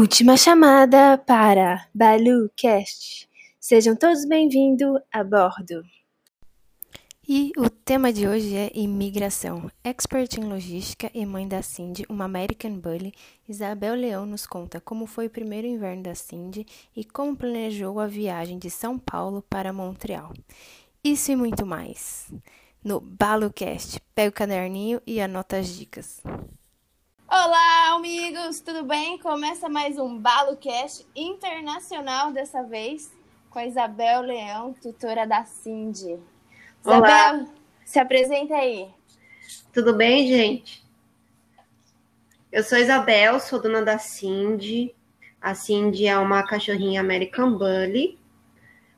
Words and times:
Última 0.00 0.36
chamada 0.36 1.18
para 1.18 1.88
BaluCast. 1.92 3.28
Sejam 3.58 3.96
todos 3.96 4.24
bem-vindos 4.24 5.00
a 5.12 5.24
bordo. 5.24 5.82
E 7.28 7.50
o 7.58 7.68
tema 7.68 8.12
de 8.12 8.28
hoje 8.28 8.54
é 8.54 8.70
imigração. 8.76 9.68
Expert 9.82 10.38
em 10.38 10.44
logística 10.44 11.10
e 11.12 11.26
mãe 11.26 11.48
da 11.48 11.62
Cindy, 11.62 12.06
uma 12.08 12.26
American 12.26 12.78
Bully, 12.78 13.12
Isabel 13.48 13.96
Leão 13.96 14.24
nos 14.24 14.46
conta 14.46 14.80
como 14.80 15.04
foi 15.04 15.26
o 15.26 15.30
primeiro 15.30 15.66
inverno 15.66 16.04
da 16.04 16.14
Cindy 16.14 16.64
e 16.94 17.04
como 17.04 17.36
planejou 17.36 17.98
a 17.98 18.06
viagem 18.06 18.56
de 18.56 18.70
São 18.70 19.00
Paulo 19.00 19.42
para 19.50 19.72
Montreal. 19.72 20.32
Isso 21.02 21.32
e 21.32 21.36
muito 21.36 21.66
mais. 21.66 22.32
No 22.84 23.00
BaloCast, 23.00 24.00
pega 24.14 24.30
o 24.30 24.32
caderninho 24.32 25.02
e 25.04 25.20
anota 25.20 25.56
as 25.56 25.66
dicas. 25.66 26.22
Olá, 27.30 27.92
amigos, 27.94 28.58
tudo 28.60 28.82
bem? 28.84 29.18
Começa 29.18 29.68
mais 29.68 29.98
um 29.98 30.18
BaloCast 30.18 31.06
internacional 31.14 32.32
dessa 32.32 32.62
vez 32.62 33.12
com 33.50 33.58
a 33.58 33.66
Isabel 33.66 34.22
Leão, 34.22 34.72
tutora 34.72 35.26
da 35.26 35.44
Cindy. 35.44 36.18
Olá. 36.82 36.96
Isabel, 36.96 37.48
se 37.84 37.98
apresenta 37.98 38.54
aí. 38.54 38.88
Tudo 39.74 39.92
bem, 39.92 40.26
gente? 40.26 40.82
Eu 42.50 42.64
sou 42.64 42.78
Isabel, 42.78 43.38
sou 43.40 43.60
dona 43.60 43.82
da 43.82 43.98
Cindy. 43.98 44.94
A 45.38 45.54
Cindy 45.54 46.06
é 46.06 46.18
uma 46.18 46.42
cachorrinha 46.44 47.02
American 47.02 47.58
Bully. 47.58 48.18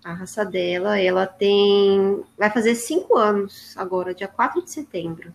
A 0.05 0.12
raça 0.15 0.45
dela, 0.45 1.01
ela 1.01 1.27
tem. 1.27 2.25
Vai 2.39 2.48
fazer 2.48 2.77
cinco 2.77 3.17
anos 3.19 3.77
agora, 3.77 4.15
dia 4.15 4.28
4 4.28 4.62
de 4.62 4.70
setembro. 4.70 5.34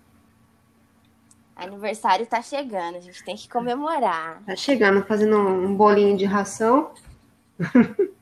Aniversário 1.55 2.25
tá 2.25 2.41
chegando, 2.41 2.97
a 2.97 2.99
gente 2.99 3.23
tem 3.23 3.35
que 3.35 3.47
comemorar. 3.47 4.43
Tá 4.45 4.55
chegando, 4.55 5.05
fazendo 5.05 5.37
um 5.37 5.73
bolinho 5.75 6.17
de 6.17 6.25
ração. 6.25 6.91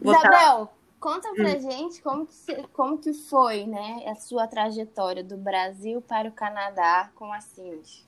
Isabel, 0.00 0.70
conta 1.00 1.32
pra 1.34 1.50
Hum. 1.50 1.60
gente 1.60 2.00
como 2.02 2.26
que, 2.26 2.62
como 2.72 2.98
que 2.98 3.12
foi, 3.12 3.66
né, 3.66 4.04
a 4.06 4.14
sua 4.14 4.46
trajetória 4.46 5.24
do 5.24 5.36
Brasil 5.36 6.00
para 6.00 6.28
o 6.28 6.32
Canadá 6.32 7.10
com 7.14 7.32
a 7.32 7.40
Cindy. 7.40 8.04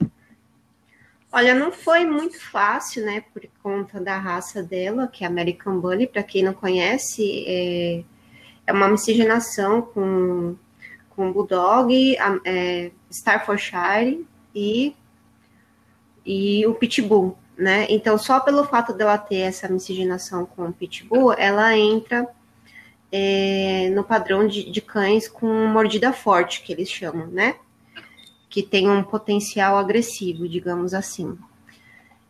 Olha, 1.31 1.53
não 1.53 1.71
foi 1.71 2.05
muito 2.05 2.39
fácil, 2.39 3.05
né, 3.05 3.21
por 3.21 3.45
conta 3.61 3.99
da 3.99 4.17
raça 4.17 4.63
dela, 4.63 5.07
que 5.07 5.23
é 5.23 5.27
American 5.27 5.79
Bully, 5.79 6.07
para 6.07 6.23
quem 6.23 6.41
não 6.43 6.53
conhece, 6.53 7.45
é, 7.45 8.03
é 8.65 8.73
uma 8.73 8.87
miscigenação 8.87 9.81
com, 9.81 10.55
com 11.19 11.33
Bulldog, 11.33 12.17
a- 12.17 12.39
é, 12.45 12.91
Staffordshire 13.11 14.25
e, 14.55 14.95
e 16.25 16.65
o 16.65 16.73
Pitbull, 16.73 17.37
né? 17.57 17.85
Então, 17.89 18.17
só 18.17 18.39
pelo 18.39 18.63
fato 18.63 18.93
dela 18.93 19.17
ter 19.17 19.39
essa 19.39 19.67
miscigenação 19.67 20.45
com 20.45 20.63
o 20.67 20.71
Pitbull, 20.71 21.33
ela 21.33 21.77
entra 21.77 22.25
é, 23.11 23.91
no 23.93 24.01
padrão 24.01 24.47
de, 24.47 24.71
de 24.71 24.79
cães 24.79 25.27
com 25.27 25.45
mordida 25.67 26.13
forte, 26.13 26.63
que 26.63 26.71
eles 26.71 26.89
chamam, 26.89 27.27
né? 27.27 27.55
que 28.49 28.63
tem 28.63 28.89
um 28.89 29.03
potencial 29.03 29.77
agressivo, 29.77 30.47
digamos 30.47 30.93
assim. 30.93 31.37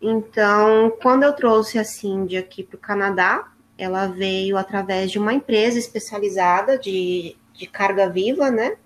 Então, 0.02 0.92
quando 1.00 1.24
eu 1.24 1.34
trouxe 1.34 1.78
a 1.78 1.84
Cindy 1.84 2.38
aqui 2.38 2.64
para 2.64 2.76
o 2.76 2.80
Canadá, 2.80 3.52
ela 3.78 4.08
veio 4.08 4.58
através 4.58 5.12
de 5.12 5.20
uma 5.20 5.31
empresa 5.31 5.78
especializada 5.78 6.76
de, 6.76 7.38
de 7.60 7.68
carga 7.68 8.10
viva, 8.10 8.50
né? 8.50 8.78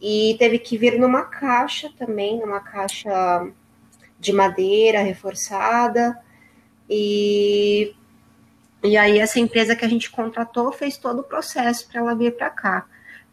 E 0.00 0.36
teve 0.38 0.58
que 0.58 0.76
vir 0.76 0.98
numa 0.98 1.22
caixa 1.22 1.90
também, 1.96 2.40
numa 2.40 2.60
caixa 2.60 3.48
de 4.18 4.32
madeira 4.32 5.00
reforçada. 5.00 6.18
E, 6.90 7.94
e 8.82 8.96
aí, 8.96 9.18
essa 9.18 9.38
empresa 9.38 9.76
que 9.76 9.84
a 9.84 9.88
gente 9.88 10.10
contratou 10.10 10.72
fez 10.72 10.98
todo 10.98 11.20
o 11.20 11.24
processo 11.24 11.88
para 11.88 12.00
ela 12.00 12.14
vir 12.14 12.36
para 12.36 12.50
cá 12.50 12.86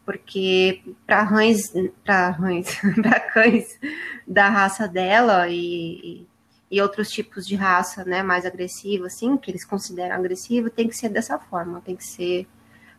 porque 0.04 0.82
para 1.06 1.22
rães, 1.22 1.72
para 2.04 2.30
rães, 2.30 2.76
para 3.00 3.20
cães 3.20 3.78
da 4.26 4.48
raça 4.48 4.88
dela 4.88 5.48
e, 5.48 6.26
e 6.70 6.80
outros 6.80 7.10
tipos 7.10 7.46
de 7.46 7.54
raça, 7.54 8.04
né, 8.04 8.22
mais 8.22 8.44
agressiva, 8.44 9.06
assim, 9.06 9.36
que 9.36 9.50
eles 9.50 9.64
consideram 9.64 10.16
agressivo, 10.16 10.70
tem 10.70 10.88
que 10.88 10.96
ser 10.96 11.08
dessa 11.08 11.38
forma, 11.38 11.80
tem 11.80 11.94
que 11.94 12.04
ser 12.04 12.48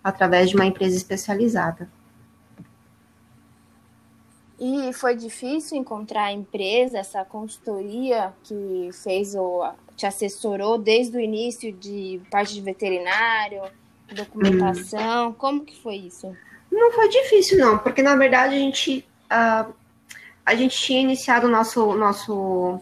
através 0.03 0.49
de 0.49 0.55
uma 0.55 0.65
empresa 0.65 0.97
especializada. 0.97 1.89
E 4.59 4.93
foi 4.93 5.15
difícil 5.15 5.77
encontrar 5.77 6.25
a 6.25 6.31
empresa, 6.31 6.99
essa 6.99 7.25
consultoria 7.25 8.33
que 8.43 8.89
fez 9.03 9.35
o 9.35 9.71
te 9.95 10.05
assessorou 10.05 10.77
desde 10.77 11.17
o 11.17 11.19
início 11.19 11.71
de 11.71 12.19
parte 12.31 12.53
de 12.53 12.61
veterinário, 12.61 13.61
documentação. 14.13 15.33
Como 15.33 15.63
que 15.63 15.79
foi 15.81 15.95
isso? 15.95 16.35
Não 16.71 16.91
foi 16.91 17.09
difícil, 17.09 17.59
não, 17.59 17.77
porque 17.77 18.01
na 18.01 18.15
verdade 18.15 18.55
a 18.55 18.57
gente, 18.57 19.07
ah, 19.29 19.67
a 20.45 20.55
gente 20.55 20.75
tinha 20.77 21.01
iniciado 21.01 21.47
o 21.47 21.49
nosso, 21.49 21.93
nosso 21.93 22.79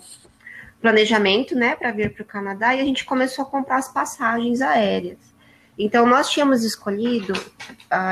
planejamento, 0.80 1.56
né, 1.56 1.76
para 1.76 1.92
vir 1.92 2.14
para 2.14 2.24
o 2.24 2.26
Canadá 2.26 2.76
e 2.76 2.82
a 2.82 2.86
gente 2.86 3.06
começou 3.06 3.44
a 3.44 3.48
comprar 3.48 3.78
as 3.78 3.92
passagens 3.92 4.62
aéreas. 4.62 5.31
Então, 5.78 6.06
nós 6.06 6.30
tínhamos 6.30 6.64
escolhido 6.64 7.34
a, 7.90 8.12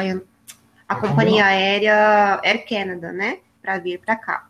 a 0.87 0.95
companhia 0.95 1.45
aérea 1.45 2.39
Air 2.43 2.67
Canada, 2.67 3.11
né, 3.11 3.39
para 3.61 3.77
vir 3.77 3.99
para 3.99 4.15
cá. 4.15 4.47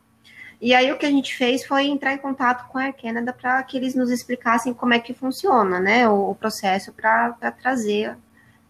E 0.61 0.73
aí, 0.73 0.91
o 0.91 0.97
que 0.97 1.05
a 1.05 1.09
gente 1.09 1.35
fez 1.35 1.65
foi 1.65 1.85
entrar 1.85 2.13
em 2.13 2.17
contato 2.17 2.67
com 2.69 2.77
a 2.77 2.83
Air 2.83 2.95
Canada 3.01 3.33
para 3.33 3.61
que 3.63 3.77
eles 3.77 3.95
nos 3.95 4.09
explicassem 4.09 4.73
como 4.73 4.93
é 4.93 4.99
que 4.99 5.13
funciona, 5.13 5.79
né, 5.79 6.07
o, 6.07 6.31
o 6.31 6.35
processo 6.35 6.93
para 6.93 7.33
trazer, 7.61 8.17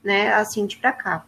né, 0.03 0.33
a 0.33 0.45
Cindy 0.45 0.77
para 0.77 0.93
cá. 0.93 1.25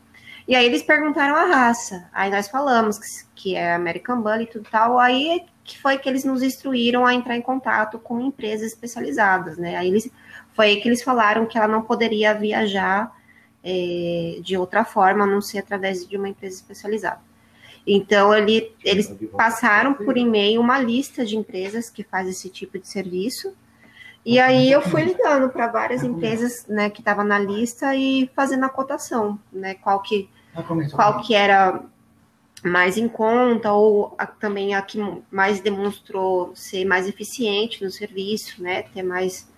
E 0.47 0.55
aí 0.55 0.65
eles 0.65 0.83
perguntaram 0.83 1.35
a 1.35 1.45
raça. 1.45 2.09
Aí 2.11 2.29
nós 2.29 2.47
falamos 2.47 2.97
que, 2.99 3.07
que 3.35 3.55
é 3.55 3.73
American 3.73 4.21
Bully 4.21 4.43
e 4.43 4.47
tudo 4.47 4.67
tal. 4.69 4.99
Aí 4.99 5.45
que 5.63 5.79
foi 5.79 5.97
que 5.97 6.09
eles 6.09 6.23
nos 6.23 6.41
instruíram 6.41 7.05
a 7.05 7.13
entrar 7.13 7.37
em 7.37 7.41
contato 7.41 7.99
com 7.99 8.19
empresas 8.19 8.67
especializadas, 8.67 9.57
né? 9.57 9.77
Aí 9.77 9.87
eles, 9.87 10.09
foi 10.53 10.67
aí 10.67 10.81
que 10.81 10.87
eles 10.87 11.03
falaram 11.03 11.45
que 11.45 11.57
ela 11.57 11.67
não 11.67 11.81
poderia 11.81 12.33
viajar 12.33 13.11
é, 13.63 14.39
de 14.41 14.57
outra 14.57 14.83
forma, 14.83 15.23
a 15.23 15.27
não 15.27 15.41
ser 15.41 15.59
através 15.59 16.07
de 16.07 16.17
uma 16.17 16.29
empresa 16.29 16.55
especializada. 16.55 17.21
Então 17.85 18.33
ele, 18.33 18.71
eles 18.83 19.11
passaram 19.35 19.93
por 19.93 20.17
e-mail 20.17 20.61
uma 20.61 20.79
lista 20.79 21.25
de 21.25 21.35
empresas 21.35 21.89
que 21.89 22.03
faz 22.03 22.27
esse 22.27 22.49
tipo 22.49 22.77
de 22.77 22.87
serviço. 22.87 23.53
E 24.23 24.39
aí 24.39 24.71
eu 24.71 24.81
fui 24.83 25.01
ligando 25.01 25.49
para 25.49 25.67
várias 25.67 26.03
empresas, 26.03 26.67
né, 26.67 26.91
que 26.91 27.01
estavam 27.01 27.25
na 27.25 27.39
lista 27.39 27.95
e 27.95 28.29
fazendo 28.35 28.65
a 28.65 28.69
cotação, 28.69 29.39
né, 29.51 29.73
qual 29.75 29.99
que 30.01 30.29
qual 30.93 31.21
que 31.21 31.33
era 31.33 31.81
mais 32.63 32.97
em 32.97 33.07
conta 33.07 33.71
ou 33.71 34.13
a, 34.17 34.27
também 34.27 34.75
a 34.75 34.81
que 34.83 34.99
mais 35.31 35.59
demonstrou 35.59 36.51
ser 36.55 36.85
mais 36.85 37.07
eficiente 37.07 37.83
no 37.83 37.89
serviço, 37.89 38.61
né, 38.61 38.83
ter 38.83 39.01
mais 39.01 39.50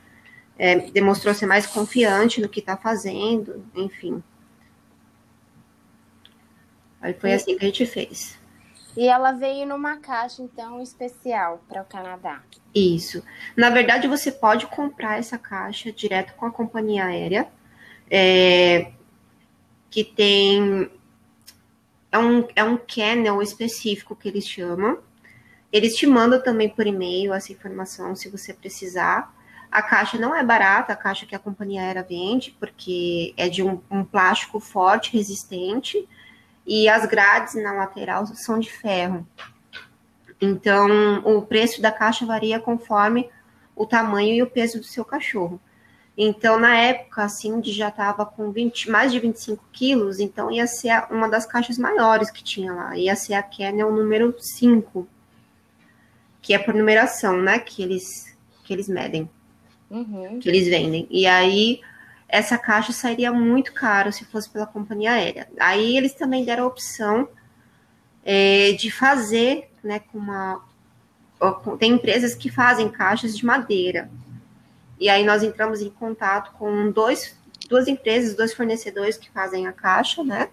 é, 0.58 0.78
demonstrou 0.92 1.34
ser 1.34 1.46
mais 1.46 1.66
confiante 1.66 2.42
no 2.42 2.50
que 2.50 2.60
está 2.60 2.78
fazendo, 2.78 3.66
enfim. 3.76 4.24
Aí 7.02 7.14
foi 7.14 7.34
assim 7.34 7.58
que 7.58 7.66
a 7.66 7.68
gente 7.68 7.86
fez. 7.86 8.38
E 8.96 9.08
ela 9.08 9.32
veio 9.32 9.66
numa 9.66 9.98
caixa, 9.98 10.42
então, 10.42 10.82
especial 10.82 11.64
para 11.68 11.82
o 11.82 11.86
Canadá. 11.86 12.42
Isso. 12.74 13.24
Na 13.58 13.70
verdade, 13.70 14.08
você 14.08 14.32
pode 14.32 14.68
comprar 14.68 15.18
essa 15.18 15.38
caixa 15.38 15.92
direto 15.92 16.34
com 16.36 16.46
a 16.46 16.52
companhia 16.52 17.06
aérea, 17.06 17.48
é, 18.10 18.92
que 19.90 20.04
tem. 20.04 20.90
É 22.12 22.18
um, 22.20 22.48
é 22.56 22.64
um 22.64 22.78
kennel 22.78 23.42
específico 23.42 24.16
que 24.16 24.28
eles 24.28 24.48
chamam. 24.48 25.00
Eles 25.72 25.96
te 25.96 26.06
mandam 26.06 26.42
também 26.42 26.70
por 26.70 26.86
e-mail 26.86 27.34
essa 27.34 27.52
informação 27.52 28.16
se 28.16 28.30
você 28.30 28.54
precisar. 28.54 29.34
A 29.74 29.82
caixa 29.82 30.20
não 30.20 30.36
é 30.36 30.44
barata, 30.44 30.94
a 30.94 30.96
caixa 30.96 31.26
que 31.26 31.34
a 31.34 31.40
companhia 31.40 31.82
aérea 31.82 32.06
vende, 32.08 32.56
porque 32.60 33.34
é 33.36 33.50
de 33.50 33.64
um, 33.64 33.82
um 33.90 34.04
plástico 34.04 34.60
forte, 34.60 35.12
resistente, 35.12 36.08
e 36.64 36.88
as 36.88 37.08
grades 37.08 37.56
na 37.56 37.74
lateral 37.74 38.28
são 38.28 38.60
de 38.60 38.72
ferro. 38.72 39.28
Então, 40.40 41.24
o 41.26 41.42
preço 41.42 41.82
da 41.82 41.92
caixa 41.92 42.24
varia 42.24 42.60
conforme 42.60 43.28
o 43.76 43.84
tamanho 43.84 44.36
e 44.36 44.44
o 44.44 44.48
peso 44.48 44.78
do 44.78 44.86
seu 44.86 45.04
cachorro. 45.04 45.60
Então, 46.16 46.60
na 46.60 46.76
época, 46.76 47.24
a 47.24 47.28
Cindy 47.28 47.72
já 47.72 47.90
estava 47.90 48.28
com 48.28 48.52
20, 48.52 48.92
mais 48.92 49.12
de 49.12 49.20
25 49.20 49.66
quilos, 49.72 50.20
então 50.20 50.52
ia 50.52 50.68
ser 50.68 51.08
uma 51.10 51.28
das 51.28 51.48
caixas 51.48 51.80
maiores 51.80 52.30
que 52.30 52.44
tinha 52.44 52.72
lá. 52.72 52.96
Ia 52.96 53.16
ser 53.16 53.34
a 53.34 53.42
Kennel 53.42 53.92
número 53.92 54.36
5, 54.38 55.08
que 56.44 56.54
é 56.54 56.60
por 56.60 56.76
numeração, 56.76 57.42
né? 57.42 57.58
Que 57.58 57.82
eles, 57.82 58.38
que 58.64 58.72
eles 58.72 58.88
medem, 58.88 59.28
Uhum. 59.94 60.40
que 60.40 60.50
eles 60.50 60.68
vendem. 60.68 61.08
E 61.12 61.28
aí, 61.28 61.80
essa 62.28 62.58
caixa 62.58 62.92
sairia 62.92 63.32
muito 63.32 63.72
caro 63.74 64.12
se 64.12 64.26
fosse 64.26 64.50
pela 64.50 64.66
companhia 64.66 65.12
aérea. 65.12 65.48
Aí, 65.60 65.96
eles 65.96 66.16
também 66.16 66.44
deram 66.44 66.64
a 66.64 66.68
opção 66.68 67.30
é, 68.26 68.72
de 68.72 68.90
fazer, 68.90 69.70
né, 69.84 70.00
com 70.00 70.18
uma. 70.18 70.64
Tem 71.78 71.92
empresas 71.92 72.34
que 72.34 72.50
fazem 72.50 72.90
caixas 72.90 73.38
de 73.38 73.46
madeira. 73.46 74.10
E 75.00 75.10
aí 75.10 75.26
nós 75.26 75.44
entramos 75.44 75.82
em 75.82 75.90
contato 75.90 76.54
com 76.54 76.90
dois, 76.90 77.38
duas 77.68 77.88
empresas, 77.88 78.36
dois 78.36 78.54
fornecedores 78.54 79.18
que 79.18 79.30
fazem 79.30 79.68
a 79.68 79.74
caixa, 79.74 80.24
né? 80.24 80.50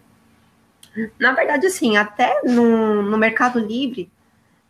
Na 1.18 1.32
verdade, 1.32 1.66
assim, 1.66 1.96
até 1.96 2.42
no, 2.42 3.02
no 3.02 3.16
Mercado 3.16 3.60
Livre, 3.60 4.10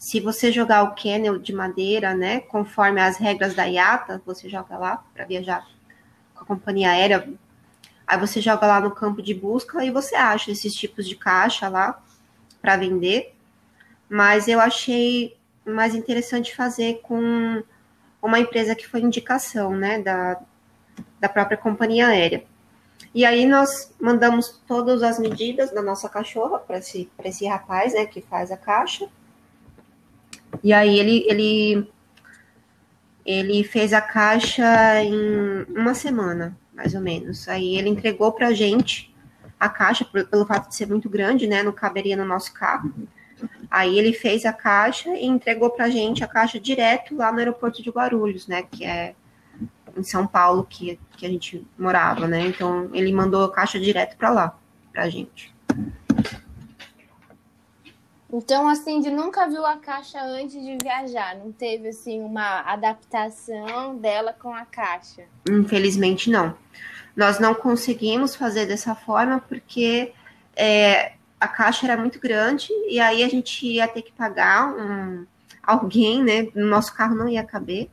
se 0.01 0.19
você 0.19 0.51
jogar 0.51 0.83
o 0.83 0.95
kennel 0.95 1.39
de 1.39 1.53
madeira, 1.53 2.15
né, 2.15 2.41
conforme 2.41 3.03
as 3.03 3.19
regras 3.19 3.55
da 3.55 3.65
IATA, 3.65 4.23
você 4.25 4.49
joga 4.49 4.79
lá 4.79 5.05
para 5.13 5.27
viajar 5.27 5.69
com 6.35 6.43
a 6.43 6.47
companhia 6.47 6.91
aérea, 6.91 7.29
aí 8.07 8.19
você 8.19 8.41
joga 8.41 8.67
lá 8.67 8.81
no 8.81 8.93
campo 8.93 9.21
de 9.21 9.35
busca 9.35 9.85
e 9.85 9.91
você 9.91 10.15
acha 10.15 10.51
esses 10.51 10.73
tipos 10.73 11.07
de 11.07 11.17
caixa 11.17 11.69
lá 11.69 12.03
para 12.63 12.79
vender. 12.79 13.35
Mas 14.09 14.49
eu 14.49 14.59
achei 14.59 15.37
mais 15.67 15.95
interessante 15.95 16.57
fazer 16.57 17.03
com 17.03 17.63
uma 18.23 18.41
empresa 18.41 18.75
que 18.75 18.89
foi 18.89 19.03
indicação, 19.03 19.77
né, 19.77 19.99
da, 20.01 20.41
da 21.21 21.29
própria 21.29 21.59
companhia 21.59 22.09
aérea. 22.09 22.43
E 23.15 23.27
aí 23.27 23.45
nós 23.45 23.95
mandamos 24.01 24.63
todas 24.67 25.03
as 25.03 25.19
medidas 25.19 25.71
da 25.71 25.83
nossa 25.83 26.09
cachorra 26.09 26.59
para 26.59 26.79
esse, 26.79 27.11
esse 27.23 27.47
rapaz, 27.47 27.93
né, 27.93 28.07
que 28.07 28.23
faz 28.23 28.51
a 28.51 28.57
caixa. 28.57 29.07
E 30.63 30.73
aí 30.73 30.99
ele, 30.99 31.25
ele, 31.29 31.91
ele 33.25 33.65
fez 33.65 33.93
a 33.93 34.01
caixa 34.01 35.03
em 35.03 35.65
uma 35.69 35.95
semana, 35.95 36.57
mais 36.75 36.95
ou 36.95 37.01
menos. 37.01 37.49
Aí 37.49 37.77
ele 37.77 37.89
entregou 37.89 38.33
para 38.33 38.49
a 38.49 38.53
gente 38.53 39.15
a 39.59 39.69
caixa, 39.69 40.05
pelo 40.05 40.47
fato 40.47 40.69
de 40.69 40.75
ser 40.75 40.87
muito 40.87 41.09
grande, 41.09 41.47
né, 41.47 41.63
não 41.63 41.73
caberia 41.73 42.17
no 42.17 42.25
nosso 42.25 42.53
carro. 42.55 42.93
Aí 43.71 43.99
ele 43.99 44.13
fez 44.13 44.45
a 44.45 44.53
caixa 44.53 45.11
e 45.11 45.27
entregou 45.27 45.71
para 45.71 45.87
a 45.87 45.91
gente 45.91 46.25
a 46.25 46.27
caixa 46.27 46.59
direto 46.59 47.15
lá 47.15 47.31
no 47.31 47.39
aeroporto 47.39 47.83
de 47.83 47.91
Guarulhos, 47.91 48.47
né, 48.47 48.63
que 48.63 48.85
é 48.85 49.15
em 49.97 50.03
São 50.03 50.27
Paulo 50.27 50.65
que, 50.69 50.99
que 51.17 51.27
a 51.27 51.29
gente 51.29 51.67
morava, 51.79 52.27
né? 52.27 52.47
Então 52.47 52.89
ele 52.93 53.13
mandou 53.13 53.45
a 53.45 53.53
caixa 53.53 53.79
direto 53.79 54.17
para 54.17 54.31
lá, 54.31 54.59
pra 54.93 55.09
gente. 55.09 55.55
Então 58.33 58.69
a 58.69 58.75
Cindy 58.75 59.11
nunca 59.11 59.49
viu 59.49 59.65
a 59.67 59.77
caixa 59.77 60.21
antes 60.23 60.53
de 60.53 60.77
viajar, 60.83 61.37
não 61.37 61.51
teve 61.51 61.89
assim 61.89 62.21
uma 62.21 62.61
adaptação 62.61 63.97
dela 63.97 64.33
com 64.33 64.55
a 64.55 64.65
caixa? 64.65 65.25
Infelizmente 65.49 66.31
não. 66.31 66.55
Nós 67.17 67.39
não 67.41 67.55
conseguimos 67.55 68.37
fazer 68.37 68.67
dessa 68.67 68.95
forma 68.95 69.41
porque 69.49 70.13
é, 70.55 71.13
a 71.41 71.49
caixa 71.49 71.87
era 71.87 71.97
muito 71.97 72.21
grande 72.21 72.69
e 72.89 73.01
aí 73.01 73.25
a 73.25 73.29
gente 73.29 73.67
ia 73.67 73.89
ter 73.89 74.03
que 74.03 74.13
pagar 74.13 74.69
um, 74.69 75.27
alguém, 75.63 76.23
né? 76.23 76.49
No 76.55 76.67
nosso 76.67 76.95
carro 76.95 77.17
não 77.17 77.29
ia 77.29 77.43
caber 77.43 77.91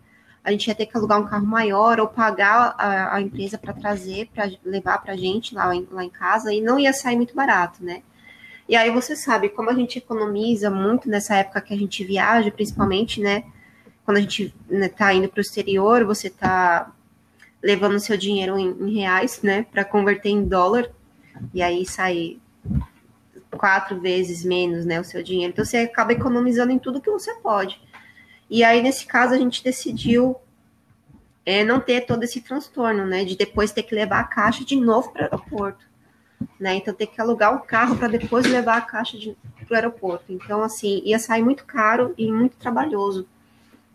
a 0.48 0.52
gente 0.52 0.68
ia 0.68 0.76
ter 0.76 0.86
que 0.86 0.96
alugar 0.96 1.20
um 1.20 1.26
carro 1.26 1.46
maior 1.46 2.00
ou 2.00 2.08
pagar 2.08 2.74
a, 2.78 3.16
a 3.16 3.22
empresa 3.22 3.58
para 3.58 3.74
trazer, 3.74 4.30
para 4.34 4.50
levar 4.64 5.00
para 5.00 5.12
a 5.12 5.18
gente 5.18 5.54
lá 5.54 5.66
lá 5.92 6.06
em 6.06 6.10
casa, 6.10 6.54
e 6.54 6.62
não 6.62 6.80
ia 6.80 6.94
sair 6.94 7.18
muito 7.18 7.36
barato, 7.36 7.84
né? 7.84 8.02
E 8.68 8.76
aí 8.76 8.92
você 8.92 9.16
sabe, 9.16 9.50
como 9.50 9.70
a 9.70 9.74
gente 9.74 9.98
economiza 9.98 10.70
muito 10.70 11.10
nessa 11.10 11.36
época 11.36 11.62
que 11.62 11.74
a 11.74 11.78
gente 11.78 12.04
viaja, 12.04 12.52
principalmente, 12.52 13.22
né? 13.22 13.46
Quando 14.04 14.18
a 14.18 14.22
gente 14.22 14.54
né, 14.70 14.90
tá 14.90 15.14
indo 15.14 15.30
para 15.30 15.40
o 15.40 15.42
exterior, 15.42 16.04
você 16.04 16.30
tá 16.30 16.92
levando 17.62 18.00
seu 18.00 18.18
dinheiro 18.18 18.58
em, 18.58 18.70
em 18.70 19.00
reais, 19.00 19.42
né? 19.42 19.66
Para 19.72 19.86
converter 19.86 20.30
em 20.30 20.46
dólar, 20.46 20.90
e 21.54 21.62
aí 21.62 21.86
sai 21.86 22.40
quatro 23.52 24.00
vezes 24.00 24.44
menos, 24.44 24.86
né? 24.86 25.00
O 25.00 25.04
seu 25.04 25.24
dinheiro. 25.24 25.54
Então 25.54 25.64
você 25.64 25.78
acaba 25.78 26.12
economizando 26.12 26.72
em 26.72 26.80
tudo 26.80 27.02
que 27.02 27.10
você 27.10 27.34
pode. 27.36 27.82
E 28.50 28.64
aí, 28.64 28.82
nesse 28.82 29.06
caso, 29.06 29.34
a 29.34 29.38
gente 29.38 29.64
decidiu 29.64 30.36
é, 31.46 31.64
não 31.64 31.80
ter 31.80 32.02
todo 32.02 32.24
esse 32.24 32.42
transtorno, 32.42 33.06
né? 33.06 33.24
De 33.24 33.36
depois 33.36 33.72
ter 33.72 33.84
que 33.84 33.96
levar 33.96 34.20
a 34.20 34.24
caixa 34.26 34.66
de 34.66 34.76
novo 34.76 35.12
para 35.12 35.22
o 35.22 35.26
aeroporto. 35.26 35.86
Né? 36.60 36.76
Então, 36.76 36.94
ter 36.94 37.08
que 37.08 37.22
alugar 37.22 37.54
um 37.54 37.60
carro 37.60 37.96
para 37.98 38.08
depois 38.08 38.46
levar 38.48 38.78
a 38.78 38.82
caixa 38.82 39.18
para 39.68 39.74
o 39.74 39.76
aeroporto. 39.76 40.26
Então, 40.34 40.64
assim, 40.64 41.02
ia 41.06 41.20
sair 41.20 41.44
muito 41.44 41.66
caro 41.66 42.14
e 42.18 42.32
muito 42.32 42.58
trabalhoso, 42.58 43.28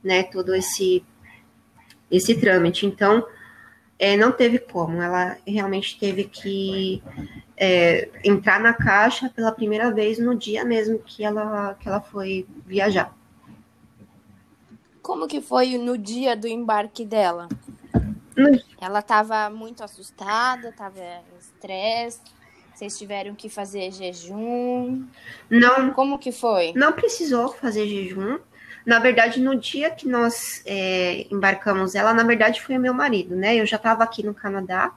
né? 0.03 0.23
Todo 0.23 0.55
esse, 0.55 1.05
esse 2.09 2.37
trâmite. 2.37 2.87
Então, 2.87 3.26
é, 3.99 4.17
não 4.17 4.31
teve 4.31 4.59
como. 4.59 5.03
Ela 5.03 5.37
realmente 5.47 5.99
teve 5.99 6.25
que 6.25 7.03
é, 7.56 8.09
entrar 8.25 8.61
na 8.61 8.73
caixa 8.73 9.29
pela 9.29 9.53
primeira 9.53 9.91
vez 9.93 10.19
no 10.19 10.37
dia 10.37 10.64
mesmo 10.64 10.99
que 10.99 11.25
ela, 11.25 11.75
que 11.75 11.88
ela 11.88 12.00
foi 12.00 12.47
viajar. 12.67 13.12
Como 15.00 15.26
que 15.26 15.41
foi 15.41 15.79
no 15.79 15.99
dia 15.99 16.37
do 16.37 16.47
embarque 16.47 17.05
dela? 17.05 17.49
Ela 18.81 19.00
estava 19.00 19.50
muito 19.50 19.82
assustada, 19.85 20.69
estava 20.69 20.99
em 20.99 21.38
estresse. 21.38 22.20
Vocês 22.75 22.99
tiveram 22.99 23.35
que 23.35 23.49
fazer 23.49 23.93
jejum? 23.93 25.05
Não. 25.49 25.93
Como 25.93 26.19
que 26.19 26.33
foi? 26.33 26.73
Não 26.75 26.93
precisou 26.93 27.53
fazer 27.53 27.87
jejum. 27.87 28.39
Na 28.85 28.99
verdade, 28.99 29.41
no 29.41 29.55
dia 29.55 29.91
que 29.91 30.09
nós 30.09 30.63
é, 30.67 31.27
embarcamos 31.31 31.95
ela, 31.95 32.13
na 32.13 32.25
verdade 32.25 32.61
foi 32.61 32.77
o 32.77 32.81
meu 32.81 32.93
marido, 32.93 33.37
né? 33.37 33.55
Eu 33.55 33.67
já 33.67 33.77
estava 33.77 34.03
aqui 34.03 34.25
no 34.25 34.35
Canadá. 34.35 34.93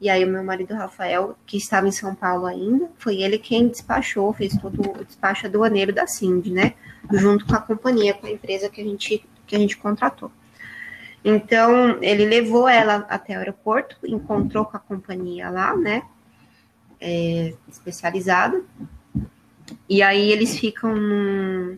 E 0.00 0.10
aí 0.10 0.24
o 0.24 0.28
meu 0.28 0.44
marido 0.44 0.74
Rafael, 0.74 1.38
que 1.46 1.56
estava 1.56 1.88
em 1.88 1.92
São 1.92 2.14
Paulo 2.14 2.44
ainda, 2.44 2.90
foi 2.98 3.22
ele 3.22 3.38
quem 3.38 3.68
despachou, 3.68 4.32
fez 4.34 4.54
todo 4.58 4.82
o 4.82 5.04
despacho 5.04 5.46
aduaneiro 5.46 5.94
da 5.94 6.06
Cindy, 6.06 6.50
né? 6.50 6.74
Junto 7.10 7.46
com 7.46 7.54
a 7.54 7.60
companhia, 7.60 8.12
com 8.12 8.26
a 8.26 8.30
empresa 8.30 8.68
que 8.68 8.80
a 8.80 8.84
gente 8.84 9.24
que 9.46 9.56
a 9.56 9.58
gente 9.58 9.76
contratou. 9.76 10.30
Então, 11.24 12.02
ele 12.02 12.26
levou 12.26 12.68
ela 12.68 13.06
até 13.08 13.34
o 13.34 13.38
aeroporto, 13.38 13.96
encontrou 14.04 14.64
com 14.66 14.76
a 14.76 14.80
companhia 14.80 15.48
lá, 15.48 15.74
né? 15.74 16.02
É, 17.06 17.52
especializada. 17.68 18.64
E 19.86 20.02
aí 20.02 20.32
eles 20.32 20.58
ficam 20.58 20.96
num, 20.96 21.76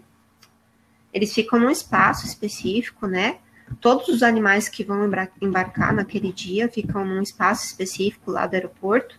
eles 1.13 1.35
ficam 1.35 1.59
num 1.59 1.69
espaço 1.69 2.27
específico, 2.27 3.09
né? 3.09 3.39
Todos 3.81 4.07
os 4.07 4.23
animais 4.23 4.69
que 4.69 4.85
vão 4.85 5.11
embarcar 5.43 5.93
naquele 5.93 6.33
dia 6.33 6.69
ficam 6.69 7.05
num 7.05 7.21
espaço 7.21 7.67
específico 7.67 8.31
lá 8.31 8.47
do 8.47 8.55
aeroporto. 8.55 9.19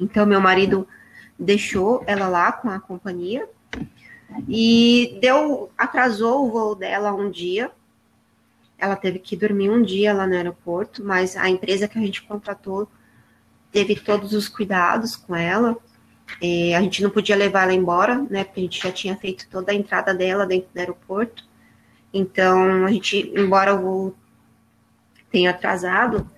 Então, 0.00 0.24
meu 0.24 0.40
marido 0.40 0.88
deixou 1.38 2.02
ela 2.06 2.26
lá 2.26 2.50
com 2.50 2.70
a 2.70 2.80
companhia 2.80 3.46
e 4.48 5.18
deu, 5.20 5.70
atrasou 5.76 6.46
o 6.46 6.50
voo 6.50 6.74
dela 6.74 7.12
um 7.12 7.30
dia. 7.30 7.70
Ela 8.78 8.96
teve 8.96 9.18
que 9.18 9.36
dormir 9.36 9.68
um 9.68 9.82
dia 9.82 10.14
lá 10.14 10.26
no 10.26 10.34
aeroporto, 10.34 11.04
mas 11.04 11.36
a 11.36 11.50
empresa 11.50 11.86
que 11.86 11.98
a 11.98 12.00
gente 12.00 12.22
contratou 12.22 12.88
teve 13.72 13.96
todos 13.96 14.32
os 14.32 14.48
cuidados 14.48 15.16
com 15.16 15.34
ela. 15.34 15.76
E 16.42 16.74
a 16.74 16.80
gente 16.80 17.02
não 17.02 17.10
podia 17.10 17.36
levar 17.36 17.62
ela 17.64 17.74
embora, 17.74 18.26
né? 18.30 18.44
Porque 18.44 18.60
a 18.60 18.62
gente 18.64 18.82
já 18.82 18.92
tinha 18.92 19.16
feito 19.16 19.48
toda 19.48 19.72
a 19.72 19.74
entrada 19.74 20.14
dela 20.14 20.46
dentro 20.46 20.68
do 20.72 20.78
aeroporto. 20.78 21.44
Então, 22.12 22.84
a 22.84 22.90
gente, 22.90 23.32
embora 23.36 23.74
o 23.74 23.80
voo 23.80 24.14
tenha 25.30 25.50
atrasado, 25.50 26.28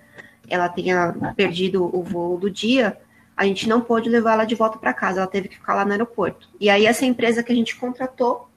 ela 0.49 0.67
tenha 0.67 1.13
perdido 1.35 1.83
o 1.83 2.03
voo 2.03 2.37
do 2.37 2.49
dia, 2.49 2.97
a 3.35 3.45
gente 3.45 3.67
não 3.67 3.81
pôde 3.81 4.09
levar 4.09 4.33
ela 4.33 4.45
de 4.45 4.53
volta 4.53 4.77
para 4.77 4.93
casa, 4.93 5.21
ela 5.21 5.27
teve 5.27 5.47
que 5.47 5.55
ficar 5.55 5.73
lá 5.73 5.85
no 5.85 5.91
aeroporto. 5.91 6.49
E 6.59 6.69
aí 6.69 6.85
essa 6.85 7.05
empresa 7.05 7.41
que 7.41 7.51
a 7.51 7.55
gente 7.55 7.75
contratou 7.75 8.49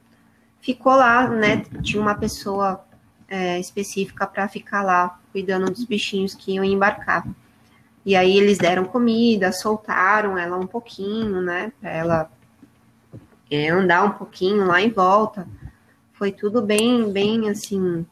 ficou 0.61 0.95
lá, 0.95 1.27
né? 1.29 1.63
Tinha 1.81 2.01
uma 2.01 2.15
pessoa 2.15 2.85
é, 3.27 3.59
específica 3.59 4.27
para 4.27 4.47
ficar 4.47 4.83
lá 4.83 5.19
cuidando 5.31 5.71
dos 5.71 5.85
bichinhos 5.85 6.33
que 6.33 6.53
iam 6.53 6.63
embarcar. 6.63 7.25
E 8.05 8.15
aí 8.15 8.37
eles 8.37 8.59
deram 8.59 8.85
comida, 8.85 9.51
soltaram 9.51 10.37
ela 10.37 10.57
um 10.57 10.67
pouquinho, 10.67 11.41
né? 11.41 11.73
Para 11.81 11.89
ela 11.89 12.31
é, 13.49 13.69
andar 13.69 14.03
um 14.03 14.11
pouquinho 14.11 14.65
lá 14.65 14.79
em 14.79 14.91
volta. 14.91 15.47
Foi 16.13 16.31
tudo 16.31 16.61
bem, 16.61 17.11
bem 17.11 17.49
assim. 17.49 18.05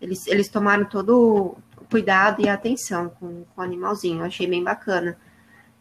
Eles, 0.00 0.26
eles 0.26 0.48
tomaram 0.48 0.84
todo 0.84 1.56
o 1.80 1.84
cuidado 1.84 2.42
e 2.42 2.48
atenção 2.48 3.10
com, 3.10 3.44
com 3.44 3.60
o 3.60 3.64
animalzinho. 3.64 4.20
Eu 4.20 4.26
achei 4.26 4.46
bem 4.46 4.64
bacana. 4.64 5.16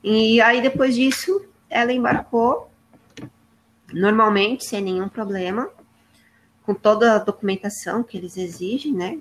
E 0.04 0.40
aí, 0.42 0.62
depois 0.62 0.96
disso, 0.96 1.46
ela 1.70 1.92
embarcou 1.92 2.70
normalmente, 3.92 4.66
sem 4.66 4.82
nenhum 4.82 5.10
problema, 5.10 5.70
com 6.64 6.74
toda 6.74 7.16
a 7.16 7.20
documentação 7.20 8.04
que 8.04 8.18
eles 8.18 8.38
exigem, 8.38 8.94
né? 8.94 9.20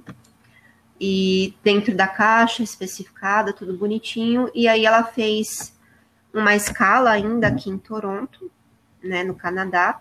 E 1.01 1.55
dentro 1.63 1.95
da 1.95 2.09
caixa 2.09 2.63
especificada, 2.63 3.53
tudo 3.53 3.77
bonitinho. 3.77 4.51
E 4.55 4.67
aí 4.67 4.85
ela 4.85 5.05
fez 5.05 5.77
uma 6.33 6.55
escala 6.55 7.11
ainda 7.11 7.49
aqui 7.49 7.71
em 7.71 7.79
Toronto, 7.79 8.51
né, 9.03 9.23
no 9.23 9.35
Canadá. 9.35 10.01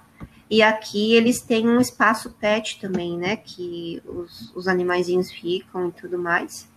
E 0.50 0.64
aqui 0.64 1.14
eles 1.14 1.42
têm 1.42 1.68
um 1.68 1.80
espaço 1.80 2.32
pet 2.32 2.80
também, 2.80 3.18
né? 3.18 3.36
Que 3.36 4.02
os, 4.06 4.56
os 4.56 4.68
animaizinhos 4.68 5.32
ficam 5.32 5.90
e 5.90 5.92
tudo 5.92 6.18
mais. 6.18 6.68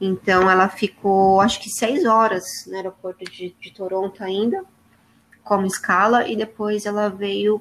Então 0.00 0.50
ela 0.50 0.68
ficou, 0.68 1.40
acho 1.40 1.60
que 1.60 1.68
seis 1.70 2.04
horas 2.04 2.44
no 2.66 2.76
aeroporto 2.76 3.24
de, 3.24 3.54
de 3.60 3.70
Toronto 3.70 4.22
ainda, 4.22 4.64
como 5.42 5.66
escala, 5.66 6.26
e 6.28 6.36
depois 6.36 6.86
ela 6.86 7.08
veio 7.08 7.60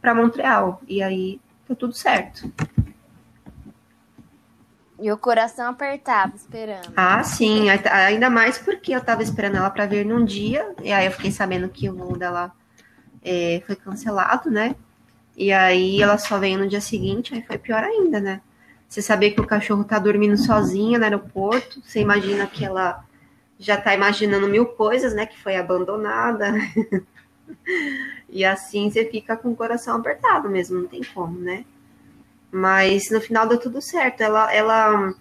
para 0.00 0.14
Montreal. 0.14 0.82
E 0.86 1.02
aí 1.02 1.40
tá 1.66 1.74
tudo 1.74 1.94
certo. 1.94 2.52
E 5.00 5.12
o 5.12 5.16
coração 5.16 5.70
apertado, 5.70 6.34
esperando. 6.34 6.92
Ah, 6.96 7.22
sim. 7.22 7.68
Ainda 7.70 8.28
mais 8.28 8.58
porque 8.58 8.92
eu 8.92 9.00
tava 9.00 9.22
esperando 9.22 9.56
ela 9.56 9.70
para 9.70 9.86
vir 9.86 10.04
num 10.04 10.24
dia. 10.24 10.74
E 10.82 10.92
aí 10.92 11.06
eu 11.06 11.12
fiquei 11.12 11.30
sabendo 11.30 11.68
que 11.68 11.88
o 11.88 11.94
voo 11.94 12.16
dela 12.16 12.52
é, 13.22 13.62
foi 13.66 13.76
cancelado, 13.76 14.50
né? 14.50 14.74
E 15.36 15.52
aí 15.52 16.02
ela 16.02 16.18
só 16.18 16.36
veio 16.36 16.58
no 16.58 16.66
dia 16.66 16.80
seguinte, 16.80 17.32
aí 17.32 17.42
foi 17.42 17.56
pior 17.58 17.84
ainda, 17.84 18.18
né? 18.18 18.40
Você 18.88 19.00
saber 19.00 19.30
que 19.30 19.40
o 19.40 19.46
cachorro 19.46 19.84
tá 19.84 19.98
dormindo 19.98 20.36
sozinha 20.36 20.98
no 20.98 21.04
aeroporto, 21.04 21.80
você 21.84 22.00
imagina 22.00 22.46
que 22.46 22.64
ela 22.64 23.04
já 23.56 23.76
tá 23.76 23.94
imaginando 23.94 24.48
mil 24.48 24.66
coisas, 24.66 25.14
né? 25.14 25.26
Que 25.26 25.38
foi 25.40 25.56
abandonada. 25.56 26.54
e 28.28 28.44
assim 28.44 28.90
você 28.90 29.04
fica 29.04 29.36
com 29.36 29.50
o 29.50 29.56
coração 29.56 29.96
apertado 29.96 30.48
mesmo, 30.48 30.80
não 30.80 30.88
tem 30.88 31.02
como, 31.14 31.38
né? 31.38 31.64
Mas 32.50 33.10
no 33.10 33.20
final 33.20 33.46
deu 33.46 33.58
tudo 33.58 33.80
certo. 33.80 34.20
Ela, 34.20 34.52
ela 34.52 35.14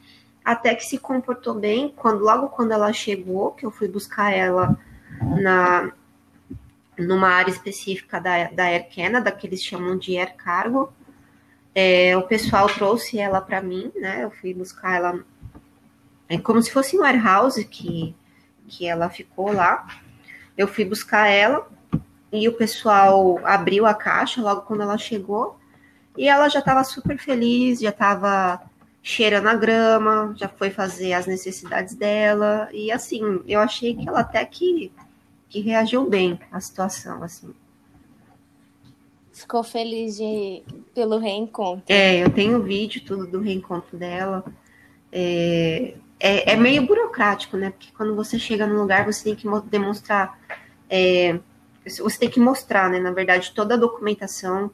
até 0.44 0.74
que 0.76 0.86
se 0.86 0.98
comportou 0.98 1.54
bem 1.54 1.94
quando 1.96 2.24
logo 2.24 2.50
quando 2.50 2.72
ela 2.72 2.92
chegou, 2.94 3.52
que 3.52 3.66
eu 3.66 3.72
fui 3.72 3.88
buscar 3.88 4.32
ela 4.32 4.78
na 5.42 5.92
numa 6.98 7.30
área 7.30 7.52
específica 7.52 8.20
da, 8.20 8.46
da 8.46 8.64
Air 8.64 8.88
Canada, 8.94 9.32
que 9.32 9.46
eles 9.46 9.64
chamam 9.64 9.96
de 9.98 10.18
Air 10.18 10.36
Cargo. 10.36 10.92
É, 11.76 12.18
o 12.18 12.24
pessoal 12.24 12.68
trouxe 12.68 13.20
ela 13.20 13.40
para 13.40 13.62
mim, 13.62 13.92
né? 13.96 14.24
Eu 14.24 14.32
fui 14.32 14.52
buscar 14.52 14.96
ela 14.96 15.24
é 16.30 16.38
como 16.38 16.62
se 16.62 16.72
fosse 16.72 16.98
um 16.98 17.02
warehouse 17.02 17.64
que, 17.64 18.16
que 18.68 18.86
ela 18.86 19.10
ficou 19.10 19.54
lá. 19.54 19.88
Eu 20.58 20.68
fui 20.68 20.84
buscar 20.84 21.28
ela 21.28 21.68
e 22.32 22.48
o 22.50 22.54
pessoal 22.54 23.40
abriu 23.46 23.86
a 23.86 23.94
caixa 23.94 24.42
logo 24.42 24.62
quando 24.62 24.82
ela 24.82 24.98
chegou 24.98 25.58
e 26.18 26.28
ela 26.28 26.50
já 26.50 26.60
estava 26.60 26.84
super 26.84 27.18
feliz, 27.18 27.80
já 27.80 27.90
estava 27.90 28.62
cheirando 29.04 29.48
a 29.48 29.54
grama, 29.54 30.34
já 30.36 30.50
foi 30.50 30.70
fazer 30.70 31.14
as 31.14 31.28
necessidades 31.28 31.96
dela. 31.96 32.68
E 32.74 32.92
assim, 32.92 33.42
eu 33.48 33.60
achei 33.60 33.96
que 33.96 34.08
ela 34.08 34.20
até 34.22 34.44
que, 34.44 34.92
que 35.48 35.62
reagiu 35.62 36.10
bem 36.10 36.40
à 36.52 36.60
situação, 36.60 37.24
assim. 37.24 37.54
Ficou 39.32 39.64
feliz 39.64 40.18
de, 40.18 40.64
pelo 40.96 41.20
reencontro. 41.20 41.86
É, 41.88 42.24
eu 42.24 42.30
tenho 42.32 42.64
vídeo 42.64 43.04
tudo 43.06 43.28
do 43.28 43.40
reencontro 43.40 43.96
dela. 43.96 44.44
É, 45.12 45.94
é, 46.20 46.54
é, 46.54 46.56
meio 46.56 46.86
burocrático, 46.86 47.56
né? 47.56 47.70
Porque 47.70 47.90
quando 47.96 48.16
você 48.16 48.40
chega 48.40 48.66
no 48.66 48.82
lugar, 48.82 49.06
você 49.06 49.24
tem 49.24 49.36
que 49.36 49.48
demonstrar. 49.70 50.40
É, 50.90 51.40
você 51.86 52.18
tem 52.18 52.30
que 52.30 52.40
mostrar, 52.40 52.90
né? 52.90 53.00
Na 53.00 53.12
verdade, 53.12 53.54
toda 53.54 53.76
a 53.76 53.78
documentação 53.78 54.72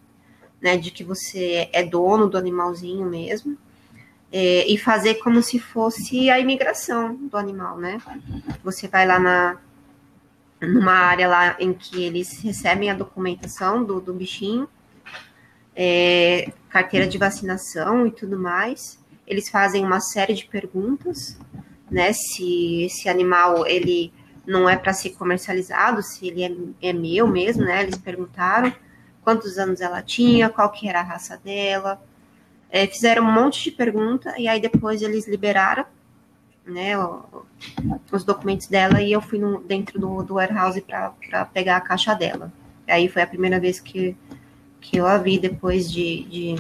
né, 0.64 0.78
de 0.78 0.90
que 0.92 1.04
você 1.04 1.70
é 1.74 1.84
dono 1.84 2.30
do 2.30 2.38
animalzinho 2.38 3.06
mesmo, 3.06 3.58
é, 4.32 4.66
e 4.66 4.78
fazer 4.78 5.16
como 5.16 5.44
se 5.44 5.60
fosse 5.60 6.30
a 6.30 6.40
imigração 6.40 7.14
do 7.16 7.38
animal, 7.38 7.78
né? 7.78 8.02
Você 8.64 8.88
vai 8.88 9.06
lá 9.06 9.20
na 9.20 9.58
numa 10.62 10.94
área 10.94 11.28
lá 11.28 11.58
em 11.60 11.74
que 11.74 12.02
eles 12.02 12.42
recebem 12.42 12.90
a 12.90 12.94
documentação 12.94 13.84
do, 13.84 14.00
do 14.00 14.14
bichinho, 14.14 14.66
é, 15.76 16.54
carteira 16.70 17.06
de 17.06 17.18
vacinação 17.18 18.08
e 18.08 18.12
tudo 18.12 18.40
mais. 18.40 18.98
Eles 19.28 19.50
fazem 19.50 19.84
uma 19.84 20.00
série 20.00 20.34
de 20.34 20.46
perguntas, 20.46 21.38
né? 21.92 22.14
Se 22.14 22.84
esse 22.84 23.10
animal 23.10 23.68
ele 23.68 24.14
não 24.48 24.70
é 24.70 24.78
para 24.78 24.94
ser 24.94 25.10
comercializado, 25.12 26.02
se 26.02 26.28
ele 26.28 26.44
é, 26.82 26.90
é 26.90 26.94
meu 26.94 27.28
mesmo, 27.28 27.66
né? 27.66 27.84
Eles 27.84 27.98
perguntaram 27.98 28.74
quantos 29.24 29.58
anos 29.58 29.82
ela 29.82 30.02
tinha, 30.02 30.50
qual 30.50 30.70
que 30.72 30.88
era 30.88 31.00
a 31.00 31.04
raça 31.04 31.38
dela. 31.38 32.02
É, 32.70 32.88
fizeram 32.88 33.24
um 33.24 33.32
monte 33.32 33.64
de 33.64 33.72
pergunta 33.72 34.34
e 34.38 34.48
aí 34.48 34.60
depois 34.60 35.02
eles 35.02 35.28
liberaram 35.28 35.86
né, 36.66 36.94
os 38.12 38.24
documentos 38.24 38.68
dela 38.68 39.02
e 39.02 39.12
eu 39.12 39.22
fui 39.22 39.38
no, 39.38 39.62
dentro 39.62 40.00
do, 40.00 40.24
do 40.24 40.36
warehouse 40.36 40.82
para 40.82 41.46
pegar 41.46 41.78
a 41.78 41.82
caixa 41.82 42.14
dela. 42.14 42.52
Aí 42.88 43.08
foi 43.08 43.22
a 43.22 43.28
primeira 43.28 43.60
vez 43.60 43.80
que, 43.80 44.16
que 44.82 44.98
eu 44.98 45.06
a 45.06 45.18
vi 45.18 45.40
depois 45.40 45.92
de, 45.92 46.24
de, 46.24 46.56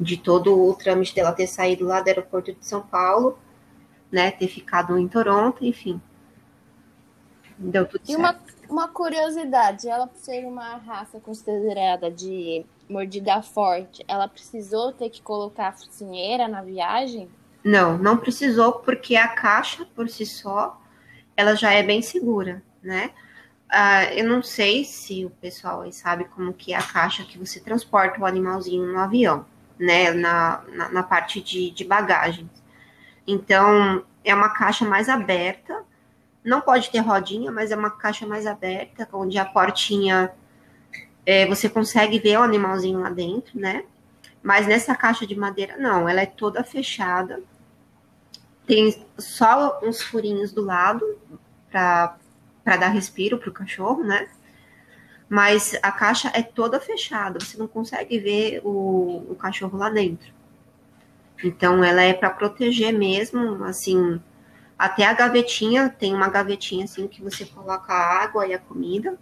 de 0.00 0.16
todo 0.16 0.58
o 0.58 0.74
trâmite 0.74 1.14
dela 1.14 1.32
ter 1.32 1.46
saído 1.46 1.84
lá 1.84 2.00
do 2.00 2.08
aeroporto 2.08 2.52
de 2.52 2.66
São 2.66 2.82
Paulo, 2.82 3.38
né, 4.10 4.30
ter 4.30 4.48
ficado 4.48 4.98
em 4.98 5.06
Toronto, 5.06 5.64
enfim. 5.64 6.00
Deu 7.58 7.86
tudo 7.86 8.02
e 8.04 8.12
certo. 8.12 8.18
Uma 8.18 8.34
uma 8.70 8.88
curiosidade, 8.88 9.88
ela 9.88 10.06
por 10.06 10.16
ser 10.16 10.46
uma 10.46 10.76
raça 10.76 11.18
considerada 11.18 12.10
de 12.10 12.64
mordida 12.88 13.42
forte, 13.42 14.04
ela 14.06 14.28
precisou 14.28 14.92
ter 14.92 15.10
que 15.10 15.20
colocar 15.20 15.68
a 15.68 15.72
focinheira 15.72 16.48
na 16.48 16.62
viagem? 16.62 17.28
Não, 17.64 17.98
não 17.98 18.16
precisou, 18.16 18.72
porque 18.72 19.16
a 19.16 19.28
caixa 19.28 19.84
por 19.94 20.08
si 20.08 20.24
só, 20.24 20.80
ela 21.36 21.54
já 21.54 21.72
é 21.72 21.82
bem 21.82 22.00
segura, 22.00 22.62
né? 22.82 23.10
Uh, 23.70 24.14
eu 24.14 24.28
não 24.28 24.42
sei 24.42 24.84
se 24.84 25.24
o 25.24 25.30
pessoal 25.30 25.82
aí 25.82 25.92
sabe 25.92 26.24
como 26.24 26.52
que 26.52 26.72
é 26.72 26.76
a 26.76 26.82
caixa 26.82 27.24
que 27.24 27.38
você 27.38 27.60
transporta 27.60 28.20
o 28.20 28.26
animalzinho 28.26 28.84
no 28.84 28.98
avião, 28.98 29.44
né? 29.78 30.12
Na, 30.12 30.62
na, 30.68 30.88
na 30.88 31.02
parte 31.02 31.40
de, 31.40 31.70
de 31.70 31.84
bagagem. 31.84 32.50
Então, 33.26 34.04
é 34.24 34.34
uma 34.34 34.48
caixa 34.48 34.84
mais 34.84 35.08
aberta, 35.08 35.84
não 36.44 36.60
pode 36.60 36.90
ter 36.90 36.98
rodinha, 37.00 37.50
mas 37.52 37.70
é 37.70 37.76
uma 37.76 37.90
caixa 37.90 38.26
mais 38.26 38.46
aberta, 38.46 39.08
onde 39.12 39.38
a 39.38 39.44
portinha 39.44 40.32
é, 41.24 41.46
você 41.46 41.68
consegue 41.68 42.18
ver 42.18 42.38
o 42.38 42.42
animalzinho 42.42 43.00
lá 43.00 43.10
dentro, 43.10 43.58
né? 43.58 43.84
Mas 44.42 44.66
nessa 44.66 44.94
caixa 44.94 45.26
de 45.26 45.36
madeira, 45.36 45.76
não, 45.76 46.08
ela 46.08 46.22
é 46.22 46.26
toda 46.26 46.64
fechada. 46.64 47.42
Tem 48.66 49.04
só 49.18 49.80
uns 49.82 50.02
furinhos 50.02 50.52
do 50.52 50.64
lado 50.64 51.04
para 51.70 52.16
dar 52.64 52.88
respiro 52.88 53.38
para 53.38 53.50
o 53.50 53.52
cachorro, 53.52 54.02
né? 54.02 54.28
Mas 55.28 55.78
a 55.82 55.92
caixa 55.92 56.30
é 56.34 56.42
toda 56.42 56.80
fechada, 56.80 57.38
você 57.38 57.56
não 57.56 57.68
consegue 57.68 58.18
ver 58.18 58.60
o, 58.64 59.26
o 59.30 59.36
cachorro 59.36 59.78
lá 59.78 59.90
dentro. 59.90 60.32
Então, 61.44 61.84
ela 61.84 62.02
é 62.02 62.12
para 62.12 62.30
proteger 62.30 62.92
mesmo, 62.92 63.62
assim, 63.64 64.20
até 64.80 65.04
a 65.04 65.12
gavetinha, 65.12 65.90
tem 65.90 66.14
uma 66.14 66.30
gavetinha 66.30 66.86
assim 66.86 67.06
que 67.06 67.20
você 67.22 67.44
coloca 67.44 67.92
a 67.92 68.22
água 68.22 68.46
e 68.46 68.54
a 68.54 68.58
comida. 68.58 69.18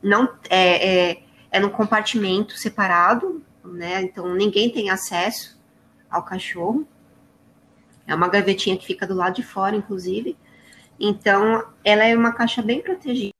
Não 0.00 0.32
é, 0.48 1.10
é, 1.10 1.22
é 1.50 1.58
no 1.58 1.68
compartimento 1.68 2.56
separado, 2.56 3.42
né? 3.64 4.02
Então 4.02 4.32
ninguém 4.32 4.70
tem 4.70 4.88
acesso 4.88 5.60
ao 6.08 6.22
cachorro. 6.22 6.86
É 8.06 8.14
uma 8.14 8.28
gavetinha 8.28 8.76
que 8.76 8.86
fica 8.86 9.04
do 9.04 9.14
lado 9.14 9.34
de 9.34 9.42
fora, 9.42 9.74
inclusive. 9.74 10.36
Então, 10.98 11.66
ela 11.84 12.04
é 12.04 12.16
uma 12.16 12.32
caixa 12.32 12.62
bem 12.62 12.80
protegida. 12.80 13.34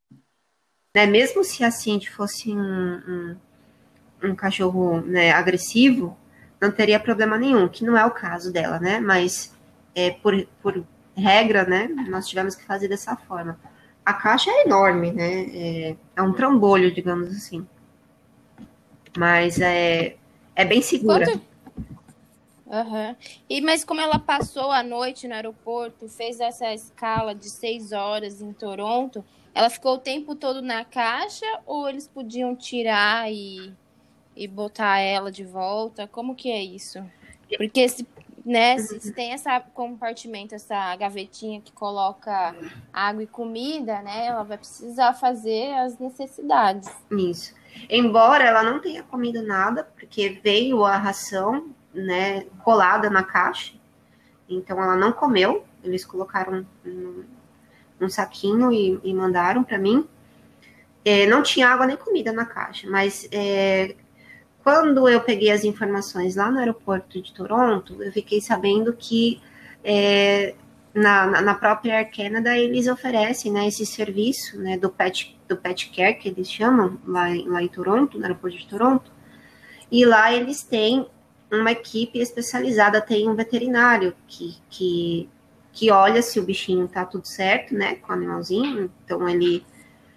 Né? 0.92 1.06
Mesmo 1.06 1.44
se 1.44 1.62
a 1.62 1.70
Cindy 1.70 2.10
fosse 2.10 2.50
um, 2.50 2.58
um, 2.60 3.36
um 4.24 4.34
cachorro 4.34 5.02
né, 5.02 5.30
agressivo, 5.30 6.18
não 6.60 6.72
teria 6.72 6.98
problema 6.98 7.38
nenhum, 7.38 7.68
que 7.68 7.84
não 7.84 7.96
é 7.96 8.04
o 8.04 8.10
caso 8.10 8.52
dela, 8.52 8.80
né? 8.80 8.98
Mas 8.98 9.56
é, 9.94 10.10
por, 10.10 10.44
por 10.60 10.84
regra, 11.20 11.64
né? 11.64 11.88
Nós 12.08 12.28
tivemos 12.28 12.54
que 12.56 12.64
fazer 12.64 12.88
dessa 12.88 13.16
forma. 13.16 13.58
A 14.04 14.12
caixa 14.12 14.50
é 14.50 14.64
enorme, 14.64 15.12
né? 15.12 15.42
É, 15.54 15.96
é 16.16 16.22
um 16.22 16.32
trambolho, 16.32 16.92
digamos 16.92 17.28
assim. 17.28 17.66
Mas 19.16 19.60
é, 19.60 20.16
é 20.56 20.64
bem 20.64 20.82
segura. 20.82 21.26
Uhum. 22.66 23.16
E, 23.48 23.60
mas 23.60 23.84
como 23.84 24.00
ela 24.00 24.18
passou 24.18 24.70
a 24.70 24.82
noite 24.82 25.26
no 25.26 25.34
aeroporto, 25.34 26.08
fez 26.08 26.38
essa 26.38 26.72
escala 26.72 27.34
de 27.34 27.50
seis 27.50 27.90
horas 27.90 28.40
em 28.40 28.52
Toronto, 28.52 29.24
ela 29.52 29.68
ficou 29.68 29.94
o 29.94 29.98
tempo 29.98 30.36
todo 30.36 30.62
na 30.62 30.84
caixa 30.84 31.46
ou 31.66 31.88
eles 31.88 32.06
podiam 32.06 32.54
tirar 32.54 33.30
e, 33.30 33.72
e 34.36 34.46
botar 34.46 35.00
ela 35.00 35.32
de 35.32 35.44
volta? 35.44 36.06
Como 36.06 36.36
que 36.36 36.50
é 36.50 36.62
isso? 36.62 37.04
Porque 37.56 37.88
se 37.88 38.06
né? 38.50 38.78
Se, 38.78 38.98
se, 39.00 39.12
tem 39.12 39.32
essa 39.32 39.60
compartimento, 39.60 40.54
essa 40.54 40.96
gavetinha 40.96 41.60
que 41.60 41.70
coloca 41.70 42.54
água 42.92 43.22
e 43.22 43.26
comida, 43.26 44.02
né? 44.02 44.26
Ela 44.26 44.42
vai 44.42 44.58
precisar 44.58 45.14
fazer 45.14 45.72
as 45.74 45.98
necessidades. 45.98 46.90
Isso. 47.12 47.54
Embora 47.88 48.42
ela 48.42 48.64
não 48.64 48.80
tenha 48.80 49.04
comido 49.04 49.40
nada, 49.42 49.84
porque 49.84 50.40
veio 50.42 50.84
a 50.84 50.96
ração, 50.96 51.70
né, 51.94 52.44
colada 52.64 53.08
na 53.08 53.22
caixa. 53.22 53.74
Então 54.48 54.82
ela 54.82 54.96
não 54.96 55.12
comeu. 55.12 55.64
Eles 55.84 56.04
colocaram 56.04 56.66
um, 56.84 57.24
um 58.00 58.08
saquinho 58.08 58.72
e, 58.72 58.98
e 59.04 59.14
mandaram 59.14 59.62
para 59.62 59.78
mim. 59.78 60.08
É, 61.04 61.24
não 61.26 61.42
tinha 61.42 61.68
água 61.68 61.86
nem 61.86 61.96
comida 61.96 62.32
na 62.32 62.44
caixa, 62.44 62.90
mas 62.90 63.28
é, 63.30 63.94
quando 64.62 65.08
eu 65.08 65.20
peguei 65.20 65.50
as 65.50 65.64
informações 65.64 66.36
lá 66.36 66.50
no 66.50 66.58
aeroporto 66.58 67.20
de 67.20 67.32
Toronto, 67.32 68.02
eu 68.02 68.12
fiquei 68.12 68.40
sabendo 68.40 68.92
que 68.92 69.40
é, 69.82 70.54
na, 70.94 71.40
na 71.40 71.54
própria 71.54 71.98
Air 71.98 72.10
Canada 72.14 72.56
eles 72.56 72.86
oferecem 72.86 73.52
né, 73.52 73.66
esse 73.66 73.86
serviço 73.86 74.58
né, 74.58 74.76
do, 74.76 74.90
pet, 74.90 75.38
do 75.48 75.56
pet 75.56 75.90
care, 75.90 76.14
que 76.14 76.28
eles 76.28 76.50
chamam 76.50 76.98
lá, 77.06 77.28
lá 77.46 77.62
em 77.62 77.68
Toronto, 77.68 78.18
no 78.18 78.24
aeroporto 78.24 78.56
de 78.56 78.66
Toronto, 78.66 79.10
e 79.90 80.04
lá 80.04 80.32
eles 80.32 80.62
têm 80.62 81.06
uma 81.50 81.72
equipe 81.72 82.18
especializada, 82.18 83.00
tem 83.00 83.28
um 83.28 83.34
veterinário 83.34 84.14
que, 84.28 84.56
que, 84.68 85.28
que 85.72 85.90
olha 85.90 86.22
se 86.22 86.38
o 86.38 86.44
bichinho 86.44 86.86
tá 86.86 87.04
tudo 87.04 87.26
certo, 87.26 87.74
né, 87.74 87.96
com 87.96 88.12
o 88.12 88.14
animalzinho, 88.14 88.90
então 89.04 89.28
ele 89.28 89.64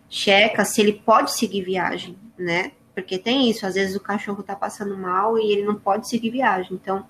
checa 0.09 0.63
se 0.65 0.81
ele 0.81 0.93
pode 0.93 1.31
seguir 1.31 1.63
viagem, 1.63 2.17
né, 2.37 2.71
porque 2.93 3.17
tem 3.17 3.49
isso, 3.49 3.65
às 3.65 3.75
vezes 3.75 3.95
o 3.95 3.99
cachorro 3.99 4.43
tá 4.43 4.55
passando 4.55 4.97
mal 4.97 5.37
e 5.37 5.51
ele 5.51 5.63
não 5.63 5.75
pode 5.75 6.07
seguir 6.07 6.29
viagem, 6.29 6.73
então, 6.73 7.05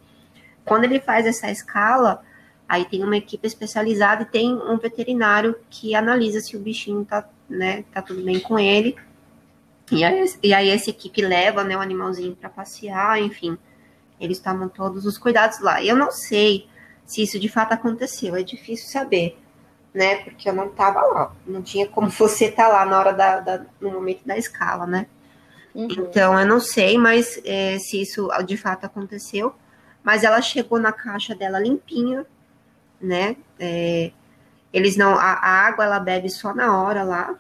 quando 0.66 0.86
ele 0.86 1.00
faz 1.00 1.26
essa 1.26 1.52
escala, 1.52 2.24
aí 2.68 2.86
tem 2.86 3.04
uma 3.04 3.18
equipe 3.18 3.46
especializada 3.46 4.24
e 4.24 4.26
tem 4.26 4.54
um 4.54 4.78
veterinário 4.78 5.56
que 5.70 5.94
analisa 5.94 6.40
se 6.40 6.56
o 6.56 6.60
bichinho 6.60 7.04
tá, 7.06 7.28
né, 7.50 7.84
tá 7.92 8.02
tudo 8.02 8.24
bem 8.24 8.40
com 8.40 8.58
ele, 8.58 8.96
e 9.92 10.04
aí, 10.04 10.34
e 10.42 10.54
aí 10.54 10.70
essa 10.70 10.90
equipe 10.90 11.22
leva, 11.22 11.64
né, 11.64 11.76
o 11.76 11.82
animalzinho 11.82 12.36
para 12.36 12.50
passear, 12.50 13.22
enfim, 13.22 13.58
eles 14.20 14.40
tomam 14.40 14.70
todos 14.70 15.06
os 15.06 15.18
cuidados 15.18 15.60
lá. 15.60 15.84
Eu 15.84 15.96
não 15.96 16.12
sei 16.12 16.68
se 17.06 17.22
isso 17.22 17.40
de 17.40 17.50
fato 17.50 17.74
aconteceu, 17.74 18.36
é 18.36 18.44
difícil 18.44 18.90
saber, 18.90 19.38
né? 19.94 20.16
Porque 20.24 20.48
eu 20.48 20.54
não 20.54 20.68
estava 20.68 21.02
lá, 21.02 21.36
não 21.46 21.62
tinha 21.62 21.88
como 21.88 22.10
você 22.12 22.46
estar 22.46 22.68
tá 22.68 22.70
lá 22.70 22.86
na 22.86 23.00
hora 23.00 23.14
da, 23.14 23.40
da, 23.40 23.66
no 23.80 23.92
momento 23.92 24.22
da 24.26 24.38
escala, 24.38 24.88
né? 24.88 25.08
Uhum. 25.74 25.88
Então 25.90 26.40
eu 26.40 26.46
não 26.46 26.60
sei, 26.60 26.98
mas 26.98 27.40
é, 27.44 27.78
se 27.80 28.02
isso 28.02 28.30
de 28.46 28.58
fato 28.58 28.86
aconteceu. 28.86 29.56
Mas 30.04 30.24
ela 30.24 30.42
chegou 30.42 30.80
na 30.80 30.92
caixa 30.92 31.34
dela 31.34 31.60
limpinha, 31.60 32.26
né? 33.02 33.38
É, 33.58 34.12
eles 34.72 34.98
não, 34.98 35.16
a, 35.16 35.34
a, 35.34 35.68
água 35.68 35.86
ela 35.86 36.00
bebe 36.00 36.30
só 36.30 36.54
na 36.54 36.78
hora 36.82 37.04
lá. 37.04 37.36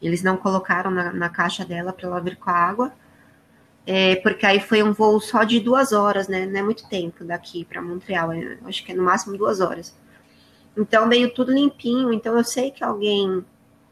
Eles 0.00 0.22
não 0.22 0.36
colocaram 0.36 0.90
na, 0.90 1.12
na 1.12 1.28
caixa 1.28 1.64
dela 1.64 1.92
para 1.92 2.06
ela 2.06 2.20
vir 2.20 2.36
com 2.36 2.50
a 2.50 2.54
água 2.54 2.92
é, 3.86 4.16
porque 4.16 4.46
aí 4.46 4.60
foi 4.60 4.82
um 4.82 4.92
voo 4.92 5.20
só 5.20 5.42
de 5.42 5.58
duas 5.58 5.92
horas, 5.92 6.28
né? 6.28 6.46
Não 6.46 6.60
é 6.60 6.62
muito 6.62 6.88
tempo 6.88 7.24
daqui 7.24 7.64
para 7.64 7.82
Montreal, 7.82 8.32
é, 8.32 8.58
acho 8.64 8.84
que 8.84 8.92
é 8.92 8.94
no 8.94 9.02
máximo 9.02 9.36
duas 9.36 9.60
horas. 9.60 9.96
Então 10.76 11.08
veio 11.08 11.32
tudo 11.34 11.52
limpinho. 11.52 12.12
Então 12.12 12.36
eu 12.36 12.44
sei 12.44 12.70
que 12.70 12.84
alguém 12.84 13.44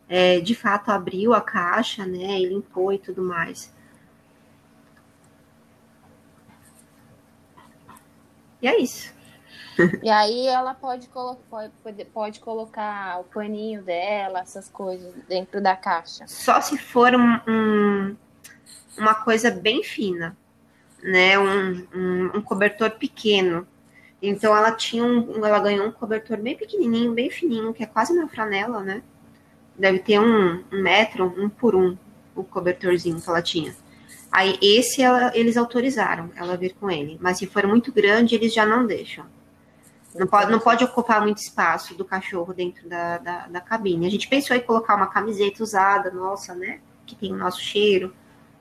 é, 0.08 0.40
de 0.40 0.54
fato 0.54 0.90
abriu 0.90 1.34
a 1.34 1.40
caixa, 1.40 2.06
né? 2.06 2.40
E 2.40 2.46
limpou 2.46 2.92
e 2.92 2.98
tudo 2.98 3.22
mais. 3.22 3.72
E 8.60 8.68
é 8.68 8.80
isso. 8.80 9.16
E 10.02 10.10
aí 10.10 10.48
ela 10.48 10.74
pode, 10.74 11.06
colo 11.08 11.38
pode, 11.48 12.04
pode 12.06 12.40
colocar 12.40 13.20
o 13.20 13.24
paninho 13.24 13.80
dela, 13.80 14.40
essas 14.40 14.68
coisas 14.68 15.14
dentro 15.28 15.60
da 15.60 15.76
caixa. 15.76 16.26
Só 16.26 16.60
se 16.60 16.76
for 16.76 17.14
um, 17.14 17.40
um 17.46 18.16
uma 18.98 19.14
coisa 19.14 19.50
bem 19.50 19.82
fina, 19.84 20.36
né? 21.02 21.38
Um, 21.38 21.86
um, 22.34 22.42
cobertor 22.42 22.90
pequeno. 22.92 23.66
Então 24.20 24.54
ela 24.56 24.72
tinha 24.72 25.04
um, 25.04 25.44
ela 25.44 25.60
ganhou 25.60 25.86
um 25.86 25.92
cobertor 25.92 26.36
bem 26.38 26.56
pequenininho, 26.56 27.14
bem 27.14 27.30
fininho, 27.30 27.72
que 27.72 27.84
é 27.84 27.86
quase 27.86 28.12
uma 28.12 28.28
franela, 28.28 28.82
né? 28.82 29.02
Deve 29.78 30.00
ter 30.00 30.18
um, 30.18 30.64
um 30.72 30.82
metro, 30.82 31.32
um 31.36 31.48
por 31.48 31.74
um, 31.74 31.96
o 32.34 32.42
cobertorzinho 32.42 33.20
que 33.20 33.28
ela 33.28 33.42
tinha. 33.42 33.74
Aí 34.30 34.58
esse 34.60 35.02
ela, 35.02 35.30
eles 35.34 35.56
autorizaram 35.56 36.30
ela 36.36 36.56
vir 36.56 36.74
com 36.74 36.90
ele, 36.90 37.18
mas 37.20 37.38
se 37.38 37.46
for 37.46 37.66
muito 37.66 37.92
grande 37.92 38.34
eles 38.34 38.52
já 38.52 38.66
não 38.66 38.86
deixam. 38.86 39.24
Não 40.14 40.26
pode, 40.26 40.50
não 40.50 40.58
pode 40.58 40.84
ocupar 40.84 41.20
muito 41.22 41.38
espaço 41.38 41.94
do 41.94 42.04
cachorro 42.04 42.52
dentro 42.52 42.88
da, 42.88 43.18
da, 43.18 43.46
da 43.46 43.60
cabine. 43.60 44.06
A 44.06 44.10
gente 44.10 44.28
pensou 44.28 44.56
em 44.56 44.60
colocar 44.60 44.96
uma 44.96 45.06
camiseta 45.06 45.62
usada, 45.62 46.10
nossa, 46.10 46.54
né? 46.54 46.80
Que 47.06 47.14
tem 47.14 47.32
o 47.32 47.36
nosso 47.36 47.60
cheiro 47.60 48.12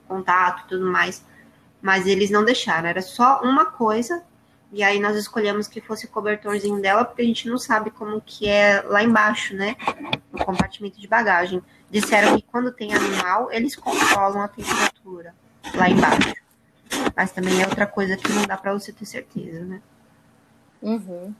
contato 0.08 0.68
tudo 0.68 0.86
mais. 0.86 1.24
Mas 1.82 2.08
eles 2.08 2.30
não 2.30 2.44
deixaram, 2.44 2.88
era 2.88 3.02
só 3.02 3.42
uma 3.44 3.66
coisa. 3.66 4.24
E 4.72 4.84
aí 4.84 5.00
nós 5.00 5.16
escolhemos 5.16 5.68
que 5.68 5.80
fosse 5.80 6.06
o 6.06 6.10
cobertorzinho 6.10 6.82
dela, 6.82 7.06
porque 7.06 7.22
a 7.22 7.26
gente 7.26 7.48
não 7.48 7.58
sabe 7.58 7.90
como 7.90 8.22
que 8.22 8.48
é 8.48 8.82
lá 8.82 9.02
embaixo, 9.02 9.56
né? 9.56 9.76
No 10.32 10.44
compartimento 10.44 11.00
de 11.00 11.08
bagagem. 11.08 11.64
Disseram 11.90 12.36
que 12.36 12.46
quando 12.52 12.72
tem 12.72 12.94
animal, 12.94 13.52
eles 13.52 13.76
controlam 13.76 14.42
a 14.42 14.48
temperatura 14.48 15.34
lá 15.74 15.90
embaixo. 15.90 16.36
Mas 17.16 17.32
também 17.32 17.62
é 17.62 17.66
outra 17.66 17.88
coisa 17.88 18.18
que 18.18 18.32
não 18.32 18.46
dá 18.46 18.58
para 18.58 18.74
você 18.74 18.92
ter 18.92 19.06
certeza, 19.06 19.64
né? 19.64 19.82
Uhum. 20.82 21.34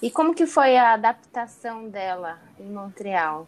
E 0.00 0.10
como 0.10 0.34
que 0.34 0.46
foi 0.46 0.76
a 0.76 0.92
adaptação 0.92 1.88
dela 1.88 2.38
em 2.58 2.70
Montreal? 2.70 3.46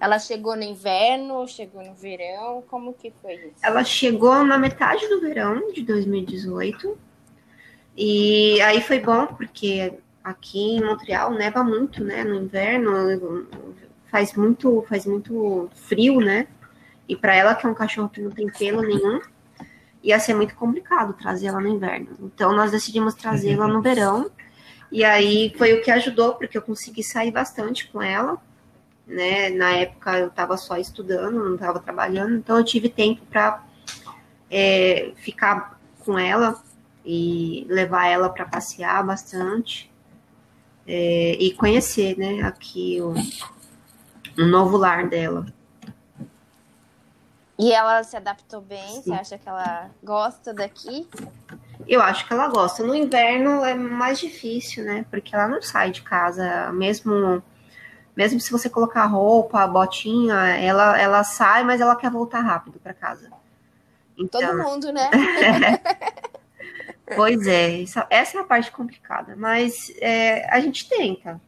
Ela 0.00 0.18
chegou 0.18 0.56
no 0.56 0.62
inverno, 0.62 1.46
chegou 1.46 1.84
no 1.84 1.94
verão, 1.94 2.62
como 2.68 2.92
que 2.92 3.12
foi 3.22 3.34
isso? 3.34 3.54
Ela 3.62 3.84
chegou 3.84 4.44
na 4.44 4.58
metade 4.58 5.06
do 5.08 5.20
verão 5.20 5.70
de 5.72 5.82
2018. 5.82 6.98
E 8.00 8.60
aí 8.60 8.80
foi 8.80 9.00
bom 9.00 9.26
porque 9.26 9.92
aqui 10.22 10.76
em 10.76 10.84
Montreal 10.84 11.32
neva 11.32 11.64
muito, 11.64 12.04
né, 12.04 12.22
no 12.22 12.36
inverno, 12.36 13.48
faz 14.08 14.34
muito, 14.34 14.84
faz 14.88 15.04
muito 15.04 15.68
frio, 15.74 16.20
né? 16.20 16.46
E 17.08 17.16
para 17.16 17.34
ela 17.34 17.54
que 17.56 17.66
é 17.66 17.68
um 17.68 17.74
cachorro 17.74 18.08
que 18.08 18.20
não 18.20 18.30
tem 18.30 18.48
pelo 18.48 18.82
nenhum, 18.82 19.20
ia 20.00 20.20
ser 20.20 20.34
muito 20.34 20.54
complicado 20.54 21.12
trazer 21.14 21.48
ela 21.48 21.60
no 21.60 21.68
inverno. 21.68 22.08
Então 22.20 22.54
nós 22.54 22.70
decidimos 22.70 23.14
trazê-la 23.14 23.66
no 23.66 23.82
verão. 23.82 24.30
E 24.92 25.04
aí 25.04 25.52
foi 25.58 25.72
o 25.74 25.82
que 25.82 25.90
ajudou, 25.90 26.34
porque 26.34 26.56
eu 26.56 26.62
consegui 26.62 27.02
sair 27.02 27.32
bastante 27.32 27.88
com 27.88 28.00
ela 28.00 28.40
né? 29.08 29.48
Na 29.50 29.70
época 29.70 30.18
eu 30.18 30.28
estava 30.28 30.56
só 30.56 30.76
estudando, 30.76 31.42
não 31.42 31.54
estava 31.54 31.80
trabalhando, 31.80 32.36
então 32.36 32.58
eu 32.58 32.64
tive 32.64 32.90
tempo 32.90 33.24
para 33.26 33.64
é, 34.50 35.12
ficar 35.16 35.80
com 36.00 36.18
ela 36.18 36.62
e 37.10 37.64
levar 37.70 38.06
ela 38.06 38.28
para 38.28 38.44
passear 38.44 39.02
bastante 39.02 39.90
é, 40.86 41.38
e 41.40 41.54
conhecer, 41.54 42.18
né? 42.18 42.42
Aqui 42.42 43.00
o, 43.00 43.14
o 44.36 44.44
novo 44.44 44.76
lar 44.76 45.08
dela. 45.08 45.46
E 47.58 47.72
ela 47.72 48.04
se 48.04 48.14
adaptou 48.14 48.60
bem? 48.60 48.86
Sim. 48.86 49.02
Você 49.04 49.12
acha 49.12 49.38
que 49.38 49.48
ela 49.48 49.90
gosta 50.04 50.52
daqui? 50.52 51.08
Eu 51.88 52.02
acho 52.02 52.26
que 52.26 52.32
ela 52.34 52.46
gosta. 52.46 52.84
No 52.84 52.94
inverno 52.94 53.64
é 53.64 53.74
mais 53.74 54.20
difícil, 54.20 54.84
né? 54.84 55.06
Porque 55.10 55.34
ela 55.34 55.48
não 55.48 55.62
sai 55.62 55.90
de 55.90 56.02
casa, 56.02 56.70
mesmo 56.72 57.42
mesmo 58.14 58.38
se 58.38 58.52
você 58.52 58.68
colocar 58.68 59.06
roupa, 59.06 59.66
botinha, 59.66 60.34
ela, 60.34 61.00
ela 61.00 61.24
sai, 61.24 61.64
mas 61.64 61.80
ela 61.80 61.96
quer 61.96 62.10
voltar 62.10 62.40
rápido 62.40 62.78
para 62.78 62.92
casa. 62.92 63.30
Então, 64.18 64.40
Todo 64.40 64.58
mundo, 64.58 64.92
né? 64.92 65.08
pois 67.14 67.46
é, 67.46 67.82
essa, 67.82 68.06
essa, 68.10 68.38
é 68.38 68.40
a 68.40 68.44
parte 68.44 68.70
complicada. 68.70 69.34
Mas 69.36 69.92
é, 70.00 70.48
a 70.50 70.60
gente 70.60 70.88
tenta. 70.88 71.40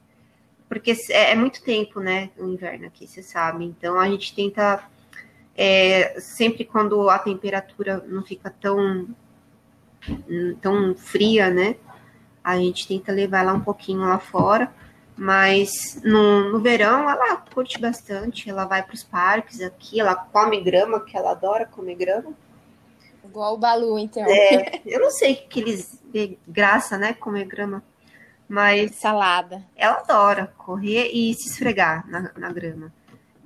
Porque 0.68 0.92
é, 1.10 1.32
é, 1.32 1.34
muito 1.34 1.62
tempo, 1.62 2.00
né? 2.00 2.30
O 2.36 2.46
inverno 2.46 2.86
aqui, 2.86 3.06
você 3.06 3.22
sabe. 3.22 3.64
Então 3.64 3.98
a 3.98 4.08
gente 4.08 4.34
tenta. 4.34 4.82
É, 5.56 6.18
sempre 6.20 6.64
quando 6.64 7.10
a 7.10 7.18
temperatura 7.18 8.02
não 8.06 8.22
fica 8.22 8.48
tão, 8.48 9.08
tão 10.60 10.94
fria, 10.96 11.50
né? 11.50 11.76
A 12.42 12.56
gente 12.56 12.88
tenta 12.88 13.12
levar 13.12 13.40
ela 13.40 13.52
um 13.52 13.60
pouquinho 13.60 14.00
lá 14.00 14.18
fora 14.18 14.72
mas 15.20 16.00
no, 16.02 16.50
no 16.50 16.60
verão 16.60 17.10
ela 17.10 17.36
curte 17.36 17.78
bastante, 17.78 18.48
ela 18.48 18.64
vai 18.64 18.82
para 18.82 18.94
os 18.94 19.02
parques 19.02 19.60
aqui, 19.60 20.00
ela 20.00 20.14
come 20.14 20.62
grama, 20.62 20.98
que 20.98 21.14
ela 21.14 21.32
adora 21.32 21.66
comer 21.66 21.94
grama. 21.94 22.32
Igual 23.30 23.54
o 23.54 23.58
Balu, 23.58 23.96
então. 23.96 24.24
É, 24.28 24.82
eu 24.84 25.00
não 25.00 25.10
sei 25.10 25.36
que 25.36 25.60
eles 25.60 26.00
graça, 26.46 26.98
né, 26.98 27.14
comer 27.14 27.44
grama, 27.44 27.82
mas... 28.48 28.96
Salada. 28.96 29.64
Ela 29.76 29.98
adora 29.98 30.52
correr 30.58 31.10
e 31.12 31.32
se 31.34 31.50
esfregar 31.50 32.04
na, 32.08 32.32
na 32.36 32.52
grama. 32.52 32.92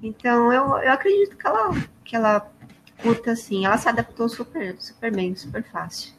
Então, 0.03 0.51
eu, 0.53 0.79
eu 0.79 0.92
acredito 0.92 1.37
que 1.37 1.47
ela, 1.47 1.70
que 2.03 2.16
ela 2.16 2.51
curta, 3.03 3.33
assim, 3.33 3.66
ela 3.66 3.77
se 3.77 3.88
adaptou 3.88 4.29
super, 4.29 4.75
super 4.81 5.14
bem, 5.14 5.37
super 5.37 5.62
fácil. 5.62 6.14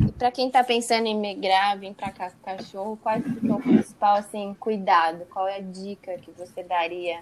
E 0.00 0.12
para 0.12 0.30
quem 0.30 0.48
está 0.48 0.62
pensando 0.62 1.06
em 1.06 1.18
migrar, 1.18 1.78
vir 1.78 1.94
para 1.94 2.10
cá 2.10 2.30
com 2.30 2.56
cachorro, 2.56 2.98
qual 3.02 3.14
é 3.14 3.18
o 3.18 3.60
principal 3.60 4.16
assim, 4.16 4.54
cuidado? 4.58 5.24
Qual 5.26 5.46
é 5.48 5.56
a 5.56 5.60
dica 5.60 6.18
que 6.18 6.30
você 6.32 6.62
daria 6.62 7.20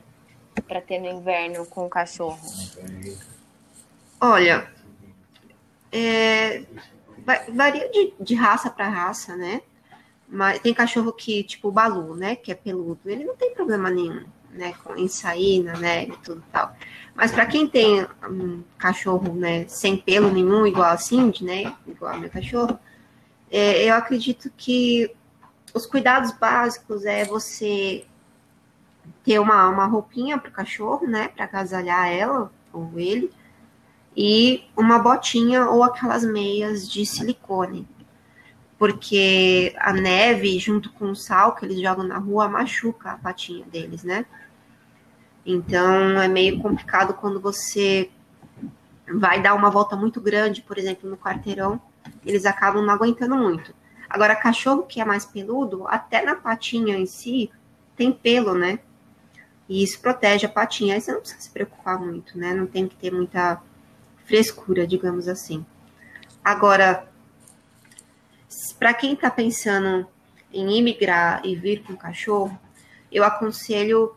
para 0.67 0.81
ter 0.81 0.99
no 0.99 1.07
inverno 1.07 1.67
com 1.67 1.87
o 1.87 1.89
cachorro? 1.89 2.39
Olha, 4.21 4.69
é, 5.95 6.65
varia 7.55 7.89
de, 7.89 8.13
de 8.21 8.35
raça 8.35 8.69
para 8.69 8.89
raça, 8.89 9.37
né? 9.37 9.63
Mas 10.29 10.59
tem 10.59 10.75
cachorro 10.75 11.13
que, 11.13 11.45
tipo 11.45 11.69
o 11.69 11.73
Balu, 11.73 12.17
né? 12.17 12.35
Que 12.35 12.51
é 12.51 12.55
peludo, 12.55 12.99
ele 13.07 13.25
não 13.25 13.37
tem 13.37 13.55
problema 13.55 13.89
nenhum, 13.89 14.25
né? 14.51 14.75
Com, 14.83 14.97
em 14.97 15.07
sair 15.07 15.63
na 15.63 15.77
neve 15.79 16.13
e 16.13 16.17
tudo 16.17 16.43
tal. 16.51 16.75
Mas 17.15 17.31
para 17.31 17.47
quem 17.47 17.69
tem 17.69 18.05
um 18.29 18.65
cachorro, 18.77 19.33
né, 19.35 19.69
sem 19.69 19.97
pelo 19.97 20.33
nenhum, 20.33 20.67
igual 20.67 20.91
a 20.91 20.97
Cindy, 20.97 21.45
né, 21.45 21.73
igual 21.87 22.13
a 22.13 22.19
meu 22.19 22.29
cachorro, 22.29 22.77
é, 23.53 23.89
eu 23.89 23.95
acredito 23.95 24.51
que 24.57 25.15
os 25.73 25.87
cuidados 25.87 26.33
básicos 26.33 27.05
é 27.05 27.25
você 27.25 28.05
ter 29.23 29.39
uma, 29.39 29.69
uma 29.69 29.87
roupinha 29.87 30.39
para 30.39 30.51
o 30.51 30.53
cachorro, 30.53 31.07
né, 31.07 31.29
para 31.29 31.45
agasalhar 31.45 32.09
ela 32.09 32.51
ou 32.73 32.91
ele, 32.99 33.31
e 34.17 34.65
uma 34.77 34.99
botinha 34.99 35.69
ou 35.69 35.83
aquelas 35.83 36.25
meias 36.25 36.89
de 36.89 37.05
silicone. 37.05 37.87
Porque 38.79 39.75
a 39.79 39.93
neve, 39.93 40.59
junto 40.59 40.93
com 40.93 41.11
o 41.11 41.17
sal 41.17 41.55
que 41.55 41.65
eles 41.65 41.81
jogam 41.81 42.05
na 42.05 42.19
rua, 42.19 42.49
machuca 42.49 43.13
a 43.13 43.19
patinha 43.19 43.65
deles, 43.67 44.03
né? 44.03 44.27
Então 45.45 46.21
é 46.21 46.29
meio 46.29 46.61
complicado 46.61 47.15
quando 47.15 47.41
você 47.41 48.11
vai 49.07 49.41
dar 49.41 49.55
uma 49.55 49.71
volta 49.71 49.95
muito 49.95 50.21
grande, 50.21 50.63
por 50.63 50.79
exemplo, 50.79 51.09
no 51.09 51.17
quarteirão, 51.17 51.81
eles 52.25 52.47
acabam 52.47 52.85
não 52.85 52.93
aguentando 52.93 53.37
muito. 53.37 53.75
Agora, 54.09 54.37
cachorro 54.37 54.85
que 54.85 55.01
é 55.01 55.05
mais 55.05 55.25
peludo, 55.25 55.87
até 55.89 56.25
na 56.25 56.37
patinha 56.37 56.97
em 56.97 57.07
si, 57.07 57.51
tem 57.97 58.13
pelo, 58.13 58.55
né? 58.55 58.79
E 59.69 59.83
isso 59.83 60.01
protege 60.01 60.47
a 60.47 60.49
patinha. 60.49 60.95
Aí 60.95 61.01
você 61.01 61.13
não 61.13 61.21
precisa 61.21 61.41
se 61.41 61.51
preocupar 61.51 61.99
muito, 61.99 62.39
né? 62.39 62.55
Não 62.55 62.67
tem 62.67 62.87
que 62.87 62.97
ter 62.97 63.11
muita 63.11 63.61
frescura, 64.25 64.87
digamos 64.87 65.29
assim. 65.29 65.65
Agora, 66.45 67.09
para 68.79 68.95
quem 68.95 69.15
está 69.15 69.31
pensando 69.31 70.07
em 70.53 70.79
imigrar 70.79 71.41
e 71.45 71.57
vir 71.57 71.83
com 71.83 71.97
cachorro, 71.97 72.59
eu 73.11 73.25
aconselho 73.25 74.15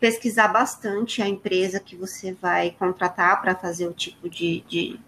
pesquisar 0.00 0.48
bastante 0.48 1.22
a 1.22 1.28
empresa 1.28 1.78
que 1.78 1.94
você 1.94 2.32
vai 2.32 2.72
contratar 2.72 3.40
para 3.40 3.54
fazer 3.54 3.86
o 3.86 3.92
tipo 3.92 4.28
de, 4.28 4.64
de, 4.68 5.00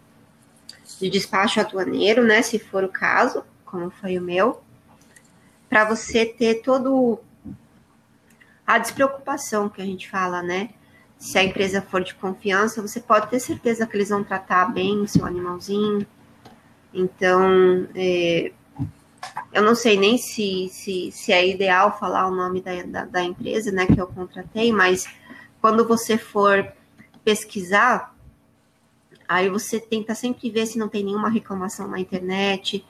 de, 1.00 1.10
despacho 1.10 1.60
aduaneiro, 1.60 2.24
né? 2.24 2.40
Se 2.40 2.58
for 2.58 2.84
o 2.84 2.88
caso, 2.88 3.44
como 3.64 3.90
foi 3.90 4.16
o 4.16 4.22
meu, 4.22 4.62
para 5.68 5.84
você 5.84 6.24
ter 6.24 6.62
todo 6.62 7.18
a 8.66 8.78
despreocupação 8.78 9.68
que 9.68 9.82
a 9.82 9.84
gente 9.84 10.08
fala, 10.08 10.42
né? 10.42 10.70
Se 11.20 11.38
a 11.38 11.44
empresa 11.44 11.82
for 11.82 12.02
de 12.02 12.14
confiança, 12.14 12.80
você 12.80 12.98
pode 12.98 13.28
ter 13.28 13.38
certeza 13.38 13.86
que 13.86 13.94
eles 13.94 14.08
vão 14.08 14.24
tratar 14.24 14.72
bem 14.72 15.02
o 15.02 15.06
seu 15.06 15.26
animalzinho. 15.26 16.06
Então, 16.94 17.86
é, 17.94 18.50
eu 19.52 19.62
não 19.62 19.74
sei 19.74 19.98
nem 19.98 20.16
se, 20.16 20.70
se, 20.70 21.12
se 21.12 21.30
é 21.30 21.46
ideal 21.46 21.98
falar 21.98 22.26
o 22.26 22.34
nome 22.34 22.62
da, 22.62 22.82
da, 22.84 23.04
da, 23.04 23.22
empresa 23.22 23.70
né, 23.70 23.86
que 23.86 24.00
eu 24.00 24.06
contratei, 24.06 24.72
mas 24.72 25.06
quando 25.60 25.86
você 25.86 26.16
for 26.16 26.72
pesquisar, 27.22 28.16
aí 29.28 29.50
você 29.50 29.78
tenta 29.78 30.14
sempre 30.14 30.48
ver 30.50 30.64
se 30.64 30.78
não 30.78 30.88
tem 30.88 31.04
nenhuma 31.04 31.28
reclamação 31.28 31.86
na 31.86 32.00
internet, 32.00 32.82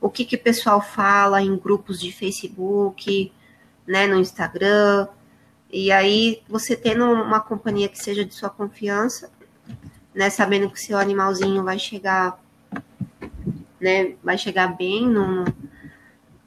o 0.00 0.08
que, 0.08 0.24
que 0.24 0.36
o 0.36 0.42
pessoal 0.42 0.80
fala 0.80 1.42
em 1.42 1.56
grupos 1.56 1.98
de 2.00 2.12
Facebook, 2.12 3.32
né, 3.84 4.06
no 4.06 4.20
Instagram. 4.20 5.08
E 5.72 5.90
aí, 5.90 6.42
você 6.46 6.76
tendo 6.76 7.06
uma 7.06 7.40
companhia 7.40 7.88
que 7.88 7.98
seja 7.98 8.24
de 8.24 8.34
sua 8.34 8.50
confiança, 8.50 9.30
né, 10.14 10.28
sabendo 10.28 10.70
que 10.70 10.78
seu 10.78 10.98
animalzinho 10.98 11.64
vai 11.64 11.78
chegar, 11.78 12.38
né, 13.80 14.14
vai 14.22 14.36
chegar 14.36 14.76
bem 14.76 15.08
no, 15.08 15.44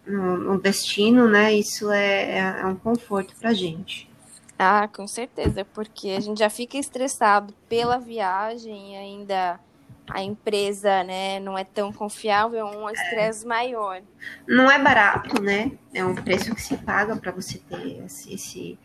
no, 0.06 0.38
no 0.38 0.62
destino, 0.62 1.28
né? 1.28 1.52
Isso 1.54 1.92
é, 1.92 2.38
é, 2.38 2.38
é 2.62 2.66
um 2.68 2.76
conforto 2.76 3.36
para 3.36 3.52
gente. 3.52 4.08
Ah, 4.58 4.88
com 4.88 5.08
certeza, 5.08 5.66
porque 5.66 6.12
a 6.12 6.20
gente 6.20 6.38
já 6.38 6.50
fica 6.50 6.78
estressado 6.78 7.54
pela 7.68 7.98
viagem 7.98 8.94
e 8.94 8.96
ainda 8.96 9.60
a 10.08 10.22
empresa, 10.22 11.04
né, 11.04 11.40
não 11.40 11.58
é 11.58 11.64
tão 11.64 11.92
confiável, 11.92 12.60
é 12.60 12.64
um 12.64 12.90
estresse 12.90 13.44
é. 13.44 13.48
maior. 13.48 14.02
Não 14.48 14.70
é 14.70 14.78
barato, 14.78 15.42
né? 15.42 15.72
É 15.94 16.06
um 16.06 16.14
preço 16.14 16.54
que 16.54 16.62
se 16.62 16.78
paga 16.78 17.16
para 17.16 17.32
você 17.32 17.58
ter 17.58 18.04
esse, 18.06 18.78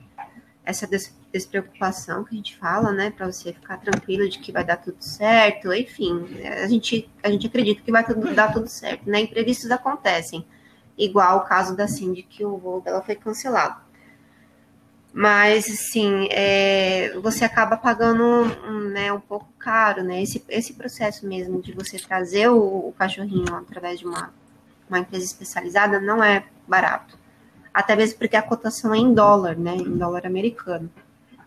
essa 0.71 0.89
despreocupação 1.33 2.25
que 2.25 2.35
a 2.35 2.37
gente 2.37 2.57
fala, 2.57 2.93
né, 2.93 3.11
para 3.11 3.31
você 3.31 3.53
ficar 3.53 3.79
tranquilo 3.79 4.29
de 4.29 4.39
que 4.39 4.51
vai 4.51 4.65
dar 4.65 4.77
tudo 4.77 5.03
certo, 5.03 5.73
enfim, 5.73 6.27
a 6.45 6.67
gente, 6.67 7.11
a 7.23 7.31
gente 7.31 7.47
acredita 7.47 7.83
que 7.83 7.93
vai 7.93 8.05
tudo, 8.05 8.35
dar 8.35 8.53
tudo 8.53 8.69
certo, 8.69 9.09
né? 9.09 9.21
Imprevistos 9.21 9.71
acontecem 9.71 10.45
igual 10.97 11.39
o 11.39 11.45
caso 11.45 11.77
da 11.77 11.89
Cindy, 11.89 12.23
que 12.23 12.45
o 12.45 12.57
voo 12.57 12.81
dela 12.81 13.03
foi 13.03 13.15
cancelado. 13.15 13.81
Mas, 15.13 15.69
assim, 15.69 16.29
é, 16.31 17.19
você 17.21 17.45
acaba 17.45 17.77
pagando 17.77 18.45
né, 18.91 19.13
um 19.13 19.19
pouco 19.21 19.49
caro, 19.59 20.05
né? 20.05 20.23
Esse, 20.23 20.45
esse 20.49 20.75
processo 20.75 21.27
mesmo 21.27 21.61
de 21.61 21.73
você 21.73 21.99
trazer 21.99 22.49
o, 22.49 22.89
o 22.89 22.95
cachorrinho 22.97 23.55
através 23.57 23.99
de 23.99 24.07
uma, 24.07 24.33
uma 24.89 25.01
empresa 25.01 25.25
especializada 25.25 26.01
não 26.01 26.23
é 26.23 26.45
barato. 26.67 27.19
Até 27.73 27.95
mesmo 27.95 28.19
porque 28.19 28.37
a 28.37 28.43
cotação 28.43 28.95
é 28.95 28.99
em 28.99 29.15
dólar, 29.15 29.57
né? 29.57 29.77
Em 29.77 29.97
dólar 29.97 30.27
americano. 30.27 30.91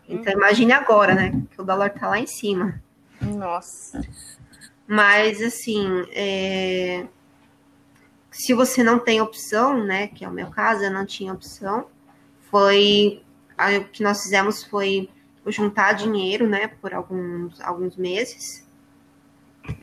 Então, 0.08 0.32
imagine 0.32 0.72
agora, 0.72 1.14
né? 1.14 1.42
Que 1.50 1.60
o 1.60 1.64
dólar 1.64 1.90
tá 1.90 2.08
lá 2.08 2.18
em 2.18 2.26
cima. 2.26 2.80
Nossa. 3.20 4.00
Mas, 4.86 5.40
assim, 5.40 6.04
é, 6.12 7.06
se 8.34 8.52
você 8.52 8.82
não 8.82 8.98
tem 8.98 9.20
opção, 9.20 9.82
né, 9.84 10.08
que 10.08 10.24
é 10.24 10.28
o 10.28 10.32
meu 10.32 10.48
caso, 10.48 10.82
eu 10.82 10.90
não 10.90 11.06
tinha 11.06 11.32
opção, 11.32 11.86
foi 12.50 13.22
o 13.56 13.84
que 13.84 14.02
nós 14.02 14.24
fizemos 14.24 14.64
foi 14.64 15.08
juntar 15.46 15.92
dinheiro, 15.92 16.48
né, 16.48 16.66
por 16.66 16.92
alguns, 16.92 17.60
alguns 17.60 17.96
meses, 17.96 18.66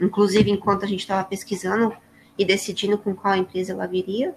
inclusive 0.01 0.51
enquanto 0.51 0.83
a 0.83 0.87
gente 0.87 0.99
estava 0.99 1.23
pesquisando 1.23 1.95
e 2.37 2.43
decidindo 2.43 2.97
com 2.97 3.15
qual 3.15 3.35
empresa 3.35 3.71
ela 3.71 3.87
viria. 3.87 4.35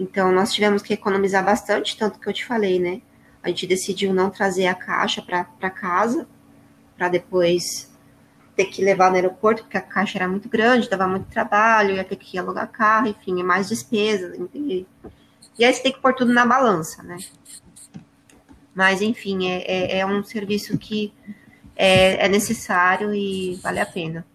Então, 0.00 0.32
nós 0.32 0.50
tivemos 0.50 0.80
que 0.82 0.94
economizar 0.94 1.44
bastante, 1.44 1.94
tanto 1.94 2.18
que 2.18 2.26
eu 2.26 2.32
te 2.32 2.42
falei, 2.42 2.80
né? 2.80 3.02
A 3.42 3.48
gente 3.50 3.66
decidiu 3.66 4.14
não 4.14 4.30
trazer 4.30 4.66
a 4.66 4.74
caixa 4.74 5.20
para 5.20 5.70
casa, 5.70 6.26
para 6.96 7.10
depois 7.10 7.90
ter 8.56 8.64
que 8.64 8.82
levar 8.82 9.10
no 9.10 9.16
aeroporto, 9.16 9.62
porque 9.62 9.76
a 9.76 9.82
caixa 9.82 10.16
era 10.16 10.26
muito 10.26 10.48
grande, 10.48 10.88
dava 10.88 11.06
muito 11.06 11.26
trabalho, 11.26 11.94
ia 11.94 12.02
ter 12.02 12.16
que 12.16 12.38
alugar 12.38 12.70
carro, 12.70 13.08
enfim, 13.08 13.40
é 13.40 13.42
mais 13.42 13.68
despesa. 13.68 14.34
E, 14.54 14.86
e 15.58 15.64
aí 15.66 15.74
você 15.74 15.82
tem 15.82 15.92
que 15.92 16.00
pôr 16.00 16.14
tudo 16.14 16.32
na 16.32 16.46
balança, 16.46 17.02
né? 17.02 17.18
Mas, 18.74 19.02
enfim, 19.02 19.50
é, 19.50 19.64
é, 19.66 19.98
é 19.98 20.06
um 20.06 20.24
serviço 20.24 20.78
que 20.78 21.12
é, 21.76 22.24
é 22.24 22.28
necessário 22.28 23.14
e 23.14 23.56
vale 23.62 23.80
a 23.80 23.86
pena. 23.86 24.26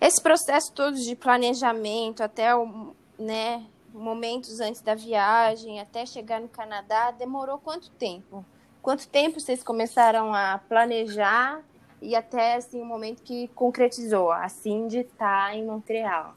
Esse 0.00 0.22
processo 0.22 0.72
todo 0.72 0.96
de 0.96 1.16
planejamento, 1.16 2.22
até 2.22 2.54
o, 2.54 2.94
né, 3.18 3.64
momentos 3.98 4.60
antes 4.60 4.80
da 4.80 4.94
viagem, 4.94 5.80
até 5.80 6.06
chegar 6.06 6.40
no 6.40 6.48
Canadá, 6.48 7.10
demorou 7.10 7.58
quanto 7.58 7.90
tempo? 7.90 8.44
Quanto 8.80 9.08
tempo 9.08 9.40
vocês 9.40 9.62
começaram 9.62 10.32
a 10.32 10.58
planejar 10.68 11.60
e 12.00 12.14
até 12.14 12.54
assim 12.54 12.80
o 12.80 12.84
momento 12.84 13.22
que 13.22 13.48
concretizou, 13.48 14.30
a 14.30 14.48
Cindy 14.48 14.98
está 14.98 15.54
em 15.54 15.64
Montreal. 15.64 16.34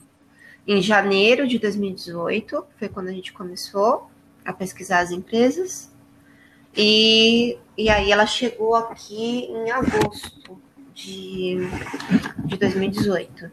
Em 0.67 0.81
janeiro 0.81 1.47
de 1.47 1.57
2018 1.59 2.65
foi 2.77 2.89
quando 2.89 3.07
a 3.07 3.11
gente 3.11 3.31
começou 3.33 4.09
a 4.43 4.51
pesquisar 4.51 4.99
as 4.99 5.11
empresas 5.11 5.91
e, 6.75 7.57
e 7.77 7.89
aí 7.89 8.11
ela 8.11 8.25
chegou 8.25 8.75
aqui 8.75 9.45
em 9.45 9.71
agosto 9.71 10.59
de, 10.93 11.57
de 12.45 12.57
2018. 12.57 13.51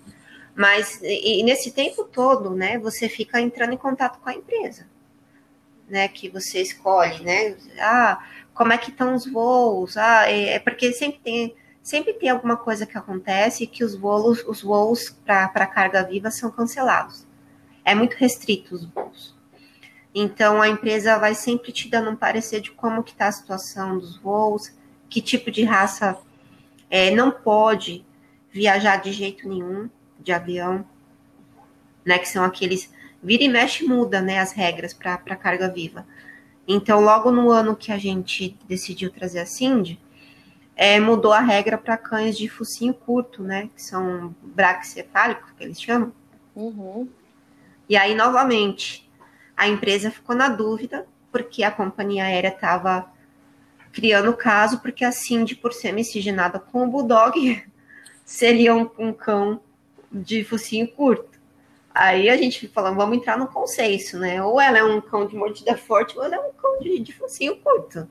Mas 0.59 1.01
e, 1.05 1.39
e 1.39 1.43
nesse 1.45 1.71
tempo 1.71 2.03
todo, 2.03 2.51
né, 2.51 2.81
você 2.81 3.09
fica 3.09 3.41
entrando 3.41 3.75
em 3.75 3.77
contato 3.77 4.19
com 4.19 4.29
a 4.29 4.35
empresa, 4.35 4.89
né, 5.89 6.09
que 6.09 6.29
você 6.29 6.61
escolhe, 6.61 7.23
né? 7.23 7.57
Ah, 7.79 8.27
como 8.53 8.73
é 8.73 8.77
que 8.77 8.91
estão 8.91 9.15
os 9.15 9.25
voos? 9.25 9.97
Ah, 9.97 10.29
é, 10.29 10.55
é 10.55 10.59
porque 10.59 10.93
sempre 10.93 11.21
tem 11.21 11.55
sempre 11.81 12.13
tem 12.13 12.29
alguma 12.29 12.57
coisa 12.57 12.85
que 12.85 12.99
acontece 12.99 13.69
que 13.69 13.85
os 13.85 13.95
voos, 13.95 14.45
os 14.49 14.61
voos 14.61 15.17
para 15.25 15.67
carga 15.69 16.03
viva 16.03 16.29
são 16.29 16.51
cancelados. 16.51 17.25
É 17.85 17.95
muito 17.95 18.15
restrito 18.15 18.75
os 18.75 18.85
voos. 18.85 19.37
Então 20.13 20.61
a 20.61 20.69
empresa 20.69 21.21
vai 21.21 21.37
sempre 21.37 21.71
te 21.71 21.89
dando 21.89 22.11
um 22.11 22.17
parecer 22.17 22.61
de 22.61 22.73
como 22.73 23.05
que 23.05 23.13
está 23.13 23.29
a 23.29 23.33
situação 23.33 23.97
dos 23.97 24.19
voos, 24.19 24.73
que 25.09 25.23
tipo 25.23 25.53
de 25.53 25.63
raça 25.63 26.19
é, 26.91 27.13
não 27.13 27.31
pode 27.31 28.05
viajar 28.51 28.97
de 28.97 29.13
jeito 29.13 29.49
nenhum 29.49 29.89
de 30.19 30.33
avião, 30.33 30.85
né? 32.05 32.19
Que 32.19 32.29
são 32.29 32.45
aqueles 32.45 32.91
vira 33.23 33.43
e 33.43 33.49
mexe 33.49 33.85
muda, 33.85 34.21
né? 34.21 34.39
As 34.39 34.53
regras 34.53 34.93
para 34.93 35.17
carga 35.37 35.69
viva. 35.69 36.07
Então 36.67 37.01
logo 37.01 37.31
no 37.31 37.51
ano 37.51 37.75
que 37.75 37.91
a 37.91 37.99
gente 37.99 38.57
decidiu 38.69 39.11
trazer 39.11 39.41
a 39.41 39.47
Cindy, 39.47 39.99
é, 40.77 41.01
mudou 41.01 41.33
a 41.33 41.41
regra 41.41 41.77
para 41.77 41.97
cães 41.97 42.39
de 42.39 42.49
focinho 42.49 42.95
curto, 42.95 43.43
né? 43.43 43.69
Que 43.75 43.83
são 43.83 44.35
braquicefálicos, 44.43 45.51
que 45.53 45.65
eles 45.65 45.81
chamam. 45.81 46.13
Uhum. 46.55 47.09
E 47.89 47.97
aí, 47.97 48.15
novamente, 48.15 49.11
a 49.57 49.67
empresa 49.67 50.11
ficou 50.11 50.37
na 50.37 50.49
dúvida, 50.49 51.05
porque 51.33 51.65
a 51.65 51.71
companhia 51.71 52.25
aérea 52.25 52.49
estava 52.49 53.11
criando 53.93 54.31
o 54.31 54.37
caso, 54.37 54.79
porque 54.79 55.05
a 55.05 55.11
Cindy, 55.11 55.57
por 55.57 55.73
ser 55.73 55.93
miscigenada 55.93 56.61
com 56.61 56.85
o 56.85 56.89
Bulldog, 56.89 57.65
seria 58.25 58.73
um, 58.73 58.89
um, 58.99 59.13
cão 59.13 59.61
de 60.11 60.45
focinho 60.45 60.89
curto. 60.89 61.39
Aí 61.95 62.29
a 62.29 62.37
gente 62.37 62.69
falou, 62.69 62.95
vamos 62.95 63.17
entrar 63.17 63.37
no 63.37 63.49
consenso, 63.49 64.19
né? 64.19 64.43
Ou 64.43 64.61
ela 64.61 64.79
é 64.79 64.85
um 64.85 65.01
cão 65.01 65.27
de 65.27 65.35
mordida 65.35 65.77
forte, 65.77 66.17
ou 66.17 66.25
ela 66.25 66.37
é 66.37 66.39
um 66.39 66.53
cão 66.53 66.79
de, 66.81 66.99
de 67.01 67.13
focinho 67.13 67.57
curto. 67.57 68.09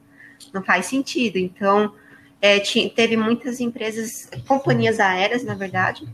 Não 0.54 0.62
faz 0.62 0.88
sentido. 0.88 1.38
Então, 1.38 1.94
é, 2.42 2.60
teve 2.60 3.16
muitas 3.16 3.60
empresas, 3.60 4.30
companhias 4.46 5.00
aéreas, 5.00 5.44
na 5.44 5.56
verdade, 5.56 6.08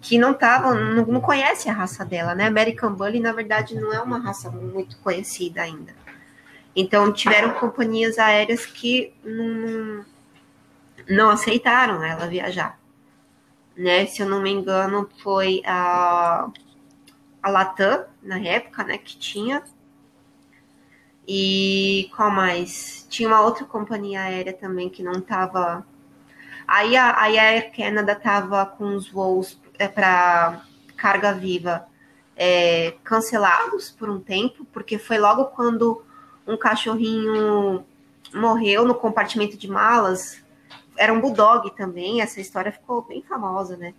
que 0.00 0.18
não 0.18 0.32
estavam, 0.32 0.74
não, 0.74 1.06
não 1.06 1.20
conhece 1.20 1.68
a 1.68 1.72
raça 1.72 2.04
dela, 2.04 2.34
né? 2.34 2.46
American 2.46 2.92
Bully, 2.92 3.20
na 3.20 3.32
verdade, 3.32 3.74
não 3.74 3.92
é 3.92 4.00
uma 4.00 4.18
raça 4.18 4.50
muito 4.50 4.98
conhecida 4.98 5.62
ainda. 5.62 5.94
Então, 6.76 7.12
tiveram 7.12 7.54
companhias 7.54 8.18
aéreas 8.18 8.66
que 8.66 9.12
não, 9.24 10.04
não 11.08 11.30
aceitaram 11.30 12.04
ela 12.04 12.26
viajar. 12.26 12.81
Né? 13.76 14.06
Se 14.06 14.22
eu 14.22 14.28
não 14.28 14.42
me 14.42 14.50
engano, 14.50 15.08
foi 15.22 15.62
a, 15.64 16.48
a 17.42 17.50
Latam, 17.50 18.04
na 18.22 18.38
época, 18.38 18.84
né, 18.84 18.98
que 18.98 19.16
tinha. 19.16 19.62
E 21.26 22.10
qual 22.16 22.30
mais? 22.30 23.06
Tinha 23.08 23.28
uma 23.28 23.40
outra 23.40 23.64
companhia 23.64 24.22
aérea 24.22 24.52
também 24.52 24.90
que 24.90 25.02
não 25.02 25.12
estava. 25.12 25.86
Aí 26.66 26.96
a, 26.96 27.10
a 27.10 27.24
Air 27.24 27.72
Canada 27.74 28.12
estava 28.12 28.66
com 28.66 28.94
os 28.96 29.08
voos 29.08 29.60
é, 29.78 29.88
para 29.88 30.64
carga 30.96 31.32
viva 31.32 31.86
é, 32.36 32.94
cancelados 33.04 33.90
por 33.90 34.08
um 34.08 34.20
tempo, 34.20 34.64
porque 34.72 34.98
foi 34.98 35.18
logo 35.18 35.46
quando 35.46 36.02
um 36.46 36.56
cachorrinho 36.56 37.84
morreu 38.34 38.84
no 38.84 38.94
compartimento 38.94 39.56
de 39.56 39.68
malas. 39.68 40.41
Era 40.96 41.12
um 41.12 41.20
bulldog 41.20 41.70
também, 41.76 42.20
essa 42.20 42.40
história 42.40 42.72
ficou 42.72 43.02
bem 43.02 43.22
famosa, 43.22 43.76
né? 43.76 43.94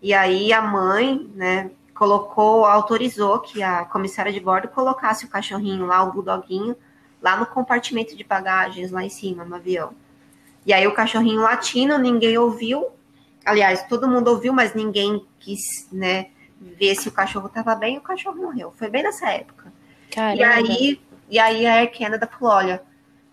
E 0.00 0.14
aí 0.14 0.52
a 0.52 0.62
mãe, 0.62 1.30
né, 1.34 1.70
colocou, 1.94 2.64
autorizou 2.64 3.40
que 3.40 3.62
a 3.62 3.84
comissária 3.84 4.32
de 4.32 4.40
bordo 4.40 4.68
colocasse 4.68 5.24
o 5.24 5.28
cachorrinho 5.28 5.86
lá, 5.86 6.02
o 6.02 6.12
bulldoguinho, 6.12 6.76
lá 7.20 7.36
no 7.36 7.46
compartimento 7.46 8.16
de 8.16 8.24
bagagens, 8.24 8.90
lá 8.90 9.04
em 9.04 9.10
cima, 9.10 9.44
no 9.44 9.56
avião. 9.56 9.92
E 10.64 10.72
aí 10.72 10.86
o 10.86 10.94
cachorrinho 10.94 11.40
latino, 11.40 11.98
ninguém 11.98 12.38
ouviu. 12.38 12.86
Aliás, 13.44 13.82
todo 13.84 14.08
mundo 14.08 14.28
ouviu, 14.28 14.52
mas 14.52 14.74
ninguém 14.74 15.26
quis, 15.38 15.88
né, 15.90 16.28
ver 16.60 16.94
se 16.94 17.08
o 17.08 17.12
cachorro 17.12 17.46
estava 17.46 17.74
bem, 17.74 17.96
e 17.96 17.98
o 17.98 18.02
cachorro 18.02 18.36
morreu. 18.36 18.72
Foi 18.76 18.88
bem 18.88 19.02
nessa 19.02 19.30
época. 19.30 19.72
Caramba. 20.10 20.36
E 20.36 20.44
aí 20.44 21.00
e 21.30 21.38
aí 21.38 21.66
a 21.66 21.74
Air 21.74 21.96
Canada 21.96 22.26
falou: 22.26 22.54
olha, 22.54 22.82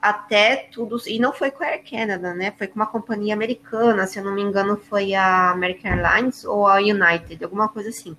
até 0.06 0.70
tudo. 0.72 1.02
E 1.08 1.18
não 1.18 1.34
foi 1.34 1.50
com 1.50 1.64
a 1.64 1.68
Air 1.68 1.84
Canada, 1.90 2.32
né? 2.36 2.54
Foi 2.56 2.68
com 2.68 2.76
uma 2.76 2.86
companhia 2.86 3.34
americana, 3.34 4.06
se 4.06 4.20
eu 4.20 4.24
não 4.24 4.34
me 4.34 4.42
engano, 4.44 4.78
foi 4.78 5.16
a 5.16 5.50
American 5.50 5.94
Airlines 5.94 6.46
ou 6.46 6.68
a 6.68 6.76
United, 6.76 7.44
alguma 7.44 7.68
coisa 7.68 7.90
assim. 7.90 8.16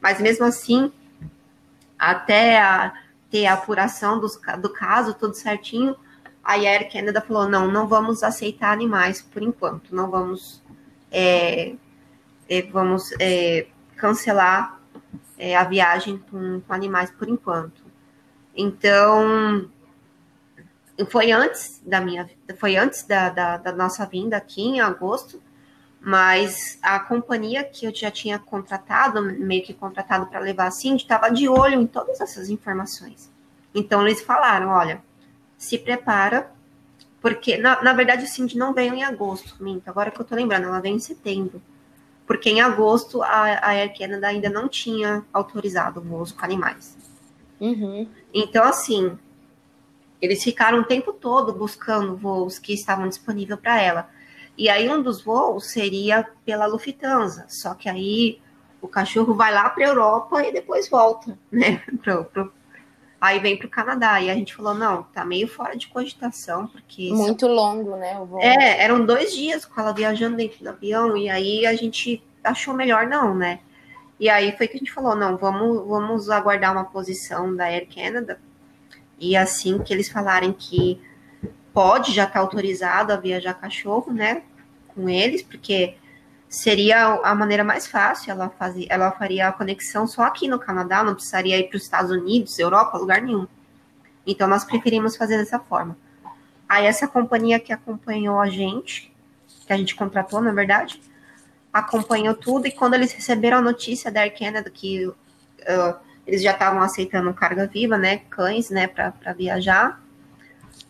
Mas 0.00 0.18
mesmo 0.18 0.46
assim, 0.46 0.90
até 1.98 2.58
a, 2.58 2.94
ter 3.30 3.44
a 3.44 3.52
apuração 3.52 4.18
dos, 4.18 4.40
do 4.60 4.70
caso, 4.70 5.12
tudo 5.12 5.34
certinho, 5.34 5.94
a 6.42 6.54
Air 6.54 6.90
Canada 6.90 7.20
falou: 7.20 7.46
não, 7.46 7.70
não 7.70 7.86
vamos 7.86 8.22
aceitar 8.22 8.72
animais 8.72 9.20
por 9.20 9.42
enquanto, 9.42 9.94
não 9.94 10.10
vamos. 10.10 10.62
É, 11.12 11.74
é, 12.48 12.62
vamos 12.62 13.12
é, 13.20 13.66
cancelar 13.94 14.80
é, 15.36 15.54
a 15.54 15.64
viagem 15.64 16.16
com, 16.30 16.62
com 16.62 16.72
animais 16.72 17.10
por 17.10 17.28
enquanto. 17.28 17.82
Então, 18.56 19.68
foi 21.08 21.30
antes 21.30 21.80
da 21.84 22.00
minha 22.00 22.28
foi 22.56 22.76
antes 22.76 23.04
da, 23.04 23.28
da, 23.28 23.56
da, 23.56 23.72
nossa 23.72 24.04
vinda 24.06 24.36
aqui 24.36 24.62
em 24.62 24.80
agosto, 24.80 25.40
mas 26.00 26.78
a 26.82 26.98
companhia 26.98 27.62
que 27.62 27.86
eu 27.86 27.94
já 27.94 28.10
tinha 28.10 28.38
contratado, 28.38 29.22
meio 29.22 29.62
que 29.62 29.74
contratado 29.74 30.26
para 30.26 30.40
levar 30.40 30.66
a 30.66 30.70
Cindy, 30.70 31.02
estava 31.02 31.30
de 31.30 31.48
olho 31.48 31.80
em 31.80 31.86
todas 31.86 32.20
essas 32.20 32.48
informações. 32.48 33.30
Então 33.74 34.06
eles 34.06 34.20
falaram, 34.20 34.68
olha, 34.68 35.02
se 35.56 35.78
prepara, 35.78 36.50
porque 37.20 37.56
na, 37.56 37.82
na 37.82 37.92
verdade 37.92 38.24
o 38.24 38.28
Cindy 38.28 38.56
não 38.56 38.72
veio 38.72 38.94
em 38.94 39.04
agosto, 39.04 39.62
minto, 39.62 39.88
agora 39.88 40.10
que 40.10 40.20
eu 40.20 40.24
tô 40.24 40.34
lembrando, 40.34 40.66
ela 40.66 40.80
veio 40.80 40.96
em 40.96 41.00
setembro. 41.00 41.60
Porque 42.26 42.48
em 42.48 42.60
agosto 42.60 43.22
a, 43.22 43.58
a 43.58 43.68
Air 43.70 43.96
Canada 43.96 44.28
ainda 44.28 44.48
não 44.48 44.68
tinha 44.68 45.24
autorizado 45.32 46.00
voos 46.00 46.32
com 46.32 46.44
animais. 46.44 46.96
Uhum. 47.60 48.08
Então, 48.32 48.64
assim, 48.64 49.18
eles 50.20 50.42
ficaram 50.42 50.80
o 50.80 50.84
tempo 50.84 51.12
todo 51.12 51.52
buscando 51.52 52.16
voos 52.16 52.58
que 52.58 52.72
estavam 52.72 53.08
disponíveis 53.08 53.58
para 53.60 53.80
ela. 53.80 54.10
E 54.56 54.68
aí 54.68 54.88
um 54.88 55.02
dos 55.02 55.22
voos 55.22 55.70
seria 55.70 56.26
pela 56.44 56.66
Lufthansa, 56.66 57.46
só 57.48 57.74
que 57.74 57.88
aí 57.88 58.40
o 58.80 58.88
cachorro 58.88 59.34
vai 59.34 59.52
lá 59.52 59.68
para 59.70 59.84
a 59.84 59.88
Europa 59.88 60.42
e 60.42 60.52
depois 60.52 60.88
volta, 60.88 61.38
né? 61.50 61.82
Pro, 62.02 62.24
pro... 62.24 62.52
Aí 63.20 63.38
vem 63.38 63.56
para 63.56 63.66
o 63.66 63.70
Canadá. 63.70 64.20
E 64.20 64.30
a 64.30 64.34
gente 64.34 64.54
falou, 64.54 64.74
não, 64.74 65.02
tá 65.02 65.24
meio 65.24 65.46
fora 65.46 65.76
de 65.76 65.88
cogitação, 65.88 66.66
porque. 66.66 67.10
Muito 67.12 67.46
longo, 67.46 67.96
né? 67.96 68.18
O 68.18 68.24
voo. 68.24 68.40
É, 68.40 68.82
eram 68.82 69.04
dois 69.04 69.34
dias 69.34 69.64
com 69.64 69.78
ela 69.80 69.92
viajando 69.92 70.36
dentro 70.36 70.62
do 70.62 70.68
avião, 70.70 71.16
e 71.16 71.28
aí 71.28 71.66
a 71.66 71.74
gente 71.74 72.22
achou 72.42 72.72
melhor 72.72 73.06
não, 73.06 73.34
né? 73.34 73.60
E 74.18 74.28
aí 74.28 74.56
foi 74.56 74.68
que 74.68 74.76
a 74.76 74.78
gente 74.78 74.92
falou, 74.92 75.14
não, 75.14 75.36
vamos, 75.36 75.86
vamos 75.86 76.30
aguardar 76.30 76.72
uma 76.72 76.84
posição 76.84 77.54
da 77.54 77.64
Air 77.64 77.88
Canada. 77.94 78.40
E 79.20 79.36
assim 79.36 79.78
que 79.78 79.92
eles 79.92 80.08
falarem 80.08 80.52
que 80.52 81.00
pode, 81.72 82.12
já 82.12 82.24
está 82.24 82.40
autorizado 82.40 83.12
a 83.12 83.16
viajar 83.16 83.54
cachorro, 83.54 84.12
né, 84.12 84.42
com 84.88 85.08
eles, 85.08 85.42
porque 85.42 85.96
seria 86.48 87.20
a 87.22 87.34
maneira 87.34 87.62
mais 87.62 87.86
fácil, 87.86 88.32
ela, 88.32 88.50
fazia, 88.50 88.86
ela 88.90 89.12
faria 89.12 89.48
a 89.48 89.52
conexão 89.52 90.06
só 90.06 90.22
aqui 90.22 90.48
no 90.48 90.58
Canadá, 90.58 91.04
não 91.04 91.14
precisaria 91.14 91.58
ir 91.58 91.68
para 91.68 91.76
os 91.76 91.84
Estados 91.84 92.10
Unidos, 92.10 92.58
Europa, 92.58 92.98
lugar 92.98 93.22
nenhum. 93.22 93.46
Então 94.26 94.48
nós 94.48 94.64
preferimos 94.64 95.16
fazer 95.16 95.36
dessa 95.36 95.60
forma. 95.60 95.96
Aí 96.68 96.86
essa 96.86 97.06
companhia 97.06 97.60
que 97.60 97.72
acompanhou 97.72 98.40
a 98.40 98.48
gente, 98.48 99.12
que 99.66 99.72
a 99.72 99.76
gente 99.76 99.94
contratou, 99.94 100.40
na 100.40 100.52
verdade, 100.52 101.00
acompanhou 101.72 102.34
tudo 102.34 102.66
e 102.66 102.72
quando 102.72 102.94
eles 102.94 103.12
receberam 103.12 103.58
a 103.58 103.62
notícia 103.62 104.10
da 104.10 104.20
Air 104.20 104.36
Canada 104.36 104.70
que 104.70 105.06
uh, 105.06 105.14
eles 106.30 106.42
já 106.42 106.52
estavam 106.52 106.80
aceitando 106.80 107.34
carga 107.34 107.66
viva, 107.66 107.98
né, 107.98 108.18
cães, 108.30 108.70
né, 108.70 108.86
para 108.86 109.32
viajar, 109.36 110.00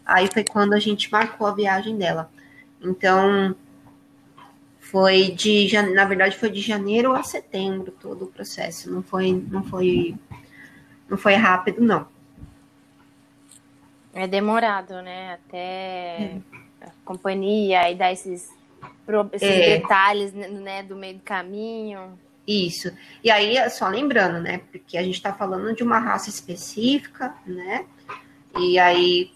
aí 0.04 0.28
foi 0.30 0.44
quando 0.44 0.74
a 0.74 0.78
gente 0.78 1.10
marcou 1.10 1.46
a 1.46 1.54
viagem 1.54 1.96
dela. 1.96 2.30
Então, 2.78 3.56
foi 4.78 5.30
de, 5.30 5.70
na 5.94 6.04
verdade, 6.04 6.36
foi 6.36 6.50
de 6.50 6.60
janeiro 6.60 7.14
a 7.14 7.22
setembro 7.22 7.90
todo 7.90 8.26
o 8.26 8.28
processo, 8.28 8.92
não 8.92 9.02
foi, 9.02 9.32
não 9.50 9.64
foi, 9.64 10.14
não 11.08 11.16
foi 11.16 11.34
rápido, 11.36 11.80
não. 11.80 12.06
É 14.12 14.26
demorado, 14.26 15.00
né, 15.00 15.34
até 15.34 15.58
é. 15.58 16.40
a 16.82 16.90
companhia 17.02 17.90
e 17.90 17.94
dar 17.94 18.12
esses 18.12 18.50
esses 19.32 19.48
é. 19.48 19.78
detalhes 19.78 20.32
né, 20.34 20.82
do 20.82 20.94
meio 20.94 21.14
do 21.14 21.22
caminho. 21.22 22.18
Isso. 22.50 22.90
E 23.22 23.30
aí, 23.30 23.70
só 23.70 23.86
lembrando, 23.86 24.40
né? 24.40 24.60
Porque 24.72 24.98
a 24.98 25.02
gente 25.04 25.14
está 25.14 25.32
falando 25.32 25.72
de 25.72 25.84
uma 25.84 26.00
raça 26.00 26.28
específica, 26.28 27.32
né? 27.46 27.86
E 28.58 28.76
aí 28.76 29.30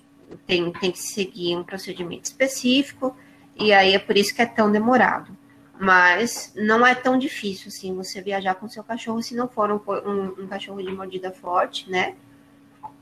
tem, 0.48 0.72
tem 0.72 0.90
que 0.90 0.98
seguir 0.98 1.57
um 1.57 1.62
procedimento 1.62 2.24
específico, 2.24 3.16
e 3.57 3.72
aí 3.72 3.94
é 3.94 4.00
por 4.00 4.16
isso 4.16 4.35
que 4.35 4.42
é 4.42 4.46
tão 4.46 4.72
demorado. 4.72 5.37
Mas 5.79 6.53
não 6.57 6.85
é 6.85 6.92
tão 6.92 7.16
difícil 7.16 7.68
assim 7.68 7.94
você 7.94 8.20
viajar 8.20 8.57
com 8.57 8.68
seu 8.68 8.83
cachorro 8.83 9.22
se 9.22 9.37
não 9.37 9.48
for 9.48 9.70
um, 9.70 9.81
um, 10.09 10.44
um 10.44 10.46
cachorro 10.48 10.83
de 10.83 10.90
mordida 10.90 11.31
forte, 11.31 11.88
né? 11.88 12.16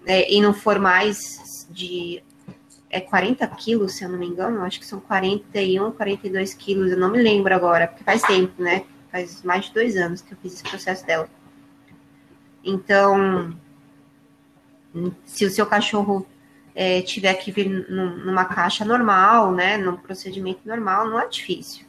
É, 0.05 0.31
e 0.31 0.43
não 0.43 0.53
for 0.53 0.79
mais 0.79 1.67
de 1.71 2.23
é 2.91 3.01
40 3.01 3.47
quilos, 3.49 3.95
se 3.95 4.05
eu 4.05 4.11
não 4.11 4.19
me 4.19 4.27
engano, 4.27 4.61
acho 4.61 4.79
que 4.79 4.85
são 4.85 5.01
41, 5.01 5.93
42 5.93 6.53
quilos, 6.53 6.91
eu 6.91 6.99
não 6.99 7.11
me 7.11 7.23
lembro 7.23 7.55
agora, 7.55 7.89
porque 7.89 8.05
faz 8.05 8.21
tempo, 8.21 8.63
né? 8.63 8.85
Faz 9.13 9.43
mais 9.43 9.67
de 9.67 9.75
dois 9.75 9.97
anos 9.97 10.23
que 10.23 10.33
eu 10.33 10.39
fiz 10.39 10.55
esse 10.55 10.63
processo 10.65 11.07
dela. 11.07 11.29
Então, 12.65 13.55
se 15.27 15.45
o 15.45 15.51
seu 15.51 15.67
cachorro 15.67 16.27
é, 16.75 17.03
tiver 17.03 17.35
que 17.35 17.53
vir 17.53 17.69
numa 17.91 18.47
caixa 18.47 18.85
normal, 18.85 19.53
né, 19.53 19.77
num 19.77 19.97
procedimento 19.97 20.61
normal, 20.65 21.07
não 21.07 21.21
é 21.21 21.29
difícil. 21.29 21.85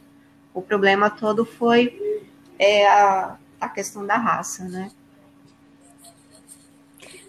O 0.52 0.62
problema 0.62 1.10
todo 1.10 1.44
foi 1.44 2.22
é, 2.58 2.86
a, 2.86 3.36
a 3.60 3.68
questão 3.68 4.06
da 4.06 4.16
raça, 4.16 4.64
né? 4.64 4.90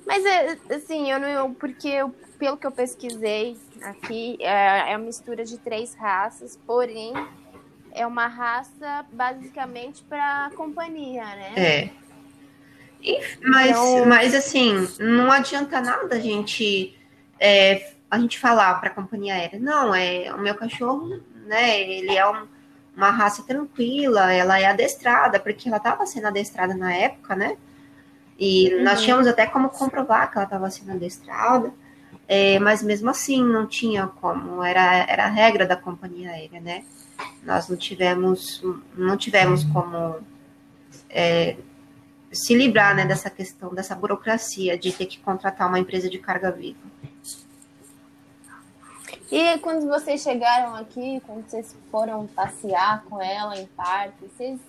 Mas, 0.05 0.23
é, 0.23 0.58
assim, 0.69 1.12
eu 1.12 1.19
não. 1.19 1.53
Porque 1.53 1.88
eu, 1.88 2.10
pelo 2.38 2.58
que 2.58 2.67
eu 2.67 2.71
pesquisei 2.71 3.58
aqui, 3.81 4.38
é, 4.39 4.91
é 4.91 4.97
uma 4.97 5.05
mistura 5.05 5.43
de 5.43 5.58
três 5.58 5.95
raças, 5.95 6.60
porém, 6.67 7.13
é 7.95 8.05
uma 8.05 8.27
raça 8.27 9.05
basicamente 9.12 10.03
para 10.03 10.51
companhia, 10.55 11.23
né? 11.23 11.53
É. 11.55 11.89
E, 13.01 13.19
mas, 13.43 13.69
então... 13.69 14.05
mas, 14.05 14.36
assim, 14.36 14.88
não 14.99 15.31
adianta 15.31 15.79
nada 15.79 16.15
a 16.15 16.19
gente, 16.19 16.97
é, 17.39 17.93
a 18.10 18.19
gente 18.19 18.38
falar 18.38 18.79
para 18.79 18.89
a 18.89 18.93
companhia 18.93 19.36
aérea, 19.36 19.60
não, 19.60 19.95
é 19.95 20.34
o 20.34 20.39
meu 20.39 20.55
cachorro, 20.55 21.21
né? 21.45 21.81
Ele 21.81 22.15
é 22.15 22.27
um, 22.27 22.45
uma 22.95 23.12
raça 23.12 23.43
tranquila, 23.43 24.34
ela 24.34 24.60
é 24.60 24.65
adestrada, 24.65 25.39
porque 25.39 25.67
ela 25.67 25.77
estava 25.77 26.05
sendo 26.05 26.27
adestrada 26.27 26.75
na 26.75 26.93
época, 26.93 27.36
né? 27.36 27.58
E 28.38 28.73
uhum. 28.73 28.84
nós 28.84 29.01
tínhamos 29.01 29.27
até 29.27 29.45
como 29.45 29.69
comprovar 29.69 30.29
que 30.29 30.38
ela 30.38 30.45
estava 30.45 30.69
sendo 30.69 30.91
adestrada. 30.91 31.71
É, 32.27 32.58
mas 32.58 32.81
mesmo 32.81 33.10
assim 33.12 33.43
não 33.43 33.67
tinha 33.67 34.08
como, 34.08 34.63
era, 34.63 35.05
era 35.08 35.25
a 35.25 35.29
regra 35.29 35.63
da 35.63 35.75
companhia 35.75 36.31
aérea, 36.31 36.60
né? 36.60 36.84
Nós 37.43 37.69
não 37.69 37.78
tivemos, 37.78 38.63
não 38.95 39.15
tivemos 39.17 39.63
como 39.65 40.19
é, 41.10 41.58
se 42.32 42.56
livrar 42.56 42.95
né, 42.95 43.06
dessa 43.06 43.30
questão, 43.30 43.73
dessa 43.73 43.95
burocracia 43.95 44.78
de 44.78 44.91
ter 44.91 45.06
que 45.06 45.19
contratar 45.19 45.67
uma 45.67 45.80
empresa 45.80 46.10
de 46.10 46.17
carga 46.17 46.51
viva. 46.51 46.80
E 49.32 49.58
quando 49.60 49.88
vocês 49.88 50.21
chegaram 50.21 50.75
aqui, 50.75 51.21
quando 51.25 51.47
vocês 51.47 51.75
foram 51.89 52.28
passear 52.28 53.04
com 53.10 53.21
ela 53.21 53.58
em 53.58 53.65
parque, 53.67 54.28
vocês, 54.28 54.60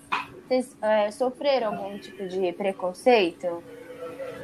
vocês 0.47 0.75
é, 0.81 1.11
sofreram 1.11 1.75
algum 1.75 1.97
tipo 1.99 2.27
de 2.27 2.51
preconceito? 2.53 3.63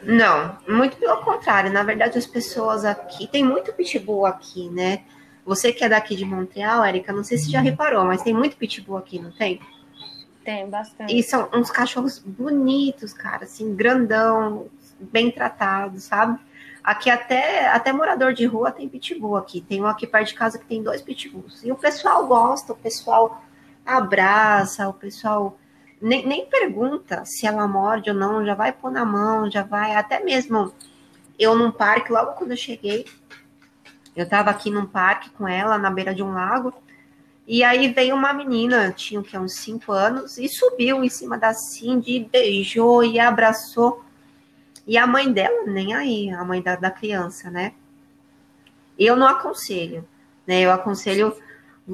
Não, 0.04 0.58
muito 0.68 0.98
pelo 0.98 1.18
contrário. 1.24 1.72
Na 1.72 1.84
verdade, 1.84 2.18
as 2.18 2.28
pessoas 2.28 2.86
aqui. 2.86 3.26
Tem 3.26 3.44
muito 3.44 3.74
pitbull 3.74 4.26
aqui, 4.26 4.70
né? 4.70 5.04
Você 5.46 5.74
que 5.74 5.84
é 5.84 5.90
daqui 5.90 6.16
de 6.16 6.26
Montreal, 6.26 6.86
Erika, 6.86 7.12
não 7.12 7.24
sei 7.24 7.38
se 7.38 7.52
já 7.52 7.60
reparou, 7.60 8.06
mas 8.06 8.22
tem 8.22 8.34
muito 8.34 8.56
pitbull 8.56 8.98
aqui, 8.98 9.20
não 9.20 9.32
tem? 9.32 9.60
Tem, 10.44 10.70
bastante. 10.70 11.18
E 11.18 11.24
são 11.24 11.50
uns 11.54 11.70
cachorros 11.70 12.20
bonitos, 12.20 13.14
cara, 13.14 13.44
assim, 13.46 13.76
grandão, 13.76 14.68
bem 15.00 15.32
tratados, 15.32 16.04
sabe? 16.04 16.40
Aqui 16.84 17.10
até, 17.10 17.68
até 17.70 17.94
morador 17.94 18.34
de 18.34 18.46
rua 18.46 18.72
tem 18.72 18.90
pitbull 18.90 19.38
aqui. 19.38 19.62
Tem 19.62 19.82
um 19.82 19.88
aqui 19.88 20.06
perto 20.06 20.28
de 20.28 20.34
casa 20.34 20.60
que 20.60 20.66
tem 20.66 20.84
dois 20.84 21.02
pitbulls. 21.02 21.64
E 21.64 21.72
o 21.72 21.76
pessoal 21.76 22.28
gosta, 22.28 22.74
o 22.74 22.76
pessoal 22.76 23.42
abraça, 23.86 24.88
o 24.88 24.94
pessoal 24.94 25.58
nem, 26.02 26.26
nem 26.28 26.46
pergunta 26.46 27.24
se 27.24 27.48
ela 27.48 27.66
morde 27.66 28.10
ou 28.10 28.16
não, 28.16 28.46
já 28.46 28.54
vai 28.54 28.74
pôr 28.74 28.92
na 28.92 29.06
mão, 29.06 29.50
já 29.50 29.64
vai. 29.64 29.96
Até 29.96 30.22
mesmo 30.22 30.74
eu 31.40 31.56
num 31.56 31.72
parque, 31.72 32.12
logo 32.12 32.34
quando 32.34 32.52
eu 32.52 32.58
cheguei, 32.58 33.06
eu 34.16 34.28
tava 34.28 34.50
aqui 34.50 34.70
num 34.70 34.86
parque 34.86 35.30
com 35.32 35.48
ela, 35.48 35.78
na 35.78 35.90
beira 35.90 36.14
de 36.14 36.22
um 36.22 36.34
lago. 36.34 36.74
E 37.48 37.64
aí 37.64 37.92
veio 37.92 38.16
uma 38.16 38.32
menina, 38.32 38.92
tinha 38.92 39.22
que 39.22 39.38
uns 39.38 39.56
cinco 39.56 39.92
anos, 39.92 40.38
e 40.38 40.48
subiu 40.48 41.04
em 41.04 41.10
cima 41.10 41.38
da 41.38 41.54
Cindy, 41.54 42.30
beijou 42.32 43.04
e 43.04 43.20
abraçou. 43.20 44.04
E 44.88 44.98
a 44.98 45.08
mãe 45.08 45.32
dela, 45.32 45.66
nem 45.66 45.94
aí, 45.94 46.30
a 46.30 46.44
mãe 46.44 46.62
da, 46.62 46.76
da 46.76 46.92
criança, 46.92 47.50
né? 47.50 47.74
Eu 48.98 49.16
não 49.16 49.28
aconselho, 49.28 50.08
né? 50.46 50.62
Eu 50.62 50.72
aconselho, 50.72 51.36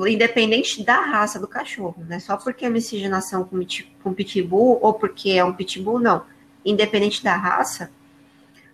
independente 0.07 0.83
da 0.83 0.99
raça 0.99 1.39
do 1.39 1.47
cachorro, 1.47 2.03
né? 2.07 2.19
Só 2.19 2.37
porque 2.37 2.65
é 2.65 2.69
miscigenação 2.69 3.43
com, 3.43 3.59
com 4.03 4.13
pitbull 4.13 4.79
ou 4.81 4.93
porque 4.93 5.31
é 5.31 5.43
um 5.43 5.53
pitbull, 5.53 5.99
não. 5.99 6.25
Independente 6.63 7.23
da 7.23 7.35
raça, 7.35 7.89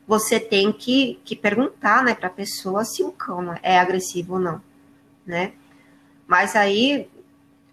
você 0.07 0.39
tem 0.39 0.71
que, 0.71 1.19
que 1.25 1.35
perguntar, 1.35 2.03
né, 2.03 2.13
para 2.13 2.27
a 2.27 2.31
pessoa 2.31 2.85
se 2.85 3.03
o 3.03 3.11
cão 3.11 3.55
é 3.63 3.79
agressivo 3.79 4.33
ou 4.33 4.39
não, 4.39 4.61
né? 5.25 5.53
Mas 6.27 6.55
aí 6.55 7.09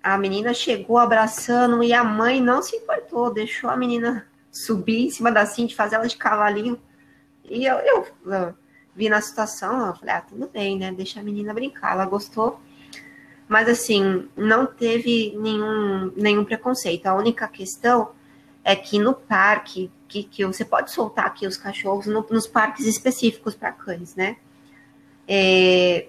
a 0.03 0.19
menina 0.19 0.53
chegou 0.53 0.99
abraçando 0.99 1.83
e 1.83 1.93
a 1.93 2.03
mãe 2.03 2.41
não 2.41 2.63
se 2.63 2.77
importou, 2.77 3.33
deixou 3.33 3.71
a 3.71 3.77
menina 3.77 4.27
subir 4.51 5.07
em 5.07 5.11
cima 5.11 5.31
da 5.31 5.47
Cindy, 5.47 5.75
fazer 5.75 5.97
ela 5.97 6.09
de 6.09 6.17
cavalinho. 6.17 6.79
E 7.45 7.65
eu, 7.65 7.77
eu, 7.79 8.07
eu, 8.27 8.55
vi 8.95 9.09
na 9.09 9.21
situação, 9.21 9.87
eu 9.87 9.95
falei, 9.95 10.15
ah, 10.15 10.21
tudo 10.21 10.49
bem, 10.49 10.79
né? 10.79 10.93
Deixa 10.93 11.21
a 11.21 11.23
menina 11.23 11.55
brincar, 11.55 11.93
ela 11.93 12.07
gostou. 12.07 12.61
Mas 13.49 13.69
assim, 13.69 14.29
não 14.37 14.67
teve 14.67 15.37
nenhum, 15.37 16.13
nenhum 16.17 16.45
preconceito. 16.45 17.07
A 17.07 17.15
única 17.15 17.47
questão 17.49 18.11
é 18.65 18.77
que 18.77 18.99
no 18.99 19.15
parque, 19.15 19.91
que, 20.07 20.23
que 20.23 20.45
você 20.45 20.65
pode 20.65 20.91
soltar 20.91 21.27
aqui 21.27 21.47
os 21.47 21.57
cachorros 21.57 22.07
no, 22.07 22.27
nos 22.31 22.47
parques 22.47 22.87
específicos 22.87 23.55
para 23.55 23.73
cães, 23.73 24.15
né? 24.15 24.37
É, 25.27 26.07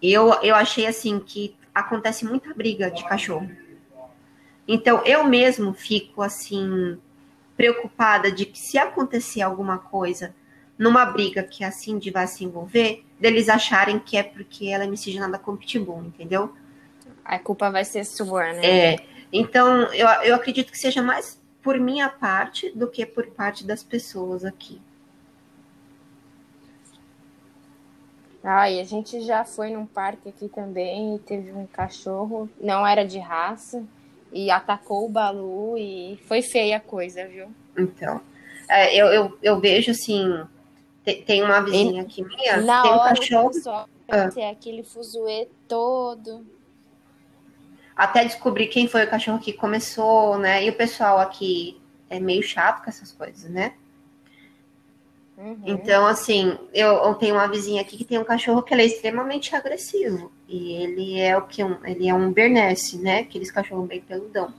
eu, 0.00 0.32
eu 0.42 0.54
achei 0.54 0.86
assim 0.86 1.18
que 1.18 1.56
acontece 1.74 2.24
muita 2.24 2.52
briga 2.54 2.90
de 2.90 3.04
cachorro. 3.04 3.50
Então 4.66 5.02
eu 5.04 5.24
mesmo 5.24 5.74
fico 5.74 6.22
assim 6.22 6.98
preocupada 7.56 8.32
de 8.32 8.46
que 8.46 8.58
se 8.58 8.78
acontecer 8.78 9.42
alguma 9.42 9.78
coisa 9.78 10.34
numa 10.78 11.04
briga 11.04 11.42
que 11.42 11.62
a 11.62 11.70
Cindy 11.70 12.10
vai 12.10 12.26
se 12.26 12.44
envolver, 12.44 13.04
deles 13.18 13.48
acharem 13.48 13.98
que 13.98 14.16
é 14.16 14.22
porque 14.22 14.66
ela 14.66 14.84
é 14.84 14.86
miscigenada 14.86 15.38
com 15.38 15.56
pitbull, 15.56 16.02
entendeu? 16.02 16.52
A 17.24 17.38
culpa 17.38 17.70
vai 17.70 17.84
ser 17.84 18.04
sua, 18.04 18.52
né? 18.52 18.66
É. 18.66 19.13
Então, 19.36 19.92
eu, 19.92 20.06
eu 20.22 20.36
acredito 20.36 20.70
que 20.70 20.78
seja 20.78 21.02
mais 21.02 21.42
por 21.60 21.76
minha 21.80 22.08
parte 22.08 22.70
do 22.70 22.86
que 22.86 23.04
por 23.04 23.26
parte 23.26 23.66
das 23.66 23.82
pessoas 23.82 24.44
aqui. 24.44 24.80
Ah, 28.44 28.70
e 28.70 28.78
a 28.78 28.84
gente 28.84 29.22
já 29.22 29.44
foi 29.44 29.70
num 29.70 29.86
parque 29.86 30.28
aqui 30.28 30.48
também 30.48 31.16
e 31.16 31.18
teve 31.18 31.50
um 31.50 31.66
cachorro, 31.66 32.48
não 32.60 32.86
era 32.86 33.04
de 33.04 33.18
raça, 33.18 33.82
e 34.32 34.52
atacou 34.52 35.04
o 35.04 35.08
Balu 35.08 35.76
e 35.76 36.16
foi 36.28 36.40
feia 36.40 36.76
a 36.76 36.80
coisa, 36.80 37.26
viu? 37.26 37.48
Então, 37.76 38.20
é, 38.68 38.94
eu, 38.94 39.06
eu, 39.06 39.38
eu, 39.42 39.58
vejo 39.58 39.90
assim, 39.90 40.44
tem, 41.02 41.22
tem 41.22 41.42
uma 41.42 41.60
vizinha 41.60 42.02
aqui 42.02 42.22
minha, 42.22 42.58
Na 42.58 42.82
tem 42.82 42.92
um 42.92 42.94
hora 42.94 43.16
cachorro. 43.16 43.54
Só, 43.54 43.88
ah. 44.08 44.50
aquele 44.50 44.84
fuzuê 44.84 45.48
todo. 45.66 46.46
Até 47.96 48.24
descobrir 48.24 48.66
quem 48.66 48.88
foi 48.88 49.04
o 49.04 49.10
cachorro 49.10 49.38
que 49.38 49.52
começou, 49.52 50.38
né? 50.38 50.64
E 50.64 50.70
o 50.70 50.76
pessoal 50.76 51.18
aqui 51.18 51.80
é 52.10 52.18
meio 52.18 52.42
chato 52.42 52.82
com 52.82 52.90
essas 52.90 53.12
coisas, 53.12 53.48
né? 53.50 53.74
Uhum. 55.36 55.58
Então, 55.64 56.06
assim, 56.06 56.56
eu, 56.72 56.88
eu, 56.88 57.14
tenho 57.14 57.34
uma 57.34 57.48
vizinha 57.48 57.80
aqui 57.80 57.96
que 57.96 58.04
tem 58.04 58.18
um 58.18 58.24
cachorro 58.24 58.62
que 58.62 58.72
é 58.72 58.84
extremamente 58.84 59.54
agressivo. 59.54 60.30
E 60.48 60.72
ele 60.74 61.20
é 61.20 61.36
o 61.36 61.42
que? 61.42 61.62
Um, 61.62 61.76
ele 61.84 62.08
é 62.08 62.14
um 62.14 62.32
Bernese, 62.32 62.98
né? 62.98 63.20
Aqueles 63.20 63.50
cachorros 63.50 63.88
bem 63.88 64.00
peludão. 64.00 64.52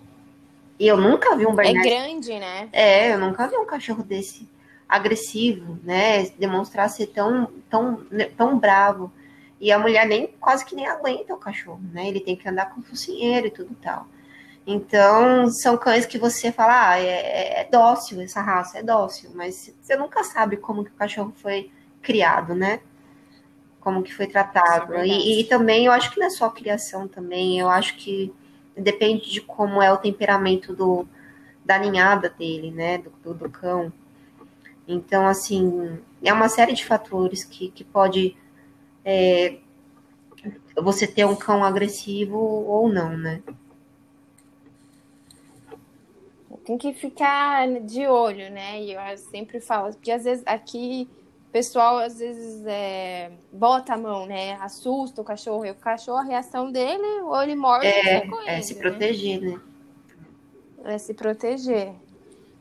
E 0.78 0.88
eu 0.88 0.98
nunca 0.98 1.36
vi 1.36 1.46
um 1.46 1.56
Bernese. 1.56 1.88
É 1.88 1.90
grande, 1.90 2.40
né? 2.40 2.70
É, 2.74 3.14
eu 3.14 3.20
nunca 3.20 3.48
vi 3.48 3.56
um 3.56 3.66
cachorro 3.66 4.04
desse 4.04 4.48
agressivo, 4.88 5.80
né? 5.84 6.30
Demonstrar 6.38 6.90
ser 6.90 7.08
tão, 7.08 7.50
tão, 7.70 8.06
tão 8.36 8.60
bravo. 8.60 9.12
E 9.60 9.72
a 9.72 9.80
mulher 9.80 10.06
nem 10.06 10.28
quase 10.40 10.66
que 10.66 10.76
nem 10.76 10.88
aguenta 10.88 11.34
o 11.34 11.38
cachorro, 11.38 11.82
né? 11.94 12.08
Ele 12.08 12.20
tem 12.20 12.36
que 12.36 12.48
andar 12.48 12.74
com 12.74 12.82
focinheiro 12.82 13.48
e 13.48 13.52
tudo 13.52 13.76
tal. 13.82 14.08
Então, 14.68 15.48
são 15.50 15.78
cães 15.78 16.06
que 16.06 16.18
você 16.18 16.52
fala, 16.52 16.90
ah, 16.90 17.00
é, 17.00 17.08
é, 17.08 17.62
é, 17.62 17.70
dócil, 17.70 18.20
essa 18.22 18.42
raça 18.42 18.80
é 18.80 18.84
dócil, 18.84 19.30
mas 19.36 19.72
você 19.80 19.96
nunca 19.96 20.24
sabe 20.24 20.58
como 20.58 20.84
que 20.84 20.90
o 20.90 20.96
cachorro 20.96 21.32
foi 21.36 21.72
criado, 22.02 22.56
né? 22.56 22.80
Como 23.80 24.02
que 24.02 24.14
foi 24.14 24.26
tratado. 24.26 24.96
É 24.96 25.06
e, 25.06 25.42
e, 25.42 25.44
também, 25.44 25.86
eu 25.86 25.92
acho 25.92 26.12
que 26.12 26.20
não 26.20 26.26
é 26.26 26.32
só 26.32 26.50
criação 26.50 27.08
também, 27.08 27.60
eu 27.60 27.70
acho 27.70 27.96
que 27.98 28.34
depende 28.76 29.32
de 29.32 29.40
como 29.40 29.82
é 29.82 29.92
o 29.92 29.98
temperamento 29.98 30.76
do, 30.76 31.08
da 31.64 31.78
ninhada 31.78 32.28
dele, 32.28 32.72
né? 32.72 32.98
Do, 32.98 33.12
do, 33.24 33.34
do 33.36 33.50
cão. 33.50 33.94
Então, 34.88 35.28
assim, 35.28 36.00
é 36.24 36.34
uma 36.34 36.50
série 36.50 36.74
de 36.74 36.84
fatores 36.84 37.44
que, 37.44 37.70
que 37.70 37.84
pode 37.84 38.36
é, 39.06 39.60
você 40.76 41.08
ter 41.08 41.26
um 41.26 41.36
cão 41.36 41.64
agressivo 41.64 42.38
ou 42.38 42.90
não, 42.90 43.16
né? 43.16 43.42
tem 46.66 46.78
que 46.78 46.94
ficar 46.94 47.68
de 47.82 48.08
olho, 48.08 48.52
né? 48.52 48.82
E 48.82 48.94
eu 48.94 49.18
sempre 49.18 49.62
falo, 49.62 49.94
porque 49.94 50.12
às 50.12 50.24
vezes 50.24 50.44
aqui 50.48 51.08
o 51.48 51.52
pessoal 51.52 52.00
às 52.00 52.18
vezes 52.18 52.66
é, 52.66 53.32
bota 53.54 53.94
a 53.94 53.98
mão, 53.98 54.26
né? 54.26 54.54
Assusta 54.54 55.22
o 55.22 55.24
cachorro, 55.24 55.66
e 55.66 55.72
o 55.72 55.76
cachorro, 55.76 56.18
a 56.18 56.24
reação 56.24 56.72
dele, 56.72 57.22
ou 57.22 57.42
ele 57.42 57.56
morde 57.56 57.86
é, 57.86 58.18
é 58.18 58.56
ele, 58.56 58.64
se 58.64 58.74
né? 58.74 58.82
proteger, 58.82 59.42
né? 59.42 59.62
É 60.84 60.98
se 60.98 61.14
proteger. 61.14 61.94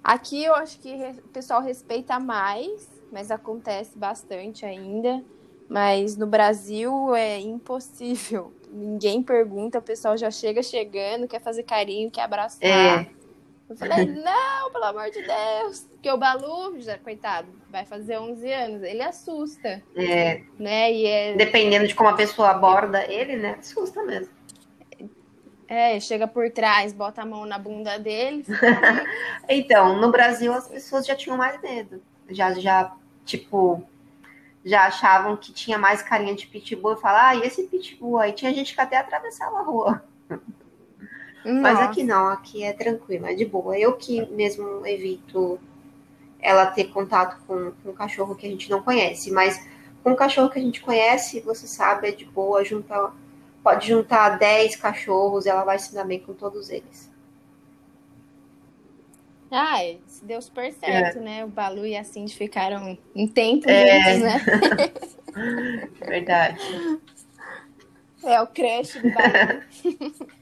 Aqui 0.02 0.44
eu 0.44 0.54
acho 0.54 0.78
que 0.80 0.92
o 1.24 1.28
pessoal 1.28 1.62
respeita 1.62 2.20
mais, 2.20 2.86
mas 3.10 3.30
acontece 3.30 3.98
bastante 3.98 4.66
ainda. 4.66 5.24
Mas 5.68 6.16
no 6.16 6.26
Brasil 6.26 7.14
é 7.14 7.38
impossível. 7.40 8.52
Ninguém 8.70 9.22
pergunta, 9.22 9.78
o 9.78 9.82
pessoal 9.82 10.16
já 10.16 10.30
chega 10.30 10.62
chegando, 10.62 11.28
quer 11.28 11.40
fazer 11.40 11.62
carinho, 11.62 12.10
quer 12.10 12.22
abraçar. 12.22 12.62
É. 12.62 13.06
Eu 13.68 13.76
falei, 13.76 14.04
não, 14.04 14.70
pelo 14.70 14.84
amor 14.84 15.10
de 15.10 15.22
Deus. 15.22 15.86
Porque 15.90 16.10
o 16.10 16.18
Balu, 16.18 16.78
já, 16.80 16.98
coitado, 16.98 17.48
vai 17.70 17.84
fazer 17.84 18.18
11 18.18 18.52
anos, 18.52 18.82
ele 18.82 19.02
assusta. 19.02 19.82
É. 19.96 20.42
Né? 20.58 20.92
E 20.92 21.06
é... 21.06 21.34
Dependendo 21.34 21.86
de 21.86 21.94
como 21.94 22.10
a 22.10 22.14
pessoa 22.14 22.50
aborda 22.50 23.10
ele, 23.10 23.36
né? 23.36 23.56
Assusta 23.58 24.02
mesmo. 24.02 24.32
É, 25.66 25.98
chega 25.98 26.28
por 26.28 26.50
trás, 26.50 26.92
bota 26.92 27.22
a 27.22 27.26
mão 27.26 27.46
na 27.46 27.58
bunda 27.58 27.98
dele. 27.98 28.44
então, 29.48 29.98
no 29.98 30.10
Brasil 30.10 30.52
as 30.52 30.68
pessoas 30.68 31.06
já 31.06 31.16
tinham 31.16 31.38
mais 31.38 31.60
medo. 31.62 32.02
Já, 32.28 32.52
já, 32.54 32.94
tipo, 33.24 33.82
já 34.64 34.86
achavam 34.86 35.36
que 35.36 35.52
tinha 35.52 35.78
mais 35.78 36.02
carinha 36.02 36.34
de 36.34 36.46
pitbull 36.46 36.94
e 36.94 37.00
falar, 37.00 37.28
ah, 37.28 37.34
e 37.36 37.42
esse 37.42 37.64
pitbull? 37.64 38.18
Aí 38.18 38.32
tinha 38.32 38.52
gente 38.54 38.74
que 38.74 38.80
até 38.80 38.96
atravessava 38.96 39.58
a 39.58 39.62
rua. 39.62 40.02
Nossa. 41.44 41.60
Mas 41.60 41.78
aqui 41.78 42.02
não, 42.02 42.28
aqui 42.28 42.62
é 42.62 42.72
tranquilo, 42.72 43.26
é 43.26 43.34
de 43.34 43.44
boa. 43.44 43.78
Eu 43.78 43.96
que 43.96 44.24
mesmo 44.30 44.86
evito 44.86 45.60
ela 46.40 46.66
ter 46.66 46.84
contato 46.84 47.38
com, 47.46 47.72
com 47.82 47.90
um 47.90 47.94
cachorro 47.94 48.34
que 48.34 48.46
a 48.46 48.50
gente 48.50 48.70
não 48.70 48.82
conhece, 48.82 49.30
mas 49.30 49.62
com 50.02 50.12
um 50.12 50.16
cachorro 50.16 50.50
que 50.50 50.58
a 50.58 50.62
gente 50.62 50.80
conhece, 50.80 51.40
você 51.40 51.66
sabe, 51.66 52.08
é 52.08 52.12
de 52.12 52.24
boa, 52.24 52.64
junta, 52.64 53.10
pode 53.62 53.88
juntar 53.88 54.38
10 54.38 54.76
cachorros, 54.76 55.46
ela 55.46 55.64
vai 55.64 55.78
se 55.78 55.94
dar 55.94 56.04
bem 56.04 56.20
com 56.20 56.34
todos 56.34 56.70
eles. 56.70 57.10
Ah, 59.54 59.78
deu 60.22 60.42
super 60.42 60.72
certo, 60.72 61.18
é. 61.18 61.20
né? 61.20 61.44
O 61.44 61.48
Balu 61.48 61.86
e 61.86 61.96
a 61.96 62.02
Cindy 62.02 62.34
ficaram 62.34 62.98
um 63.14 63.28
tempo 63.28 63.70
é. 63.70 64.14
juntos, 64.14 64.22
né? 64.22 64.40
Verdade. 66.06 66.58
É 68.26 68.40
o 68.40 68.46
crush 68.46 68.94
do 69.02 69.10
Balu. 69.12 69.60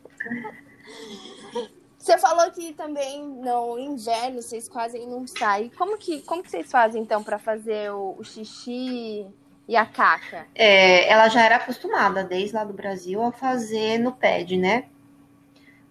Você 1.98 2.18
falou 2.18 2.50
que 2.50 2.72
também 2.72 3.24
no 3.24 3.78
inverno 3.78 4.42
vocês 4.42 4.68
quase 4.68 4.98
não 5.06 5.24
saem. 5.26 5.68
Como 5.70 5.96
que, 5.96 6.20
como 6.22 6.42
que 6.42 6.50
vocês 6.50 6.68
fazem 6.68 7.02
então 7.02 7.22
para 7.22 7.38
fazer 7.38 7.92
o, 7.92 8.16
o, 8.18 8.24
xixi 8.24 9.24
e 9.68 9.76
a 9.76 9.86
caca? 9.86 10.46
É, 10.52 11.08
ela 11.08 11.28
já 11.28 11.44
era 11.44 11.56
acostumada 11.56 12.24
desde 12.24 12.56
lá 12.56 12.64
do 12.64 12.72
Brasil 12.72 13.22
a 13.22 13.30
fazer 13.30 13.98
no 13.98 14.12
pad, 14.12 14.56
né? 14.56 14.86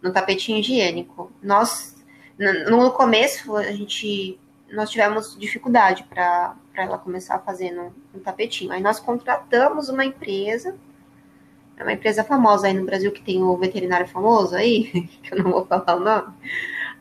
No 0.02 0.12
tapetinho 0.12 0.60
higiênico. 0.60 1.32
Nós 1.42 1.96
no 2.70 2.92
começo 2.92 3.56
a 3.56 3.72
gente 3.72 4.40
nós 4.72 4.90
tivemos 4.90 5.38
dificuldade 5.38 6.04
para 6.04 6.56
ela 6.76 6.98
começar 6.98 7.36
a 7.36 7.40
fazer 7.40 7.72
no, 7.72 7.94
no 8.14 8.22
tapetinho. 8.22 8.72
Aí 8.72 8.82
nós 8.82 9.00
contratamos 9.00 9.90
uma 9.90 10.06
empresa 10.06 10.76
é 11.82 11.84
uma 11.84 11.94
empresa 11.94 12.24
famosa 12.24 12.68
aí 12.68 12.74
no 12.76 12.86
Brasil 12.86 13.12
que 13.12 13.24
tem 13.24 13.42
o 13.42 13.58
veterinário 13.58 14.08
famoso 14.08 14.56
aí, 14.56 15.10
que 15.24 15.34
eu 15.34 15.44
não 15.44 15.52
vou 15.52 15.66
falar 15.66 15.96
o 15.96 16.00
nome. 16.00 16.34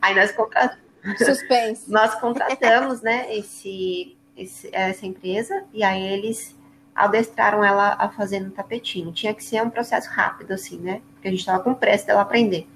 Aí 0.01 0.15
nós 0.15 0.31
contratamos. 0.31 0.81
Suspense. 1.17 1.85
nós 1.91 2.15
contratamos, 2.15 3.01
né, 3.01 3.31
esse, 3.31 4.17
esse, 4.35 4.69
essa 4.73 5.05
empresa, 5.05 5.63
e 5.71 5.83
aí 5.83 6.01
eles 6.01 6.57
adestraram 6.95 7.63
ela 7.63 7.95
a 7.99 8.09
fazer 8.09 8.39
no 8.39 8.49
tapetinho. 8.49 9.11
Tinha 9.11 9.35
que 9.35 9.43
ser 9.43 9.61
um 9.61 9.69
processo 9.69 10.09
rápido, 10.09 10.51
assim, 10.51 10.79
né? 10.79 11.01
Porque 11.13 11.27
a 11.27 11.31
gente 11.31 11.41
estava 11.41 11.63
com 11.63 11.75
pressa 11.75 12.07
dela 12.07 12.21
aprender. 12.21 12.67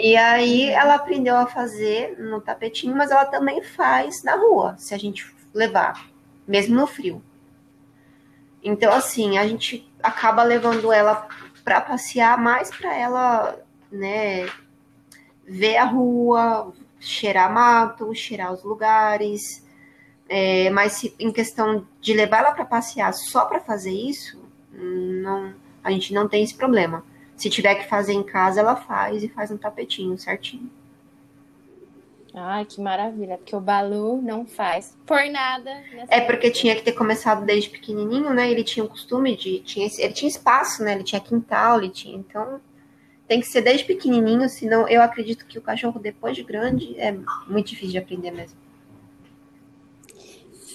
E 0.00 0.16
aí 0.16 0.70
ela 0.70 0.94
aprendeu 0.94 1.34
a 1.34 1.48
fazer 1.48 2.16
no 2.20 2.40
tapetinho, 2.40 2.94
mas 2.94 3.10
ela 3.10 3.24
também 3.24 3.64
faz 3.64 4.22
na 4.22 4.36
rua, 4.36 4.76
se 4.78 4.94
a 4.94 4.96
gente 4.96 5.34
levar, 5.52 6.08
mesmo 6.46 6.76
no 6.76 6.86
frio. 6.86 7.20
Então, 8.62 8.92
assim, 8.92 9.38
a 9.38 9.48
gente 9.48 9.92
acaba 10.00 10.44
levando 10.44 10.92
ela 10.92 11.26
para 11.64 11.80
passear 11.80 12.38
mais 12.38 12.70
para 12.70 12.94
ela, 12.94 13.58
né, 13.90 14.48
ver 15.44 15.78
a 15.78 15.84
rua, 15.84 16.72
cheirar 17.00 17.52
mato, 17.52 18.14
cheirar 18.14 18.52
os 18.52 18.62
lugares. 18.62 19.66
É, 20.28 20.70
mas 20.70 20.92
se, 20.92 21.12
em 21.18 21.32
questão 21.32 21.84
de 22.00 22.14
levar 22.14 22.38
ela 22.38 22.52
para 22.52 22.64
passear 22.64 23.12
só 23.12 23.46
para 23.46 23.58
fazer 23.58 23.90
isso, 23.90 24.40
não, 24.70 25.52
a 25.82 25.90
gente 25.90 26.14
não 26.14 26.28
tem 26.28 26.44
esse 26.44 26.54
problema. 26.54 27.02
Se 27.38 27.48
tiver 27.48 27.76
que 27.76 27.88
fazer 27.88 28.12
em 28.12 28.22
casa, 28.24 28.58
ela 28.58 28.74
faz 28.74 29.22
e 29.22 29.28
faz 29.28 29.52
um 29.52 29.56
tapetinho 29.56 30.18
certinho. 30.18 30.68
Ai, 32.34 32.64
que 32.64 32.80
maravilha, 32.80 33.38
porque 33.38 33.54
o 33.54 33.60
Balu 33.60 34.20
não 34.20 34.44
faz 34.44 34.96
por 35.06 35.24
nada. 35.30 35.70
É 36.08 36.20
porque 36.20 36.50
tinha 36.50 36.74
que 36.74 36.82
ter 36.82 36.92
começado 36.92 37.44
desde 37.44 37.70
pequenininho, 37.70 38.34
né? 38.34 38.50
Ele 38.50 38.64
tinha 38.64 38.84
o 38.84 38.88
costume 38.88 39.36
de. 39.36 39.60
Tinha, 39.60 39.88
ele 39.98 40.12
tinha 40.12 40.28
espaço, 40.28 40.82
né? 40.82 40.94
Ele 40.94 41.04
tinha 41.04 41.20
quintal, 41.20 41.78
ele 41.78 41.90
tinha. 41.90 42.16
Então, 42.16 42.60
tem 43.28 43.40
que 43.40 43.46
ser 43.46 43.62
desde 43.62 43.84
pequenininho, 43.84 44.48
senão 44.48 44.88
eu 44.88 45.00
acredito 45.00 45.46
que 45.46 45.58
o 45.58 45.62
cachorro, 45.62 46.00
depois 46.00 46.36
de 46.36 46.42
grande, 46.42 46.98
é 46.98 47.12
muito 47.46 47.68
difícil 47.68 47.92
de 47.92 47.98
aprender 47.98 48.32
mesmo. 48.32 48.58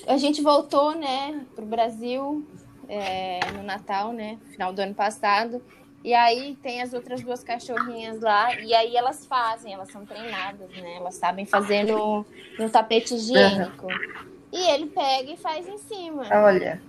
A 0.08 0.18
gente 0.18 0.42
voltou, 0.42 0.96
né, 0.96 1.46
pro 1.56 1.66
Brasil 1.66 2.46
é, 2.88 3.40
no 3.56 3.64
Natal, 3.64 4.12
né? 4.12 4.38
Final 4.52 4.74
do 4.74 4.80
ano 4.80 4.96
passado. 4.96 5.62
E 6.04 6.14
aí 6.14 6.58
tem 6.62 6.82
as 6.82 6.94
outras 6.94 7.22
duas 7.22 7.44
cachorrinhas 7.44 8.20
lá, 8.20 8.60
e 8.60 8.74
aí 8.74 8.96
elas 8.96 9.26
fazem, 9.26 9.74
elas 9.74 9.90
são 9.90 10.06
treinadas, 10.06 10.70
né? 10.72 10.98
Elas 10.98 11.16
sabem 11.16 11.46
fazer 11.46 11.84
no, 11.84 12.26
no 12.60 12.70
tapete 12.70 13.16
higiênico. 13.16 13.86
Uhum. 13.86 14.28
E 14.52 14.70
ele 14.72 14.88
pega 14.88 15.32
e 15.32 15.38
faz 15.38 15.68
em 15.68 15.78
cima. 15.78 16.28
Olha. 16.30 16.82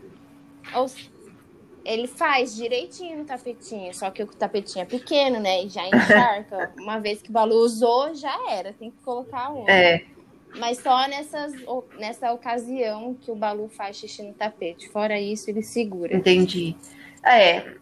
Ou, 0.75 0.91
ele 1.85 2.09
faz 2.09 2.57
direitinho 2.57 3.19
no 3.19 3.25
tapetinho, 3.25 3.95
só 3.95 4.11
que 4.11 4.23
o 4.23 4.27
tapetinho 4.27 4.83
é 4.83 4.87
pequeno, 4.87 5.39
né? 5.39 5.63
E 5.63 5.69
já 5.69 5.87
encharca. 5.87 6.73
Uma 6.77 6.99
vez 6.99 7.23
que 7.23 7.31
o 7.31 7.33
Balu 7.33 7.57
usou, 7.57 8.15
já 8.15 8.51
era, 8.51 8.73
tem 8.73 8.91
que 8.91 8.97
colocar 9.05 9.53
um. 9.53 9.69
É. 9.69 10.05
Mas 10.57 10.79
só 10.79 11.07
nessas, 11.09 11.53
nessa 11.99 12.33
ocasião 12.33 13.15
que 13.15 13.31
o 13.31 13.35
Balu 13.35 13.69
faz 13.69 13.97
xixi 13.97 14.23
no 14.23 14.33
tapete. 14.33 14.89
Fora 14.89 15.21
isso, 15.21 15.51
ele 15.51 15.63
segura. 15.63 16.17
Entendi. 16.17 16.77
É, 17.25 17.75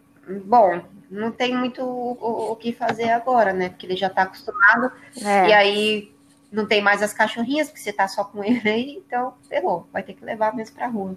bom, 0.44 0.82
não 1.10 1.30
tem 1.30 1.54
muito 1.54 1.82
o, 1.82 2.52
o, 2.52 2.56
que 2.56 2.72
fazer 2.72 3.10
agora, 3.10 3.52
né? 3.52 3.68
Porque 3.68 3.86
ele 3.86 3.96
já 3.96 4.08
tá 4.08 4.22
acostumado. 4.22 4.92
É. 5.22 5.48
E 5.48 5.52
aí 5.52 6.14
não 6.50 6.66
tem 6.66 6.80
mais 6.80 7.02
as 7.02 7.12
cachorrinhas, 7.12 7.68
porque 7.68 7.82
você 7.82 7.92
tá 7.92 8.06
só 8.08 8.24
com 8.24 8.42
ele 8.42 8.68
aí, 8.68 9.02
então 9.06 9.34
ferrou. 9.48 9.86
Vai 9.92 10.02
ter 10.02 10.14
que 10.14 10.24
levar 10.24 10.54
mesmo 10.54 10.74
pra 10.76 10.86
rua. 10.86 11.16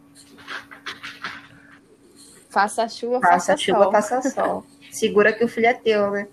Faça 2.49 2.87
chuva, 2.87 3.19
faça, 3.19 3.33
faça 3.33 3.57
chuva, 3.57 3.83
sol. 3.83 3.91
faça 3.91 4.21
sol. 4.29 4.65
Segura 4.91 5.33
que 5.33 5.43
o 5.43 5.47
filho 5.47 5.67
é 5.67 5.73
teu, 5.73 6.11
né? 6.11 6.27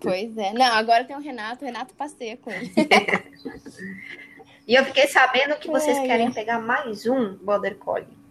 Pois 0.00 0.36
é. 0.36 0.52
Não, 0.52 0.74
agora 0.74 1.04
tem 1.04 1.16
o 1.16 1.20
Renato, 1.20 1.64
o 1.64 1.66
Renato 1.66 1.94
passeia 1.94 2.36
com 2.36 2.50
ele. 2.50 2.72
e 4.66 4.74
eu 4.74 4.84
fiquei 4.86 5.06
sabendo 5.06 5.56
que 5.56 5.68
vocês 5.70 5.96
é, 5.98 6.06
querem 6.06 6.32
pegar 6.32 6.58
mais 6.58 7.06
um 7.06 7.34
Border 7.36 7.76
Collie. 7.76 8.23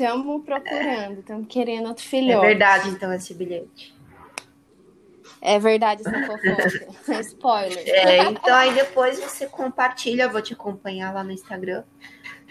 Estamos 0.00 0.44
procurando, 0.46 1.18
estamos 1.20 1.46
querendo 1.46 1.86
outro 1.88 2.02
filhote. 2.02 2.46
É 2.46 2.48
verdade, 2.48 2.88
então, 2.88 3.12
esse 3.12 3.34
bilhete. 3.34 3.94
É 5.42 5.58
verdade 5.58 6.02
essa 6.06 6.26
fofoca. 6.26 7.20
Spoiler. 7.20 7.82
É, 7.86 8.24
então 8.24 8.54
aí 8.54 8.72
depois 8.72 9.20
você 9.20 9.46
compartilha, 9.46 10.22
eu 10.22 10.30
vou 10.30 10.40
te 10.40 10.54
acompanhar 10.54 11.12
lá 11.12 11.22
no 11.22 11.30
Instagram, 11.30 11.84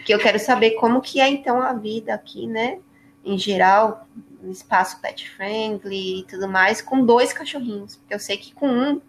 que 0.04 0.14
eu 0.14 0.20
quero 0.20 0.38
saber 0.38 0.72
como 0.72 1.00
que 1.00 1.20
é 1.20 1.28
então 1.28 1.60
a 1.60 1.72
vida 1.72 2.14
aqui, 2.14 2.46
né? 2.46 2.78
Em 3.24 3.36
geral, 3.36 4.06
no 4.40 4.52
espaço 4.52 5.00
pet 5.00 5.28
friendly 5.28 6.20
e 6.20 6.24
tudo 6.24 6.48
mais, 6.48 6.80
com 6.80 7.04
dois 7.04 7.32
cachorrinhos. 7.32 7.96
Porque 7.96 8.14
eu 8.14 8.20
sei 8.20 8.36
que 8.36 8.54
com 8.54 8.68
um 8.68 9.00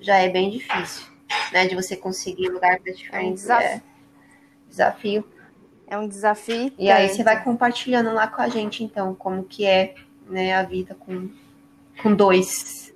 já 0.00 0.16
é 0.16 0.30
bem 0.30 0.48
difícil, 0.48 1.06
né? 1.52 1.66
De 1.66 1.74
você 1.74 1.96
conseguir 1.96 2.48
lugar 2.48 2.80
pet 2.80 3.06
friendly. 3.06 3.28
É 3.28 3.30
um 3.30 3.34
desafio. 3.34 3.68
É 3.68 3.82
desafio. 4.70 5.39
É 5.90 5.98
um 5.98 6.06
desafio. 6.06 6.72
E 6.78 6.88
aí 6.88 7.08
você 7.08 7.24
vai 7.24 7.42
compartilhando 7.42 8.14
lá 8.14 8.28
com 8.28 8.40
a 8.40 8.48
gente, 8.48 8.84
então, 8.84 9.12
como 9.12 9.42
que 9.42 9.66
é 9.66 9.94
né, 10.28 10.54
a 10.54 10.62
vida 10.62 10.94
com, 10.94 11.28
com 12.00 12.14
dois. 12.14 12.94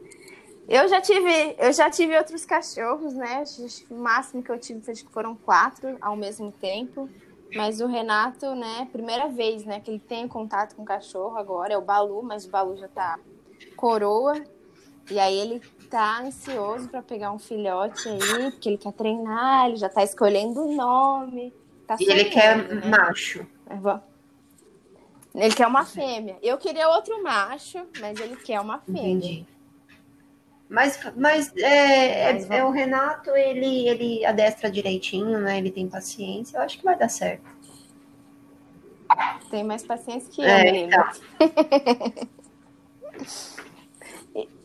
Eu 0.68 0.88
já 0.88 1.01
tive, 1.01 1.57
eu 1.59 1.72
já 1.72 1.90
tive 1.90 2.16
outros 2.16 2.45
cachorros, 2.45 3.12
né? 3.12 3.42
O 3.90 3.97
máximo 3.97 4.42
que 4.42 4.51
eu 4.51 4.59
tive 4.59 4.80
foram 5.11 5.34
quatro 5.34 5.99
ao 6.01 6.16
mesmo 6.16 6.53
tempo. 6.53 7.11
Mas 7.55 7.80
o 7.80 7.86
Renato, 7.86 8.55
né, 8.55 8.88
primeira 8.90 9.28
vez, 9.28 9.64
né, 9.64 9.78
que 9.78 9.90
ele 9.90 10.01
tem 10.01 10.26
contato 10.26 10.74
com 10.74 10.82
o 10.82 10.84
cachorro 10.84 11.36
agora, 11.36 11.74
é 11.74 11.78
o 11.78 11.82
Balu, 11.82 12.22
mas 12.22 12.45
o 12.45 12.51
Balu 12.51 12.76
já 12.76 12.88
tá 12.88 13.18
coroa. 13.76 14.42
E 15.11 15.18
aí 15.18 15.38
ele 15.38 15.61
tá 15.90 16.20
ansioso 16.20 16.88
para 16.88 17.03
pegar 17.03 17.30
um 17.30 17.38
filhote 17.38 18.09
aí, 18.09 18.51
porque 18.51 18.68
ele 18.68 18.78
quer 18.78 18.92
treinar, 18.92 19.66
ele 19.66 19.76
já 19.76 19.88
tá 19.88 20.03
escolhendo 20.03 20.64
o 20.64 20.74
nome. 20.74 21.53
Tá 21.87 21.97
e 22.01 22.11
ele 22.11 22.24
quer 22.26 22.57
né? 22.57 22.87
macho. 22.87 23.47
Ele 25.35 25.55
quer 25.55 25.66
uma 25.66 25.85
fêmea. 25.85 26.39
Eu 26.43 26.57
queria 26.57 26.89
outro 26.89 27.22
macho, 27.22 27.87
mas 28.01 28.18
ele 28.20 28.37
quer 28.37 28.61
uma 28.61 28.78
fêmea. 28.80 29.01
Entendi. 29.01 29.47
Mas, 30.68 30.99
mas, 31.16 31.53
é, 31.57 32.32
mas 32.32 32.51
é, 32.51 32.59
é, 32.59 32.64
o 32.64 32.70
Renato, 32.70 33.30
ele, 33.30 33.89
ele 33.89 34.24
adestra 34.24 34.70
direitinho, 34.70 35.39
né? 35.39 35.59
Ele 35.59 35.70
tem 35.70 35.89
paciência. 35.89 36.57
Eu 36.57 36.62
acho 36.62 36.78
que 36.78 36.85
vai 36.85 36.97
dar 36.97 37.09
certo. 37.09 37.45
Tem 39.51 39.62
mais 39.62 39.85
paciência 39.85 40.30
que 40.32 40.41
eu, 40.41 40.49
é, 40.49 40.64
menino. 40.64 40.89
Então. 40.89 41.09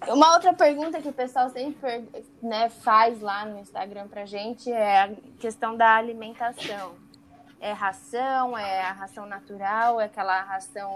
Uma 0.07 0.33
outra 0.33 0.53
pergunta 0.53 1.01
que 1.01 1.09
o 1.09 1.13
pessoal 1.13 1.49
sempre 1.49 2.05
né, 2.41 2.69
faz 2.69 3.19
lá 3.21 3.45
no 3.45 3.59
Instagram 3.59 4.07
pra 4.07 4.25
gente 4.25 4.71
é 4.71 5.01
a 5.03 5.11
questão 5.37 5.75
da 5.75 5.95
alimentação 5.95 6.95
é 7.59 7.71
ração, 7.71 8.57
é 8.57 8.81
a 8.81 8.91
ração 8.91 9.25
natural, 9.25 9.99
é 9.99 10.05
aquela 10.05 10.41
ração 10.41 10.91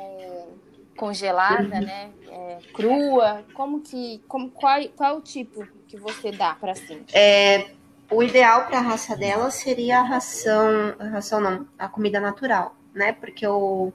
congelada, 0.97 1.82
né? 1.82 2.11
É, 2.30 2.59
crua. 2.74 3.43
Como 3.53 3.82
que, 3.82 4.22
como 4.28 4.49
qual, 4.51 4.82
qual 4.95 5.18
o 5.18 5.22
tipo 5.22 5.68
que 5.88 5.97
você 5.97 6.32
dá 6.32 6.55
para 6.55 6.72
assim? 6.72 7.03
É, 7.14 7.72
o 8.09 8.22
ideal 8.24 8.66
para 8.68 8.78
a 8.78 8.82
raça 8.82 9.16
dela 9.16 9.49
seria 9.51 9.99
a 9.99 10.03
ração, 10.03 10.95
a 10.99 11.05
ração 11.05 11.41
não, 11.41 11.68
a 11.78 11.88
comida 11.88 12.20
natural, 12.20 12.76
né? 12.93 13.14
Porque 13.14 13.45
o 13.45 13.91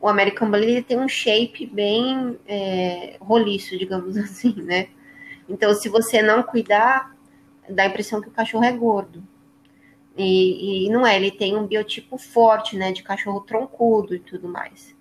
o 0.00 0.08
American 0.08 0.50
Bully 0.50 0.66
ele 0.66 0.82
tem 0.82 0.98
um 0.98 1.08
shape 1.08 1.66
bem 1.66 2.38
é, 2.46 3.16
roliço, 3.20 3.76
digamos 3.78 4.16
assim, 4.18 4.54
né? 4.62 4.88
Então, 5.48 5.74
se 5.74 5.88
você 5.88 6.22
não 6.22 6.42
cuidar, 6.42 7.14
dá 7.68 7.84
a 7.84 7.86
impressão 7.86 8.20
que 8.20 8.28
o 8.28 8.32
cachorro 8.32 8.64
é 8.64 8.72
gordo. 8.72 9.22
E, 10.16 10.86
e, 10.86 10.90
não 10.90 11.06
é, 11.06 11.16
ele 11.16 11.30
tem 11.30 11.56
um 11.56 11.66
biotipo 11.66 12.16
forte, 12.16 12.76
né, 12.76 12.90
de 12.90 13.02
cachorro 13.02 13.40
troncudo 13.40 14.14
e 14.14 14.18
tudo 14.18 14.48
mais. 14.48 14.96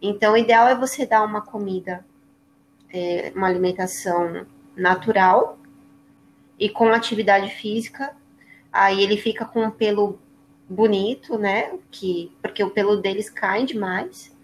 Então, 0.00 0.34
o 0.34 0.36
ideal 0.36 0.68
é 0.68 0.74
você 0.74 1.04
dar 1.04 1.24
uma 1.24 1.40
comida, 1.40 2.04
é, 2.92 3.32
uma 3.34 3.48
alimentação 3.48 4.46
natural 4.76 5.58
e 6.58 6.68
com 6.68 6.88
atividade 6.92 7.50
física. 7.50 8.14
Aí 8.72 9.02
ele 9.02 9.16
fica 9.16 9.44
com 9.44 9.64
um 9.64 9.70
pelo 9.70 10.18
bonito, 10.68 11.36
né? 11.36 11.72
Que, 11.90 12.32
porque 12.40 12.62
o 12.62 12.70
pelo 12.70 12.96
deles 12.96 13.28
cai 13.28 13.66
demais. 13.66 14.34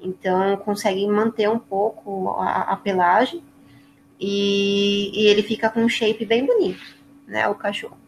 Então, 0.00 0.56
consegue 0.58 1.06
manter 1.08 1.48
um 1.50 1.58
pouco 1.58 2.30
a, 2.38 2.72
a 2.72 2.76
pelagem. 2.76 3.42
E, 4.18 5.10
e, 5.12 5.26
ele 5.26 5.42
fica 5.42 5.68
com 5.68 5.80
um 5.80 5.88
shape 5.88 6.24
bem 6.24 6.46
bonito, 6.46 6.82
né? 7.26 7.48
O 7.48 7.54
cachorro. 7.56 8.01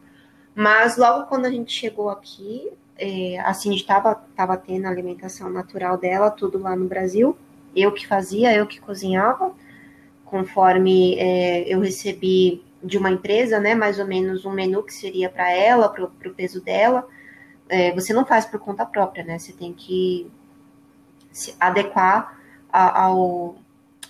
Mas 0.55 0.95
logo 0.95 1.25
quando 1.25 1.45
a 1.45 1.51
gente 1.51 1.73
chegou 1.73 2.09
aqui, 2.09 2.71
é, 2.97 3.37
a 3.39 3.53
Cindy 3.53 3.75
estava 3.75 4.15
tava 4.35 4.55
tendo 4.55 4.85
a 4.85 4.89
alimentação 4.89 5.49
natural 5.49 5.97
dela, 5.97 6.31
tudo 6.31 6.57
lá 6.57 6.75
no 6.75 6.87
Brasil. 6.87 7.37
Eu 7.75 7.91
que 7.91 8.07
fazia, 8.07 8.53
eu 8.55 8.65
que 8.65 8.79
cozinhava, 8.79 9.53
conforme 10.23 11.19
é, 11.19 11.67
eu 11.67 11.81
recebi 11.81 12.63
de 12.81 12.97
uma 12.97 13.11
empresa, 13.11 13.59
né, 13.59 13.75
mais 13.75 13.99
ou 13.99 14.05
menos 14.05 14.45
um 14.45 14.51
menu 14.51 14.81
que 14.83 14.93
seria 14.93 15.29
para 15.29 15.51
ela, 15.51 15.89
para 15.89 16.05
o 16.05 16.33
peso 16.33 16.61
dela. 16.63 17.05
É, 17.67 17.91
você 17.93 18.13
não 18.13 18.25
faz 18.25 18.45
por 18.45 18.59
conta 18.59 18.85
própria, 18.85 19.23
né? 19.23 19.39
Você 19.39 19.51
tem 19.51 19.73
que 19.73 20.29
se 21.31 21.55
adequar 21.59 22.39
a, 22.71 23.05
ao, 23.05 23.55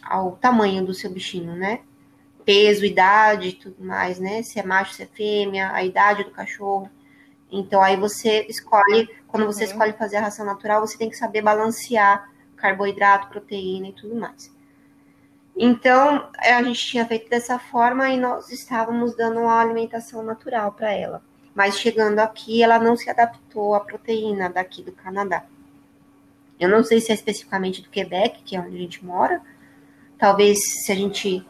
ao 0.04 0.34
tamanho 0.34 0.86
do 0.86 0.94
seu 0.94 1.10
bichinho, 1.10 1.56
né? 1.56 1.80
Peso, 2.46 2.86
idade 2.86 3.50
e 3.50 3.54
tudo 3.54 3.84
mais, 3.84 4.20
né? 4.20 4.44
Se 4.44 4.60
é 4.60 4.64
macho, 4.64 4.94
se 4.94 5.04
é 5.04 5.08
fêmea, 5.08 5.72
a 5.72 5.84
idade 5.84 6.24
do 6.24 6.32
cachorro. 6.32 6.90
Então 7.52 7.82
aí 7.82 7.98
você 7.98 8.46
escolhe, 8.48 9.10
quando 9.28 9.46
você 9.46 9.64
uhum. 9.66 9.72
escolhe 9.72 9.94
fazer 9.94 10.18
a 10.18 10.22
ração 10.22 10.46
natural, 10.46 10.82
você 10.82 10.98
tem 10.98 11.10
que 11.10 11.18
saber 11.18 11.42
balancear 11.42 12.30
carboidrato, 12.56 13.28
proteína 13.28 13.90
e 13.90 13.94
tudo 13.94 14.16
mais. 14.16 14.54
Então, 15.58 16.30
a 16.38 16.62
gente 16.64 16.86
tinha 16.86 17.06
feito 17.06 17.30
dessa 17.30 17.58
forma 17.58 18.10
e 18.10 18.20
nós 18.20 18.52
estávamos 18.52 19.16
dando 19.16 19.40
uma 19.40 19.62
alimentação 19.62 20.22
natural 20.22 20.74
para 20.74 20.92
ela. 20.92 21.22
Mas 21.54 21.80
chegando 21.80 22.20
aqui, 22.20 22.62
ela 22.62 22.78
não 22.78 22.98
se 22.98 23.10
adaptou 23.10 23.74
à 23.74 23.80
proteína 23.80 24.50
daqui 24.50 24.84
do 24.84 24.92
Canadá. 24.92 25.46
Eu 26.60 26.68
não 26.68 26.84
sei 26.84 27.00
se 27.00 27.12
é 27.12 27.16
especificamente 27.16 27.82
do 27.82 27.90
Quebec, 27.90 28.42
que 28.44 28.58
é 28.58 28.60
onde 28.60 28.76
a 28.76 28.80
gente 28.80 29.06
mora. 29.06 29.42
Talvez 30.18 30.58
se 30.84 30.92
a 30.92 30.96
gente 30.96 31.46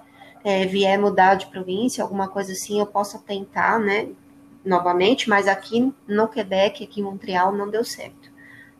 é, 0.46 0.64
vier 0.64 1.00
mudar 1.00 1.34
de 1.34 1.48
província, 1.48 2.04
alguma 2.04 2.28
coisa 2.28 2.52
assim, 2.52 2.80
eu 2.80 2.86
possa 2.86 3.18
tentar, 3.18 3.80
né, 3.80 4.10
novamente, 4.64 5.28
mas 5.28 5.48
aqui 5.48 5.92
no 6.08 6.28
Quebec, 6.28 6.84
aqui 6.84 7.02
em 7.02 7.04
Montreal, 7.04 7.52
não 7.52 7.68
deu 7.68 7.84
certo. 7.84 8.30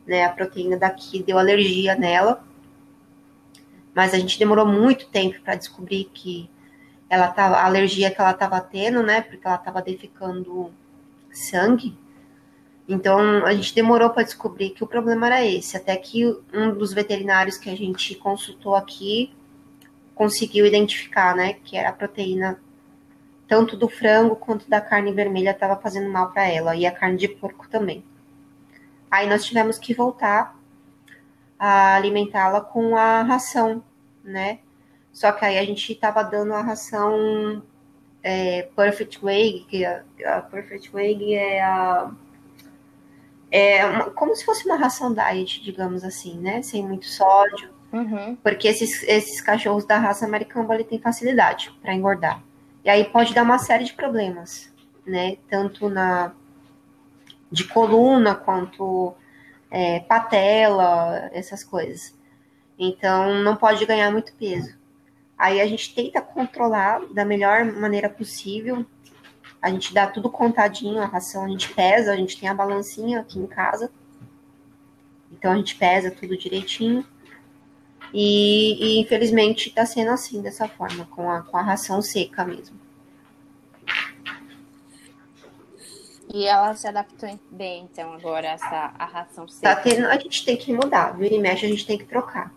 Né, 0.06 0.24
a 0.24 0.30
proteína 0.30 0.76
daqui 0.76 1.20
deu 1.24 1.36
alergia 1.36 1.96
nela, 1.96 2.44
mas 3.92 4.14
a 4.14 4.18
gente 4.18 4.38
demorou 4.38 4.64
muito 4.64 5.08
tempo 5.08 5.40
para 5.40 5.56
descobrir 5.56 6.04
que 6.14 6.48
ela 7.10 7.26
tava, 7.28 7.56
a 7.56 7.64
alergia 7.64 8.12
que 8.12 8.20
ela 8.20 8.30
estava 8.30 8.60
tendo, 8.60 9.02
né, 9.02 9.22
porque 9.22 9.44
ela 9.44 9.56
estava 9.56 9.82
defecando 9.82 10.72
sangue. 11.32 11.98
Então 12.88 13.44
a 13.44 13.52
gente 13.52 13.74
demorou 13.74 14.10
para 14.10 14.22
descobrir 14.22 14.70
que 14.70 14.84
o 14.84 14.86
problema 14.86 15.26
era 15.26 15.44
esse, 15.44 15.76
até 15.76 15.96
que 15.96 16.24
um 16.54 16.72
dos 16.72 16.92
veterinários 16.92 17.58
que 17.58 17.68
a 17.68 17.76
gente 17.76 18.14
consultou 18.14 18.76
aqui 18.76 19.35
conseguiu 20.16 20.66
identificar, 20.66 21.36
né, 21.36 21.52
que 21.52 21.76
era 21.76 21.90
a 21.90 21.92
proteína 21.92 22.58
tanto 23.46 23.76
do 23.76 23.88
frango 23.88 24.34
quanto 24.34 24.68
da 24.68 24.80
carne 24.80 25.12
vermelha 25.12 25.50
estava 25.50 25.76
fazendo 25.76 26.10
mal 26.10 26.32
para 26.32 26.48
ela 26.48 26.74
e 26.74 26.84
a 26.84 26.90
carne 26.90 27.16
de 27.16 27.28
porco 27.28 27.68
também. 27.68 28.02
Aí 29.08 29.28
nós 29.28 29.44
tivemos 29.44 29.78
que 29.78 29.94
voltar 29.94 30.58
a 31.58 31.94
alimentá-la 31.94 32.60
com 32.60 32.96
a 32.96 33.22
ração, 33.22 33.84
né? 34.24 34.58
Só 35.12 35.30
que 35.30 35.44
aí 35.44 35.58
a 35.58 35.64
gente 35.64 35.92
estava 35.92 36.22
dando 36.24 36.54
a 36.54 36.62
ração 36.62 37.62
é, 38.22 38.62
Perfect 38.74 39.22
Way, 39.22 39.66
que 39.68 39.84
a, 39.84 40.02
a, 40.24 40.40
Perfect 40.42 40.90
Way 40.90 41.34
é 41.34 41.62
a 41.62 42.10
é 43.48 43.86
uma, 43.86 44.10
como 44.10 44.34
se 44.34 44.44
fosse 44.44 44.66
uma 44.66 44.76
ração 44.76 45.14
diet, 45.14 45.62
digamos 45.62 46.02
assim, 46.02 46.36
né? 46.38 46.62
Sem 46.62 46.82
muito 46.82 47.06
sódio. 47.06 47.75
Uhum. 47.96 48.36
Porque 48.42 48.68
esses, 48.68 49.02
esses 49.04 49.40
cachorros 49.40 49.86
da 49.86 49.96
raça 49.96 50.26
americana 50.26 50.74
ele 50.74 50.84
tem 50.84 50.98
facilidade 50.98 51.74
para 51.80 51.94
engordar. 51.94 52.42
E 52.84 52.90
aí 52.90 53.04
pode 53.04 53.32
dar 53.32 53.42
uma 53.42 53.58
série 53.58 53.84
de 53.84 53.94
problemas, 53.94 54.70
né? 55.06 55.38
Tanto 55.48 55.88
na 55.88 56.32
de 57.50 57.64
coluna 57.64 58.34
quanto 58.34 59.14
é, 59.70 60.00
patela, 60.00 61.30
essas 61.32 61.64
coisas. 61.64 62.14
Então 62.78 63.42
não 63.42 63.56
pode 63.56 63.86
ganhar 63.86 64.10
muito 64.10 64.34
peso. 64.34 64.76
Aí 65.38 65.58
a 65.58 65.66
gente 65.66 65.94
tenta 65.94 66.20
controlar 66.20 67.00
da 67.14 67.24
melhor 67.24 67.64
maneira 67.64 68.10
possível. 68.10 68.84
A 69.60 69.70
gente 69.70 69.94
dá 69.94 70.06
tudo 70.06 70.28
contadinho, 70.28 71.00
a 71.00 71.06
ração 71.06 71.44
a 71.44 71.48
gente 71.48 71.72
pesa, 71.72 72.12
a 72.12 72.16
gente 72.16 72.38
tem 72.38 72.48
a 72.48 72.54
balancinha 72.54 73.20
aqui 73.20 73.38
em 73.38 73.46
casa. 73.46 73.90
Então 75.32 75.52
a 75.52 75.56
gente 75.56 75.76
pesa 75.76 76.10
tudo 76.10 76.36
direitinho. 76.36 77.06
E, 78.12 78.96
e 78.98 79.00
infelizmente 79.00 79.68
está 79.68 79.84
sendo 79.84 80.10
assim, 80.10 80.40
dessa 80.40 80.68
forma, 80.68 81.06
com 81.06 81.30
a, 81.30 81.42
com 81.42 81.56
a 81.56 81.62
ração 81.62 82.00
seca 82.00 82.44
mesmo. 82.44 82.78
E 86.32 86.44
ela 86.44 86.74
se 86.74 86.86
adaptou 86.86 87.38
bem, 87.50 87.88
então, 87.90 88.12
agora, 88.12 88.48
essa 88.48 88.92
a 88.98 89.04
ração 89.04 89.46
tá 89.46 89.52
seca. 89.52 89.76
Tá 89.76 89.80
tendo, 89.80 90.06
a 90.06 90.18
gente 90.18 90.44
tem 90.44 90.56
que 90.56 90.72
mudar, 90.72 91.16
vira 91.16 91.34
e 91.34 91.38
mexe, 91.38 91.64
a 91.64 91.68
gente 91.68 91.86
tem 91.86 91.96
que 91.96 92.04
trocar. 92.04 92.52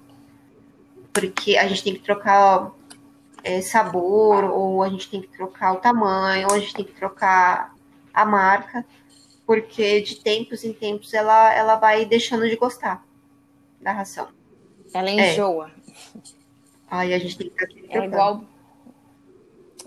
Porque 1.13 1.57
a 1.57 1.67
gente 1.67 1.83
tem 1.83 1.93
que 1.93 1.99
trocar 1.99 2.71
é, 3.43 3.61
sabor, 3.61 4.43
ou 4.45 4.83
a 4.83 4.89
gente 4.89 5.09
tem 5.09 5.21
que 5.21 5.29
trocar 5.29 5.73
o 5.73 5.77
tamanho, 5.77 6.47
ou 6.49 6.55
a 6.55 6.59
gente 6.59 6.73
tem 6.73 6.85
que 6.85 6.93
trocar 6.93 7.73
a 8.13 8.25
marca, 8.25 8.85
porque 9.45 10.01
de 10.01 10.15
tempos 10.15 10.63
em 10.63 10.73
tempos 10.73 11.13
ela, 11.13 11.53
ela 11.53 11.75
vai 11.75 12.05
deixando 12.05 12.49
de 12.49 12.55
gostar 12.55 13.03
da 13.79 13.91
ração. 13.91 14.27
Ela 14.93 15.09
é. 15.09 15.31
enjoa. 15.31 15.69
É. 15.69 16.19
Aí 16.89 17.13
a 17.13 17.19
gente 17.19 17.37
tem 17.37 17.49
que 17.49 17.85
É 17.89 18.05
igual, 18.05 18.43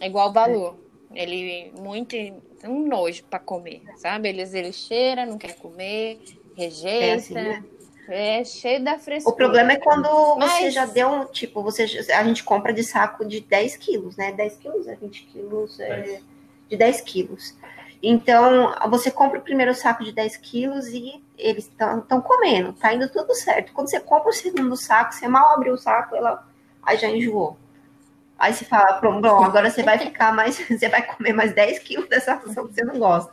é 0.01 0.07
igual 0.07 0.31
o 0.31 0.33
valor. 0.33 0.77
É. 1.15 1.23
Ele 1.23 1.73
muito 1.79 2.17
um 2.65 2.87
nojo 2.87 3.25
para 3.25 3.39
comer, 3.39 3.83
sabe? 3.97 4.29
Eles 4.29 4.55
ele 4.55 4.73
cheira, 4.73 5.27
não 5.27 5.37
quer 5.37 5.57
comer, 5.57 6.21
rejeita. 6.57 7.05
É, 7.05 7.15
assim, 7.15 7.35
né? 7.35 7.65
é 8.09 8.45
cheio 8.45 8.83
da 8.83 8.99
frescura. 8.99 9.35
O 9.35 9.37
problema 9.37 9.73
é 9.73 9.77
quando 9.77 10.37
Mas... 10.37 10.53
você 10.53 10.71
já 10.71 10.87
deu 10.87 11.09
um, 11.09 11.25
tipo, 11.27 11.63
você, 11.63 11.83
a 12.13 12.25
gente 12.25 12.43
compra 12.45 12.73
de 12.73 12.83
saco 12.83 13.25
de 13.25 13.41
10 13.41 13.77
quilos, 13.77 14.17
né? 14.17 14.33
10 14.33 14.57
quilos 14.57 14.87
é 14.87 14.97
20 14.97 15.25
quilos, 15.25 15.81
é, 15.81 16.21
de 16.69 16.77
10 16.77 17.01
quilos. 17.03 17.57
Então, 18.03 18.75
você 18.91 19.13
compra 19.13 19.39
o 19.39 19.43
primeiro 19.43 19.73
saco 19.75 20.03
de 20.03 20.11
10 20.11 20.37
quilos 20.39 20.89
e 20.89 21.23
eles 21.39 21.67
estão 21.69 22.21
comendo, 22.21 22.73
tá 22.73 22.93
indo 22.93 23.09
tudo 23.09 23.33
certo. 23.33 23.73
Quando 23.73 23.89
você 23.89 24.01
compra 24.01 24.31
o 24.31 24.33
segundo 24.33 24.77
saco, 24.77 25.15
você 25.15 25.29
mal 25.29 25.55
abriu 25.55 25.75
o 25.75 25.79
saco, 25.79 26.17
ela 26.17 26.45
aí 26.83 26.99
já 26.99 27.09
enjoou. 27.09 27.57
Aí 28.37 28.53
você 28.53 28.65
fala, 28.65 28.95
pronto, 28.95 29.25
agora 29.25 29.71
você 29.71 29.85
vai 29.85 29.99
ficar 29.99 30.35
mais, 30.35 30.59
você 30.67 30.89
vai 30.89 31.07
comer 31.07 31.33
mais 31.33 31.55
10 31.55 31.79
quilos 31.79 32.09
dessa 32.09 32.35
ração 32.35 32.67
que 32.67 32.75
você 32.75 32.85
não 32.85 32.99
gosta. 32.99 33.33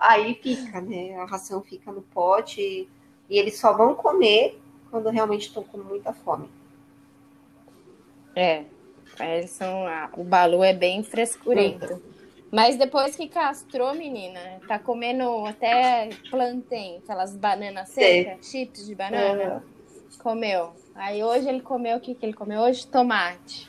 Aí 0.00 0.34
fica, 0.42 0.80
né? 0.80 1.14
A 1.20 1.24
ração 1.24 1.62
fica 1.62 1.92
no 1.92 2.02
pote 2.02 2.60
e, 2.60 2.88
e 3.30 3.38
eles 3.38 3.56
só 3.56 3.72
vão 3.72 3.94
comer 3.94 4.60
quando 4.90 5.08
realmente 5.10 5.46
estão 5.46 5.62
com 5.62 5.78
muita 5.78 6.12
fome. 6.12 6.50
É, 8.34 8.64
eles 9.20 9.50
são, 9.50 9.84
o 10.16 10.24
balu 10.24 10.64
é 10.64 10.72
bem 10.72 11.04
frescurento. 11.04 12.02
Mas 12.52 12.76
depois 12.76 13.16
que 13.16 13.28
castrou, 13.28 13.94
menina, 13.94 14.38
tá 14.68 14.78
comendo 14.78 15.46
até 15.46 16.10
plantain, 16.30 16.98
aquelas 16.98 17.34
bananas 17.34 17.88
secas, 17.88 18.46
chips 18.46 18.84
de 18.86 18.94
banana. 18.94 19.54
Uhum. 19.54 20.18
Comeu. 20.18 20.74
Aí 20.94 21.24
hoje 21.24 21.48
ele 21.48 21.62
comeu 21.62 21.96
o 21.96 22.00
que, 22.00 22.14
que 22.14 22.26
ele 22.26 22.34
comeu 22.34 22.60
hoje? 22.60 22.86
Tomate. 22.86 23.66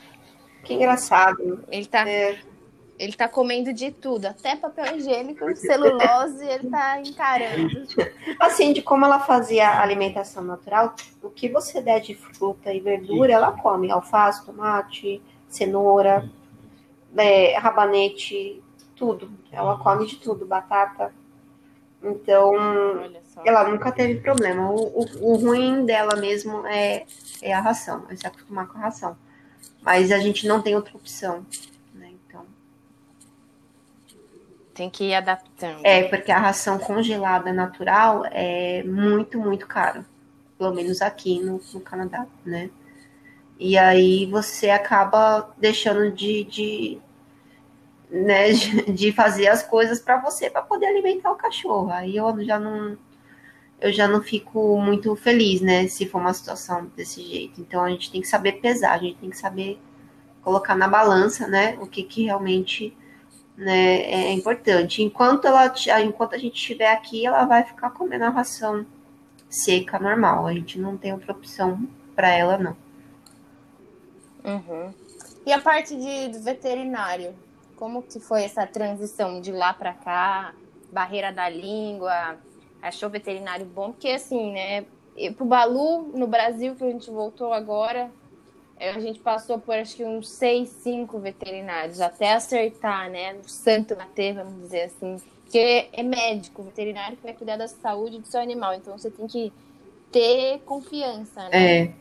Que 0.62 0.74
engraçado. 0.74 1.64
Ele 1.70 1.86
tá, 1.86 2.06
é. 2.06 2.38
ele 2.98 3.14
tá 3.14 3.26
comendo 3.26 3.72
de 3.72 3.90
tudo, 3.90 4.26
até 4.26 4.54
papel 4.54 4.98
higiênico, 4.98 5.56
celulose, 5.56 6.44
ele 6.46 6.68
tá 6.68 7.00
encarando. 7.00 7.86
Assim, 8.38 8.74
de 8.74 8.82
como 8.82 9.06
ela 9.06 9.20
fazia 9.20 9.66
a 9.66 9.82
alimentação 9.82 10.44
natural, 10.44 10.94
o 11.22 11.30
que 11.30 11.48
você 11.48 11.80
der 11.80 12.00
de 12.00 12.14
fruta 12.14 12.70
e 12.70 12.80
verdura, 12.80 13.32
ela 13.32 13.52
come. 13.52 13.90
Alface, 13.90 14.44
tomate, 14.44 15.22
cenoura, 15.48 16.30
é, 17.16 17.56
rabanete, 17.56 18.62
tudo. 18.94 19.30
Ela 19.50 19.78
come 19.78 20.06
de 20.06 20.16
tudo, 20.16 20.46
batata. 20.46 21.12
Então, 22.02 22.52
ela 23.44 23.68
nunca 23.68 23.90
teve 23.90 24.20
problema. 24.20 24.70
O, 24.70 25.00
o, 25.00 25.32
o, 25.32 25.36
ruim 25.36 25.86
dela 25.86 26.16
mesmo 26.16 26.66
é, 26.66 27.06
é 27.40 27.54
a 27.54 27.60
ração, 27.60 28.04
é 28.10 28.16
se 28.16 28.26
acostumar 28.26 28.68
com 28.68 28.76
a 28.78 28.82
ração. 28.82 29.16
Mas 29.80 30.12
a 30.12 30.18
gente 30.18 30.46
não 30.46 30.60
tem 30.60 30.74
outra 30.74 30.96
opção, 30.96 31.46
né? 31.94 32.10
Então. 32.26 32.44
Tem 34.74 34.90
que 34.90 35.04
ir 35.04 35.14
adaptando. 35.14 35.80
É, 35.82 36.04
porque 36.04 36.30
a 36.30 36.38
ração 36.38 36.78
congelada 36.78 37.52
natural 37.52 38.24
é 38.26 38.82
muito, 38.82 39.38
muito 39.38 39.66
caro. 39.66 40.04
Pelo 40.58 40.74
menos 40.74 41.00
aqui 41.00 41.40
no, 41.40 41.60
no 41.72 41.80
Canadá, 41.80 42.26
né? 42.44 42.70
E 43.58 43.78
aí 43.78 44.26
você 44.26 44.68
acaba 44.68 45.54
deixando 45.56 46.10
de, 46.10 46.44
de, 46.44 47.00
né, 48.14 48.52
de 48.92 49.12
fazer 49.12 49.48
as 49.48 49.62
coisas 49.62 50.00
para 50.00 50.20
você, 50.20 50.48
para 50.48 50.62
poder 50.62 50.86
alimentar 50.86 51.32
o 51.32 51.36
cachorro. 51.36 51.90
Aí 51.90 52.16
eu 52.16 52.44
já 52.44 52.58
não 52.58 52.96
eu 53.80 53.92
já 53.92 54.08
não 54.08 54.22
fico 54.22 54.80
muito 54.80 55.14
feliz, 55.16 55.60
né, 55.60 55.86
se 55.88 56.06
for 56.06 56.18
uma 56.18 56.32
situação 56.32 56.86
desse 56.96 57.22
jeito. 57.22 57.60
Então 57.60 57.82
a 57.84 57.90
gente 57.90 58.10
tem 58.10 58.20
que 58.20 58.28
saber 58.28 58.52
pesar, 58.52 58.92
a 58.92 58.98
gente 58.98 59.18
tem 59.18 59.28
que 59.28 59.36
saber 59.36 59.78
colocar 60.42 60.74
na 60.74 60.88
balança, 60.88 61.46
né, 61.46 61.76
o 61.80 61.86
que 61.86 62.02
que 62.02 62.24
realmente 62.24 62.96
né, 63.56 63.96
é 64.02 64.32
importante. 64.32 65.02
Enquanto 65.02 65.46
ela, 65.46 65.72
enquanto 66.02 66.34
a 66.34 66.38
gente 66.38 66.54
estiver 66.54 66.92
aqui, 66.92 67.26
ela 67.26 67.44
vai 67.44 67.64
ficar 67.64 67.90
comendo 67.90 68.24
a 68.24 68.30
ração 68.30 68.86
seca 69.50 69.98
normal. 69.98 70.46
A 70.46 70.54
gente 70.54 70.78
não 70.78 70.96
tem 70.96 71.12
outra 71.12 71.32
opção 71.32 71.86
para 72.14 72.28
ela 72.30 72.56
não. 72.56 72.76
Uhum. 74.44 74.92
E 75.44 75.52
a 75.52 75.60
parte 75.60 75.94
de 75.94 76.28
do 76.28 76.42
veterinário, 76.42 77.34
como 77.76 78.02
que 78.02 78.20
foi 78.20 78.44
essa 78.44 78.66
transição 78.66 79.40
de 79.40 79.52
lá 79.52 79.72
para 79.72 79.92
cá? 79.92 80.54
Barreira 80.92 81.32
da 81.32 81.48
língua, 81.48 82.38
achou 82.80 83.10
veterinário 83.10 83.66
bom? 83.66 83.92
Porque 83.92 84.08
assim, 84.08 84.52
né? 84.52 84.84
Pro 85.36 85.44
Balu, 85.44 86.10
no 86.14 86.26
Brasil, 86.26 86.74
que 86.74 86.84
a 86.84 86.90
gente 86.90 87.10
voltou 87.10 87.52
agora, 87.52 88.10
é, 88.76 88.90
a 88.90 89.00
gente 89.00 89.20
passou 89.20 89.58
por 89.58 89.74
acho 89.74 89.96
que 89.96 90.04
uns 90.04 90.28
seis, 90.28 90.68
cinco 90.68 91.18
veterinários, 91.18 92.00
até 92.00 92.32
acertar, 92.32 93.10
né? 93.10 93.34
O 93.34 93.48
santo 93.48 93.94
bater, 93.94 94.34
vamos 94.34 94.62
dizer 94.62 94.82
assim. 94.84 95.20
Porque 95.42 95.88
é 95.92 96.02
médico, 96.02 96.62
veterinário 96.62 97.16
que 97.16 97.22
vai 97.22 97.32
cuidar 97.32 97.56
da 97.56 97.68
saúde 97.68 98.18
do 98.18 98.26
seu 98.26 98.40
animal. 98.40 98.74
Então 98.74 98.96
você 98.98 99.10
tem 99.10 99.26
que 99.26 99.52
ter 100.10 100.60
confiança, 100.64 101.48
né? 101.48 101.82
É. 101.82 101.92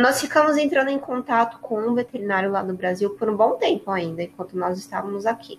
Nós 0.00 0.20
ficamos 0.20 0.56
entrando 0.56 0.88
em 0.88 0.98
contato 0.98 1.58
com 1.60 1.80
um 1.80 1.94
veterinário 1.94 2.50
lá 2.50 2.62
no 2.62 2.74
Brasil 2.74 3.10
por 3.10 3.28
um 3.28 3.36
bom 3.36 3.56
tempo 3.56 3.90
ainda, 3.90 4.22
enquanto 4.22 4.56
nós 4.56 4.78
estávamos 4.78 5.26
aqui. 5.26 5.58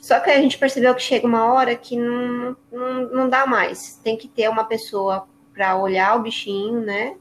Só 0.00 0.20
que 0.20 0.30
a 0.30 0.40
gente 0.40 0.58
percebeu 0.58 0.94
que 0.94 1.02
chega 1.02 1.26
uma 1.26 1.52
hora 1.52 1.74
que 1.74 1.96
não, 1.96 2.56
não, 2.70 3.02
não 3.10 3.28
dá 3.28 3.46
mais. 3.46 3.98
Tem 4.02 4.16
que 4.16 4.28
ter 4.28 4.48
uma 4.48 4.64
pessoa 4.64 5.26
para 5.52 5.76
olhar 5.78 6.16
o 6.16 6.22
bichinho, 6.22 6.80
né? 6.80 7.16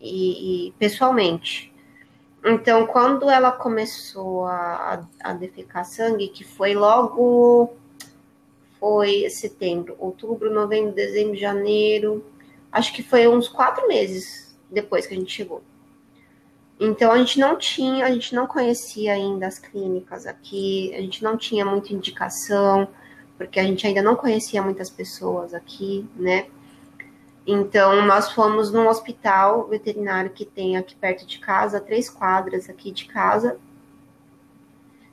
E, 0.00 0.68
e, 0.68 0.72
pessoalmente. 0.72 1.72
Então, 2.44 2.86
quando 2.86 3.30
ela 3.30 3.52
começou 3.52 4.46
a, 4.46 5.06
a 5.22 5.32
defecar 5.32 5.84
sangue, 5.84 6.28
que 6.28 6.44
foi 6.44 6.74
logo. 6.74 7.72
Foi 8.78 9.30
setembro, 9.30 9.94
outubro, 9.96 10.52
novembro, 10.52 10.92
dezembro, 10.92 11.36
janeiro. 11.36 12.26
Acho 12.70 12.92
que 12.92 13.02
foi 13.02 13.28
uns 13.28 13.48
quatro 13.48 13.86
meses 13.86 14.51
depois 14.72 15.06
que 15.06 15.14
a 15.14 15.16
gente 15.16 15.32
chegou. 15.32 15.62
Então 16.80 17.12
a 17.12 17.18
gente 17.18 17.38
não 17.38 17.56
tinha, 17.56 18.04
a 18.04 18.10
gente 18.10 18.34
não 18.34 18.46
conhecia 18.46 19.12
ainda 19.12 19.46
as 19.46 19.58
clínicas 19.58 20.26
aqui, 20.26 20.92
a 20.94 21.00
gente 21.00 21.22
não 21.22 21.36
tinha 21.36 21.64
muita 21.64 21.92
indicação, 21.92 22.88
porque 23.38 23.60
a 23.60 23.62
gente 23.62 23.86
ainda 23.86 24.02
não 24.02 24.16
conhecia 24.16 24.62
muitas 24.62 24.90
pessoas 24.90 25.54
aqui, 25.54 26.08
né? 26.16 26.46
Então 27.46 28.04
nós 28.06 28.32
fomos 28.32 28.72
num 28.72 28.88
hospital 28.88 29.68
veterinário 29.68 30.30
que 30.30 30.44
tem 30.44 30.76
aqui 30.76 30.94
perto 30.96 31.26
de 31.26 31.38
casa, 31.38 31.80
três 31.80 32.08
quadras 32.08 32.68
aqui 32.68 32.90
de 32.90 33.04
casa. 33.04 33.58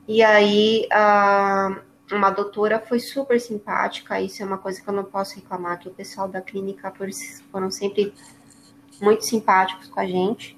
E 0.07 0.24
aí 0.24 0.88
a, 0.91 1.82
uma 2.12 2.32
doutora 2.32 2.80
foi 2.80 2.99
super 2.99 3.39
simpática, 3.39 4.20
isso 4.20 4.41
é 4.41 4.45
uma 4.45 4.57
coisa 4.57 4.82
que 4.82 4.88
eu 4.88 4.93
não 4.93 5.03
posso 5.03 5.36
reclamar, 5.36 5.80
que 5.80 5.88
o 5.88 5.93
pessoal 5.93 6.28
da 6.28 6.41
clínica 6.41 6.91
foram 7.51 7.70
sempre 7.70 8.14
muito 9.02 9.26
simpáticos 9.26 9.88
com 9.88 10.00
a 10.00 10.06
gente. 10.06 10.58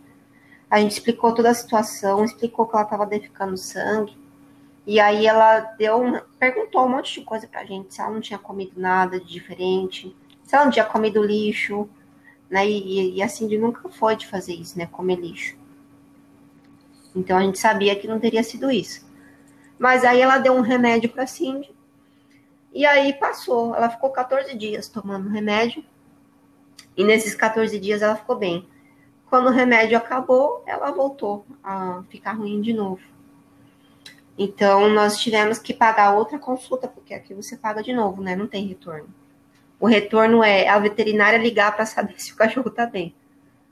A 0.69 0.79
gente 0.79 0.91
explicou 0.91 1.33
toda 1.33 1.49
a 1.49 1.53
situação, 1.53 2.23
explicou 2.23 2.67
que 2.67 2.75
ela 2.75 2.83
estava 2.83 3.05
defecando 3.05 3.57
sangue. 3.57 4.17
E 4.85 4.99
aí 4.99 5.27
ela 5.27 5.59
deu, 5.77 6.21
perguntou 6.39 6.85
um 6.85 6.89
monte 6.89 7.19
de 7.19 7.25
coisa 7.25 7.47
pra 7.47 7.65
gente, 7.65 7.93
se 7.93 8.01
ela 8.01 8.11
não 8.11 8.21
tinha 8.21 8.39
comido 8.39 8.73
nada 8.75 9.19
de 9.19 9.27
diferente, 9.27 10.15
se 10.43 10.55
ela 10.55 10.65
não 10.65 10.71
tinha 10.71 10.85
comido 10.85 11.23
lixo, 11.23 11.87
né? 12.49 12.67
E, 12.67 13.15
e 13.15 13.23
assim 13.23 13.47
de 13.47 13.57
nunca 13.57 13.87
foi 13.89 14.15
de 14.15 14.27
fazer 14.27 14.53
isso, 14.53 14.77
né? 14.77 14.85
Comer 14.87 15.15
lixo. 15.15 15.55
Então 17.15 17.37
a 17.37 17.41
gente 17.41 17.59
sabia 17.59 17.95
que 17.95 18.07
não 18.07 18.19
teria 18.19 18.43
sido 18.43 18.71
isso. 18.71 19.05
Mas 19.77 20.03
aí 20.03 20.21
ela 20.21 20.37
deu 20.37 20.53
um 20.53 20.61
remédio 20.61 21.09
para 21.09 21.27
Cindy. 21.27 21.73
E 22.73 22.85
aí 22.85 23.13
passou. 23.13 23.75
Ela 23.75 23.89
ficou 23.89 24.09
14 24.11 24.55
dias 24.57 24.87
tomando 24.87 25.29
remédio. 25.29 25.83
E 27.01 27.03
nesses 27.03 27.33
14 27.33 27.79
dias 27.79 28.03
ela 28.03 28.15
ficou 28.15 28.35
bem. 28.35 28.67
Quando 29.27 29.47
o 29.47 29.51
remédio 29.51 29.97
acabou, 29.97 30.63
ela 30.67 30.91
voltou 30.91 31.43
a 31.63 32.03
ficar 32.09 32.33
ruim 32.33 32.61
de 32.61 32.73
novo. 32.73 33.01
Então, 34.37 34.87
nós 34.87 35.17
tivemos 35.17 35.57
que 35.57 35.73
pagar 35.73 36.13
outra 36.13 36.37
consulta, 36.37 36.87
porque 36.87 37.15
aqui 37.15 37.33
você 37.33 37.57
paga 37.57 37.81
de 37.81 37.91
novo, 37.91 38.21
né? 38.21 38.35
Não 38.35 38.45
tem 38.45 38.67
retorno. 38.67 39.07
O 39.79 39.87
retorno 39.87 40.43
é 40.43 40.67
a 40.67 40.77
veterinária 40.77 41.39
ligar 41.39 41.75
para 41.75 41.87
saber 41.87 42.13
se 42.21 42.33
o 42.33 42.35
cachorro 42.35 42.69
tá 42.69 42.85
bem. 42.85 43.15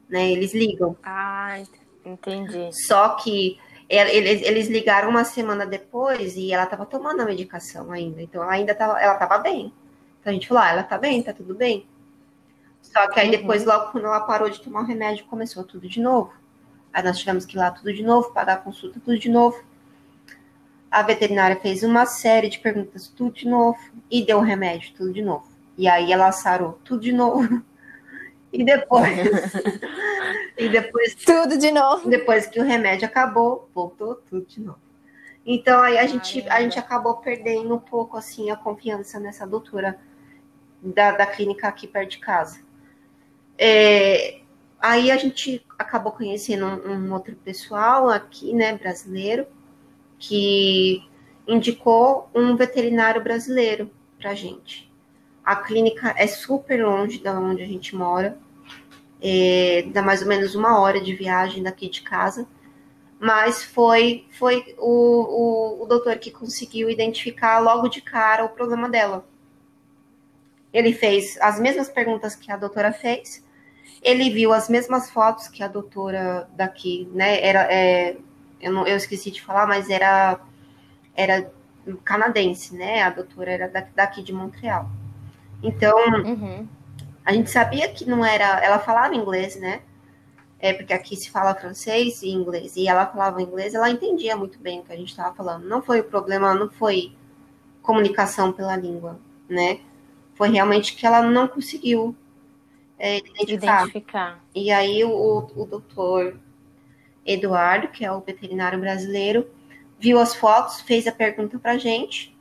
Né? 0.10 0.32
Eles 0.32 0.52
ligam. 0.52 0.98
Ah, 1.04 1.62
entendi. 2.04 2.72
Só 2.88 3.10
que 3.10 3.60
eles, 3.88 4.42
eles 4.42 4.68
ligaram 4.70 5.10
uma 5.10 5.24
semana 5.24 5.68
depois 5.68 6.36
e 6.36 6.52
ela 6.52 6.64
estava 6.64 6.84
tomando 6.84 7.22
a 7.22 7.26
medicação 7.26 7.92
ainda. 7.92 8.24
Então, 8.24 8.42
ela 8.42 8.54
ainda 8.54 8.74
tava, 8.74 9.00
ela 9.00 9.14
tava 9.16 9.38
bem. 9.38 9.72
Então, 10.20 10.32
a 10.32 10.34
gente 10.34 10.48
falou, 10.48 10.64
ah, 10.64 10.70
ela 10.70 10.84
tá 10.84 10.98
bem, 10.98 11.22
tá 11.22 11.32
tudo 11.32 11.54
bem. 11.54 11.86
Só 12.82 13.08
que 13.10 13.20
aí 13.20 13.32
depois, 13.32 13.62
uhum. 13.62 13.70
logo 13.70 13.92
quando 13.92 14.06
ela 14.06 14.22
parou 14.22 14.50
de 14.50 14.62
tomar 14.62 14.82
o 14.82 14.86
remédio, 14.86 15.26
começou 15.26 15.64
tudo 15.64 15.88
de 15.88 16.00
novo. 16.00 16.34
Aí 16.94 17.04
nós 17.04 17.20
tivemos 17.20 17.46
que 17.46 17.56
ir 17.56 17.60
lá 17.60 17.72
tudo 17.72 17.94
de 17.94 18.04
novo, 18.04 18.32
pagar 18.34 18.54
a 18.54 18.58
consulta 18.58 19.00
tudo 19.00 19.18
de 19.18 19.30
novo. 19.30 19.64
A 20.90 21.04
veterinária 21.04 21.56
fez 21.56 21.84
uma 21.84 22.06
série 22.06 22.50
de 22.50 22.60
perguntas 22.60 23.08
tudo 23.08 23.32
de 23.32 23.48
novo 23.48 23.78
e 24.10 24.26
deu 24.26 24.40
o 24.40 24.42
remédio 24.42 24.94
tudo 24.96 25.14
de 25.14 25.22
novo. 25.22 25.48
E 25.78 25.88
aí 25.88 26.12
ela 26.12 26.32
sarou 26.32 26.80
tudo 26.84 27.02
de 27.02 27.12
novo. 27.12 27.64
E 28.52 28.64
depois. 28.64 29.06
e 30.58 30.70
depois. 30.70 31.14
Tudo 31.14 31.56
de 31.56 31.70
novo. 31.70 32.10
Depois 32.10 32.48
que 32.48 32.60
o 32.60 32.64
remédio 32.64 33.06
acabou, 33.06 33.70
voltou 33.76 34.16
tudo 34.16 34.44
de 34.44 34.60
novo. 34.60 34.80
Então 35.46 35.80
aí 35.82 36.00
a 36.00 36.08
gente, 36.08 36.48
a 36.50 36.60
gente 36.60 36.80
acabou 36.80 37.18
perdendo 37.18 37.76
um 37.76 37.80
pouco 37.80 38.18
assim 38.18 38.50
a 38.50 38.56
confiança 38.56 39.20
nessa 39.20 39.46
doutora 39.46 40.00
da, 40.82 41.12
da 41.12 41.28
clínica 41.28 41.68
aqui 41.68 41.86
perto 41.88 42.10
de 42.10 42.18
casa. 42.18 42.60
É, 43.62 44.40
aí 44.80 45.12
a 45.12 45.18
gente 45.18 45.66
acabou 45.78 46.14
conhecendo 46.14 46.66
um, 46.66 46.94
um, 46.94 47.14
outro 47.14 47.36
pessoal 47.36 48.08
aqui, 48.08 48.54
né, 48.54 48.78
brasileiro, 48.78 49.46
que 50.18 51.04
indicou 51.46 52.30
um 52.34 52.56
veterinário 52.56 53.22
brasileiro 53.22 53.92
pra 54.18 54.34
gente. 54.34 54.90
A 55.44 55.58
clínica 55.58 56.16
é 56.18 56.26
super 56.26 56.86
longe 56.86 57.22
da 57.22 57.38
onde 57.38 57.62
a 57.62 57.68
gente 57.68 57.94
mora, 57.98 58.40
é, 59.22 59.84
dá 59.92 60.02
mais 60.02 60.22
ou 60.22 60.28
menos 60.30 60.56
uma 60.56 60.80
hora 60.80 61.02
de 61.02 61.14
viagem 61.14 61.62
daqui 61.62 61.90
de 61.90 62.02
casa, 62.02 62.48
mas 63.20 63.62
foi, 63.62 64.26
foi 64.32 64.74
o, 64.78 65.82
o, 65.82 65.84
o 65.84 65.86
doutor 65.86 66.18
que 66.18 66.32
conseguiu 66.32 66.90
identificar 66.90 67.60
logo 67.60 67.90
de 67.90 68.02
cara 68.02 68.46
o 68.46 68.50
problema 68.50 68.88
dela. 68.88 69.28
Ele 70.72 70.94
fez 70.94 71.38
as 71.42 71.60
mesmas 71.60 71.90
perguntas 71.90 72.36
que 72.36 72.50
a 72.50 72.56
doutora 72.56 72.94
fez, 72.94 73.44
ele 74.02 74.30
viu 74.30 74.54
as 74.54 74.70
mesmas 74.70 75.10
fotos 75.10 75.48
que 75.48 75.64
a 75.64 75.68
doutora 75.68 76.50
daqui, 76.54 77.10
né? 77.14 77.44
Era, 77.44 77.72
é, 77.72 78.18
eu, 78.62 78.72
não, 78.72 78.88
eu 78.88 78.98
esqueci 78.98 79.32
de 79.32 79.42
falar, 79.42 79.68
mas 79.68 79.90
era, 79.90 80.40
era 81.16 81.52
canadense, 82.04 82.76
né? 82.76 83.04
A 83.04 83.10
doutora 83.10 83.52
era 83.52 83.88
daqui 83.96 84.24
de 84.24 84.34
Montreal. 84.34 84.90
Então, 85.62 85.98
uhum. 86.24 86.68
a 87.26 87.34
gente 87.34 87.50
sabia 87.50 87.90
que 87.90 88.06
não 88.06 88.24
era. 88.24 88.64
Ela 88.64 88.80
falava 88.80 89.16
inglês, 89.16 89.56
né? 89.58 89.82
É 90.60 90.74
porque 90.74 90.94
aqui 90.94 91.16
se 91.16 91.30
fala 91.30 91.56
francês 91.56 92.22
e 92.22 92.30
inglês. 92.30 92.76
E 92.76 92.88
ela 92.88 93.06
falava 93.06 93.42
inglês, 93.42 93.74
ela 93.74 93.90
entendia 93.90 94.36
muito 94.36 94.60
bem 94.60 94.80
o 94.80 94.84
que 94.84 94.92
a 94.92 94.98
gente 94.98 95.10
estava 95.10 95.34
falando. 95.36 95.66
Não 95.66 95.82
foi 95.82 96.02
o 96.02 96.04
problema, 96.04 96.54
não 96.54 96.70
foi 96.70 97.14
comunicação 97.82 98.52
pela 98.52 98.76
língua, 98.76 99.20
né? 99.48 99.80
Foi 100.36 100.50
realmente 100.50 100.96
que 100.96 101.06
ela 101.06 101.22
não 101.22 101.48
conseguiu 101.48 102.16
é, 103.00 103.18
identificar. 103.20 103.82
identificar. 103.84 104.44
E 104.54 104.72
aí 104.72 105.04
o, 105.06 105.50
o 105.56 105.66
doutor 105.66 106.38
Eduardo, 107.26 107.88
que 107.88 108.04
é 108.04 108.12
o 108.12 108.20
veterinário 108.20 108.80
brasileiro, 108.80 109.50
viu 109.98 110.20
as 110.20 110.36
fotos, 110.36 110.82
fez 110.82 111.08
a 111.08 111.12
pergunta 111.12 111.58
para 111.58 111.78
gente. 111.78 112.36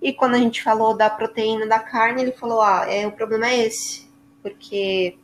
E 0.00 0.12
quando 0.12 0.34
a 0.34 0.38
gente 0.38 0.62
falou 0.62 0.96
da 0.96 1.10
proteína 1.10 1.66
da 1.66 1.78
carne, 1.78 2.22
ele 2.22 2.32
falou: 2.32 2.60
ah, 2.60 2.86
é, 2.88 3.06
o 3.06 3.12
problema 3.12 3.48
é 3.48 3.66
esse. 3.66 4.08
Porque 4.42 5.18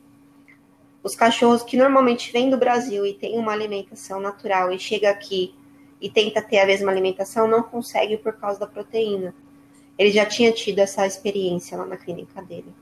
os 1.03 1.15
cachorros 1.15 1.63
que 1.63 1.77
normalmente 1.77 2.31
vêm 2.31 2.49
do 2.49 2.57
Brasil 2.57 3.05
e 3.05 3.13
têm 3.13 3.37
uma 3.37 3.53
alimentação 3.53 4.19
natural 4.19 4.71
e 4.73 4.79
chega 4.79 5.09
aqui 5.09 5.55
e 5.99 6.09
tenta 6.09 6.41
ter 6.41 6.59
a 6.59 6.65
mesma 6.65 6.91
alimentação, 6.91 7.47
não 7.47 7.61
consegue 7.61 8.17
por 8.17 8.33
causa 8.33 8.59
da 8.59 8.67
proteína. 8.67 9.33
ele 9.97 10.09
já 10.09 10.25
tinha 10.25 10.51
tido 10.51 10.79
essa 10.79 11.05
experiência 11.05 11.77
lá 11.77 11.85
na 11.85 11.95
clínica 11.95 12.41
dele. 12.41 12.73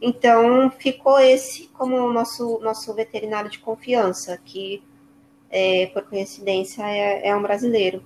Então, 0.00 0.70
ficou 0.70 1.18
esse 1.18 1.68
como 1.68 1.96
o 1.96 2.12
nosso, 2.12 2.58
nosso 2.60 2.92
veterinário 2.94 3.50
de 3.50 3.58
confiança, 3.58 4.38
que, 4.44 4.82
é, 5.50 5.86
por 5.86 6.02
coincidência, 6.04 6.82
é, 6.82 7.28
é, 7.28 7.36
um 7.36 7.42
brasileiro. 7.42 8.02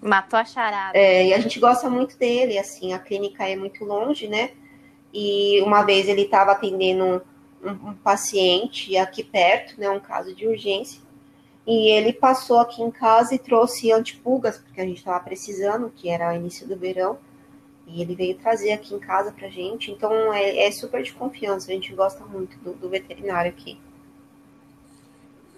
Matou 0.00 0.38
a 0.38 0.44
charada. 0.44 0.96
É, 0.96 1.26
e 1.26 1.34
a 1.34 1.38
gente 1.38 1.58
gosta 1.58 1.88
muito 1.88 2.18
dele, 2.18 2.58
assim, 2.58 2.92
a 2.92 2.98
clínica 2.98 3.48
é 3.48 3.56
muito 3.56 3.84
longe, 3.84 4.28
né? 4.28 4.50
E 5.12 5.62
uma 5.62 5.82
vez 5.82 6.08
ele 6.08 6.22
estava 6.22 6.52
atendendo 6.52 7.22
um, 7.62 7.70
um, 7.70 7.94
paciente 7.94 8.96
aqui 8.98 9.24
perto, 9.24 9.80
né? 9.80 9.88
Um 9.88 10.00
caso 10.00 10.34
de 10.34 10.46
urgência. 10.46 11.00
E 11.66 11.88
ele 11.88 12.12
passou 12.12 12.58
aqui 12.58 12.82
em 12.82 12.90
casa 12.90 13.34
e 13.34 13.38
trouxe 13.38 13.90
antipulgas, 13.90 14.58
porque 14.58 14.80
a 14.80 14.84
gente 14.84 14.98
estava 14.98 15.20
precisando, 15.20 15.90
que 15.96 16.10
era 16.10 16.34
início 16.34 16.68
do 16.68 16.76
verão. 16.76 17.16
E 17.86 18.00
ele 18.00 18.14
veio 18.14 18.36
trazer 18.36 18.72
aqui 18.72 18.94
em 18.94 18.98
casa 18.98 19.30
pra 19.32 19.48
gente. 19.48 19.90
Então 19.90 20.32
é, 20.32 20.66
é 20.66 20.70
super 20.72 21.02
de 21.02 21.12
confiança. 21.12 21.70
A 21.70 21.74
gente 21.74 21.92
gosta 21.94 22.24
muito 22.24 22.58
do, 22.58 22.72
do, 22.74 22.88
veterinário 22.88 23.50
aqui. 23.50 23.78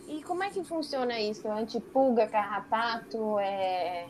E 0.09 0.23
como 0.23 0.43
é 0.43 0.51
que 0.51 0.63
funciona 0.65 1.19
isso? 1.21 1.49
Antipulga, 1.49 2.27
carrapato? 2.27 3.39
É... 3.39 4.07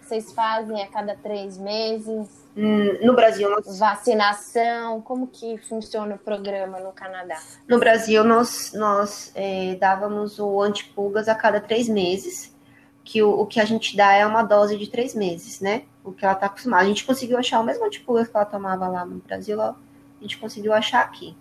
Vocês 0.00 0.32
fazem 0.32 0.82
a 0.82 0.86
cada 0.86 1.14
três 1.14 1.58
meses? 1.58 2.48
Hum, 2.56 2.98
no 3.04 3.14
Brasil, 3.14 3.50
nós... 3.50 3.78
vacinação. 3.78 5.02
Como 5.02 5.26
que 5.26 5.58
funciona 5.58 6.14
o 6.14 6.18
programa 6.18 6.80
no 6.80 6.92
Canadá? 6.92 7.38
No 7.68 7.78
Brasil, 7.78 8.24
nós, 8.24 8.72
nós 8.72 9.30
é, 9.34 9.76
dávamos 9.76 10.38
o 10.38 10.62
antipulgas 10.62 11.28
a 11.28 11.34
cada 11.34 11.60
três 11.60 11.88
meses. 11.88 12.56
Que 13.04 13.22
o, 13.22 13.40
o 13.40 13.46
que 13.46 13.60
a 13.60 13.64
gente 13.64 13.96
dá 13.96 14.14
é 14.14 14.26
uma 14.26 14.42
dose 14.42 14.76
de 14.76 14.88
três 14.90 15.14
meses, 15.14 15.60
né? 15.60 15.84
O 16.08 16.12
que 16.12 16.24
ela 16.24 16.34
está 16.34 16.46
acostumada. 16.46 16.84
A 16.84 16.88
gente 16.88 17.04
conseguiu 17.04 17.38
achar 17.38 17.60
o 17.60 17.64
mesmo 17.64 17.84
antipulgas 17.84 18.28
que 18.28 18.36
ela 18.36 18.46
tomava 18.46 18.88
lá 18.88 19.04
no 19.04 19.18
Brasil, 19.18 19.60
a 19.60 19.74
gente 20.20 20.38
conseguiu 20.38 20.72
achar 20.72 21.00
aqui. 21.00 21.36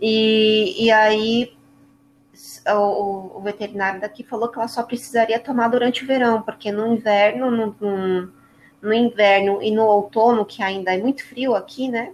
E, 0.00 0.84
e 0.84 0.90
aí 0.90 1.56
o, 2.68 3.38
o, 3.38 3.40
veterinário 3.40 4.00
daqui 4.00 4.22
falou 4.22 4.48
que 4.48 4.58
ela 4.58 4.68
só 4.68 4.82
precisaria 4.82 5.38
tomar 5.40 5.68
durante 5.68 6.04
o 6.04 6.06
verão, 6.06 6.42
porque 6.42 6.70
no 6.70 6.86
inverno, 6.86 7.50
no, 7.50 7.76
no, 7.80 8.32
no 8.82 8.92
inverno 8.92 9.62
e 9.62 9.70
no 9.70 9.84
outono, 9.86 10.44
que 10.44 10.62
ainda 10.62 10.94
é 10.94 10.98
muito 10.98 11.26
frio 11.26 11.54
aqui, 11.54 11.88
né? 11.88 12.12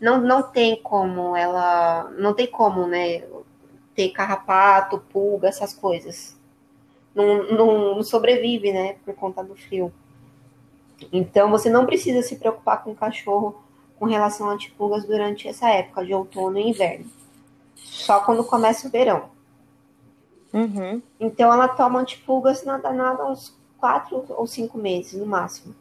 Não, 0.00 0.20
não 0.20 0.42
tem 0.42 0.80
como 0.80 1.36
ela. 1.36 2.10
Não 2.18 2.34
tem 2.34 2.46
como, 2.46 2.86
né? 2.86 3.24
Ter 3.94 4.10
carrapato, 4.10 4.98
pulga, 5.12 5.48
essas 5.48 5.74
coisas. 5.74 6.36
Não, 7.14 7.42
não, 7.50 7.94
não 7.96 8.02
sobrevive, 8.02 8.72
né? 8.72 8.96
Por 9.04 9.14
conta 9.14 9.42
do 9.42 9.56
frio. 9.56 9.92
Então, 11.12 11.50
você 11.50 11.70
não 11.70 11.86
precisa 11.86 12.22
se 12.22 12.36
preocupar 12.36 12.82
com 12.82 12.92
o 12.92 12.96
cachorro 12.96 13.62
com 13.98 14.06
relação 14.06 14.48
a 14.48 14.52
antipulgas 14.52 15.04
durante 15.04 15.48
essa 15.48 15.68
época 15.70 16.04
de 16.04 16.14
outono 16.14 16.58
e 16.58 16.68
inverno. 16.68 17.06
Só 17.76 18.20
quando 18.20 18.44
começa 18.44 18.86
o 18.86 18.90
verão. 18.90 19.30
Uhum. 20.52 21.02
Então, 21.18 21.52
ela 21.52 21.68
toma 21.68 22.00
antipulgas 22.00 22.64
nada, 22.64 22.92
nada 22.92 23.26
uns 23.26 23.56
quatro 23.78 24.24
ou 24.28 24.46
cinco 24.46 24.78
meses 24.78 25.18
no 25.18 25.26
máximo. 25.26 25.74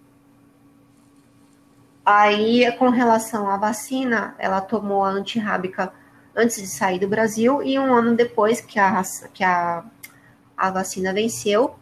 Aí, 2.05 2.71
com 2.77 2.89
relação 2.89 3.49
à 3.49 3.57
vacina, 3.57 4.35
ela 4.39 4.61
tomou 4.61 5.03
a 5.03 5.09
antirrábica 5.09 5.91
antes 6.35 6.57
de 6.57 6.67
sair 6.67 6.99
do 6.99 7.07
Brasil 7.07 7.61
e 7.63 7.77
um 7.77 7.93
ano 7.93 8.15
depois 8.15 8.61
que 8.61 8.79
a, 8.79 9.01
que 9.33 9.43
a, 9.43 9.83
a 10.55 10.71
vacina 10.71 11.11
venceu, 11.11 11.75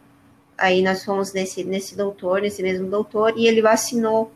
Aí 0.58 0.82
nós 0.82 1.04
fomos 1.04 1.34
nesse, 1.34 1.64
nesse 1.64 1.96
doutor, 1.96 2.42
nesse 2.42 2.64
mesmo 2.64 2.90
doutor, 2.90 3.34
e 3.38 3.48
ele 3.48 3.62
vacinou 3.62 4.32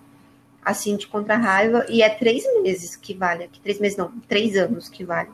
assim 0.63 0.97
de 0.97 1.07
contra 1.07 1.37
raiva, 1.37 1.85
e 1.89 2.01
é 2.01 2.09
três 2.09 2.43
meses 2.61 2.95
que 2.95 3.13
vale, 3.13 3.45
aqui, 3.45 3.59
três 3.61 3.79
meses 3.79 3.97
não, 3.97 4.11
três 4.27 4.57
anos 4.57 4.89
que 4.89 5.03
vale. 5.03 5.29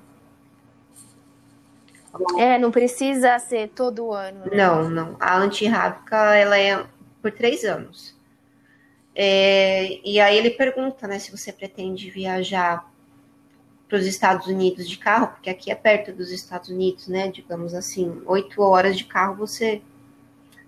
É, 2.37 2.57
não 2.57 2.71
precisa 2.71 3.37
ser 3.39 3.69
todo 3.69 4.11
ano. 4.11 4.45
Né? 4.45 4.55
Não, 4.55 4.89
não. 4.89 5.17
A 5.19 5.37
antirrábica, 5.37 6.35
ela 6.35 6.57
é 6.57 6.85
por 7.21 7.31
três 7.31 7.63
anos. 7.65 8.15
É, 9.13 9.99
e 10.07 10.19
aí 10.19 10.37
ele 10.37 10.51
pergunta, 10.51 11.07
né, 11.07 11.19
se 11.19 11.31
você 11.31 11.51
pretende 11.51 12.09
viajar 12.09 12.89
para 13.87 13.97
os 13.97 14.05
Estados 14.05 14.47
Unidos 14.47 14.87
de 14.89 14.97
carro, 14.97 15.27
porque 15.27 15.49
aqui 15.49 15.71
é 15.71 15.75
perto 15.75 16.11
dos 16.11 16.31
Estados 16.31 16.69
Unidos, 16.69 17.07
né, 17.07 17.29
digamos 17.29 17.73
assim, 17.73 18.21
oito 18.25 18.61
horas 18.61 18.97
de 18.97 19.05
carro 19.05 19.35
você 19.35 19.81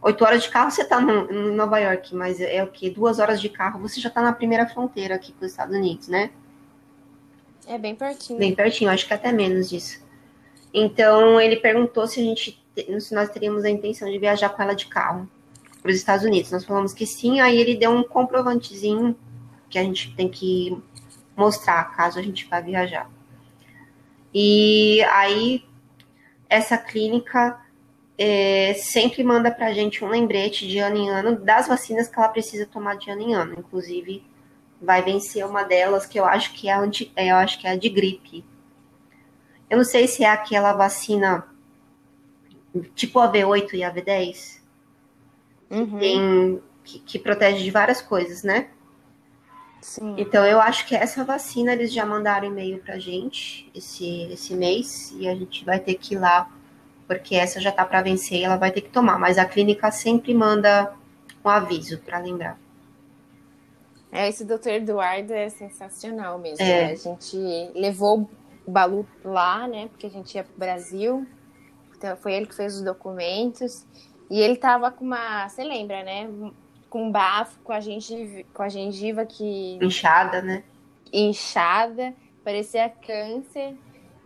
Oito 0.01 0.23
horas 0.23 0.43
de 0.43 0.49
carro 0.49 0.69
você 0.71 0.83
está 0.83 1.01
em 1.01 1.51
Nova 1.55 1.79
York, 1.79 2.15
mas 2.15 2.39
é 2.39 2.63
o 2.63 2.67
que? 2.67 2.89
Duas 2.89 3.19
horas 3.19 3.41
de 3.41 3.49
carro 3.49 3.79
você 3.79 3.99
já 3.99 4.09
está 4.09 4.21
na 4.21 4.31
primeira 4.31 4.67
fronteira 4.67 5.15
aqui 5.15 5.33
com 5.33 5.45
os 5.45 5.51
Estados 5.51 5.75
Unidos, 5.75 6.07
né? 6.07 6.29
É 7.67 7.77
bem 7.77 7.95
pertinho. 7.95 8.39
Bem 8.39 8.55
pertinho, 8.55 8.89
acho 8.89 9.07
que 9.07 9.13
até 9.13 9.31
menos 9.31 9.69
disso. 9.69 9.99
Então 10.73 11.41
ele 11.41 11.57
perguntou 11.57 12.07
se 12.07 12.19
a 12.19 12.23
gente, 12.23 12.63
se 12.99 13.13
nós 13.13 13.29
teríamos 13.29 13.63
a 13.63 13.69
intenção 13.69 14.09
de 14.09 14.19
viajar 14.19 14.49
com 14.49 14.61
ela 14.61 14.73
de 14.73 14.85
carro 14.85 15.27
para 15.81 15.91
os 15.91 15.97
Estados 15.97 16.25
Unidos. 16.25 16.51
Nós 16.51 16.63
falamos 16.63 16.93
que 16.93 17.05
sim, 17.05 17.39
aí 17.39 17.57
ele 17.57 17.75
deu 17.75 17.91
um 17.91 18.03
comprovantezinho 18.03 19.17
que 19.69 19.79
a 19.79 19.83
gente 19.83 20.13
tem 20.15 20.29
que 20.29 20.77
mostrar 21.35 21.95
caso 21.95 22.19
a 22.19 22.21
gente 22.21 22.47
vá 22.47 22.59
viajar. 22.59 23.09
E 24.33 25.01
aí 25.11 25.63
essa 26.49 26.77
clínica 26.77 27.59
é, 28.17 28.73
sempre 28.73 29.23
manda 29.23 29.51
para 29.51 29.67
a 29.67 29.73
gente 29.73 30.03
um 30.03 30.09
lembrete 30.09 30.67
de 30.67 30.79
ano 30.79 30.97
em 30.97 31.09
ano 31.09 31.39
das 31.39 31.67
vacinas 31.67 32.07
que 32.07 32.17
ela 32.17 32.29
precisa 32.29 32.65
tomar 32.65 32.97
de 32.97 33.11
ano 33.11 33.21
em 33.21 33.33
ano. 33.35 33.55
Inclusive, 33.57 34.23
vai 34.81 35.03
vencer 35.03 35.45
uma 35.45 35.63
delas 35.63 36.05
que 36.05 36.19
eu 36.19 36.25
acho 36.25 36.53
que 36.53 36.67
é 36.67 36.73
a, 36.73 36.79
anti, 36.79 37.11
é, 37.15 37.31
eu 37.31 37.35
acho 37.35 37.59
que 37.59 37.67
é 37.67 37.77
de 37.77 37.89
gripe. 37.89 38.43
Eu 39.69 39.77
não 39.77 39.85
sei 39.85 40.07
se 40.07 40.23
é 40.23 40.29
aquela 40.29 40.73
vacina 40.73 41.47
tipo 42.95 43.19
a 43.19 43.31
V8 43.31 43.73
e 43.73 43.83
a 43.83 43.93
V10 43.93 44.59
uhum. 45.69 45.85
que, 45.85 45.99
tem, 45.99 46.63
que, 46.83 46.99
que 46.99 47.19
protege 47.19 47.63
de 47.63 47.71
várias 47.71 48.01
coisas, 48.01 48.43
né? 48.43 48.69
Sim. 49.81 50.15
Então 50.17 50.45
eu 50.45 50.59
acho 50.59 50.85
que 50.87 50.95
essa 50.95 51.23
vacina 51.23 51.73
eles 51.73 51.93
já 51.93 52.05
mandaram 52.05 52.47
e-mail 52.47 52.79
pra 52.79 52.97
gente 52.97 53.69
esse, 53.75 54.23
esse 54.31 54.55
mês 54.55 55.13
e 55.17 55.27
a 55.27 55.35
gente 55.35 55.63
vai 55.63 55.79
ter 55.79 55.95
que 55.95 56.15
ir 56.15 56.17
lá 56.17 56.49
porque 57.07 57.35
essa 57.35 57.59
já 57.61 57.71
tá 57.71 57.85
para 57.85 58.01
vencer 58.01 58.39
e 58.39 58.43
ela 58.43 58.57
vai 58.57 58.71
ter 58.71 58.81
que 58.81 58.89
tomar. 58.89 59.17
Mas 59.17 59.37
a 59.37 59.45
clínica 59.45 59.89
sempre 59.91 60.33
manda 60.33 60.93
um 61.43 61.49
aviso 61.49 61.99
para 61.99 62.19
lembrar. 62.19 62.59
É, 64.11 64.27
esse 64.27 64.43
doutor 64.43 64.73
Eduardo 64.73 65.33
é 65.33 65.49
sensacional 65.49 66.37
mesmo. 66.37 66.63
É. 66.63 66.87
Né? 66.87 66.91
A 66.91 66.95
gente 66.95 67.37
levou 67.73 68.29
o 68.65 68.71
Balu 68.71 69.07
lá, 69.23 69.67
né? 69.67 69.87
Porque 69.87 70.07
a 70.07 70.09
gente 70.09 70.35
ia 70.35 70.43
pro 70.43 70.57
Brasil. 70.57 71.25
Então 71.95 72.15
foi 72.17 72.33
ele 72.33 72.45
que 72.45 72.55
fez 72.55 72.75
os 72.75 72.81
documentos. 72.81 73.85
E 74.29 74.39
ele 74.39 74.57
tava 74.57 74.91
com 74.91 75.05
uma. 75.05 75.47
Você 75.47 75.63
lembra, 75.63 76.03
né? 76.03 76.29
Com 76.89 77.07
um 77.07 77.11
bafo, 77.11 77.59
com 77.63 77.71
a, 77.71 77.79
gengiva, 77.79 78.43
com 78.53 78.63
a 78.63 78.69
gengiva 78.69 79.25
que. 79.25 79.77
Inchada, 79.81 80.41
né? 80.41 80.63
Inchada, 81.11 82.13
parecia 82.43 82.89
câncer. 82.89 83.75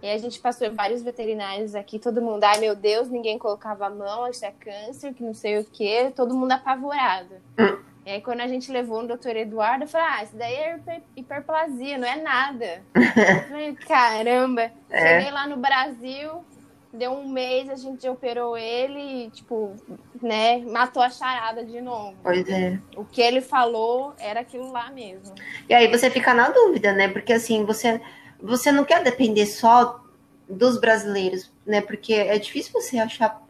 E 0.02 0.10
a 0.10 0.18
gente 0.18 0.40
passou 0.40 0.66
em 0.66 0.72
vários 0.72 1.04
veterinários 1.04 1.76
aqui, 1.76 2.00
todo 2.00 2.22
mundo, 2.22 2.44
ai 2.44 2.60
meu 2.60 2.76
Deus, 2.76 3.08
ninguém 3.10 3.38
colocava 3.38 3.86
a 3.86 3.90
mão, 3.90 4.28
isso 4.28 4.44
é 4.44 4.52
câncer, 4.52 5.14
que 5.14 5.24
não 5.24 5.34
sei 5.34 5.60
o 5.60 5.66
quê, 5.66 6.12
todo 6.16 6.36
mundo 6.36 6.52
apavorado. 6.52 7.36
Hum. 7.60 7.78
E 8.06 8.10
aí 8.10 8.22
quando 8.22 8.42
a 8.42 8.48
gente 8.48 8.72
levou 8.72 9.02
no 9.04 9.10
doutor 9.10 9.36
Eduardo, 9.36 9.84
eu 9.84 9.88
falei, 9.88 10.08
ah, 10.10 10.24
isso 10.24 10.36
daí 10.36 10.56
é 10.56 11.02
hiperplasia, 11.16 12.00
não 12.00 12.08
é 12.08 12.16
nada. 12.16 12.82
eu 12.96 13.44
falei, 13.48 13.74
caramba. 13.88 14.72
É. 14.90 15.20
Cheguei 15.20 15.32
lá 15.32 15.48
no 15.48 15.58
Brasil, 15.58 16.44
deu 16.92 17.12
um 17.12 17.30
mês, 17.30 17.70
a 17.70 17.76
gente 17.76 18.08
operou 18.10 18.58
ele 18.58 19.26
e, 19.26 19.30
tipo, 19.30 19.76
né, 20.20 20.58
matou 20.66 21.04
a 21.04 21.12
charada 21.12 21.64
de 21.64 21.80
novo. 21.80 22.16
Pois 22.24 22.48
é. 22.50 22.80
O 22.96 23.06
que 23.06 23.22
ele 23.22 23.40
falou 23.40 24.14
era 24.18 24.40
aquilo 24.40 24.72
lá 24.72 24.90
mesmo. 24.90 25.36
E 25.70 25.74
aí 25.74 25.88
você 25.88 26.10
fica 26.10 26.34
na 26.34 26.50
dúvida, 26.50 26.92
né? 26.94 27.08
Porque 27.08 27.34
assim, 27.34 27.66
você 27.66 28.02
você 28.42 28.72
não 28.72 28.84
quer 28.84 29.04
depender 29.04 29.46
só 29.46 30.04
dos 30.50 30.80
brasileiros, 30.80 31.52
né? 31.66 31.82
Porque 31.82 32.14
é 32.14 32.38
difícil 32.38 32.72
você 32.74 32.98
achar 32.98 33.42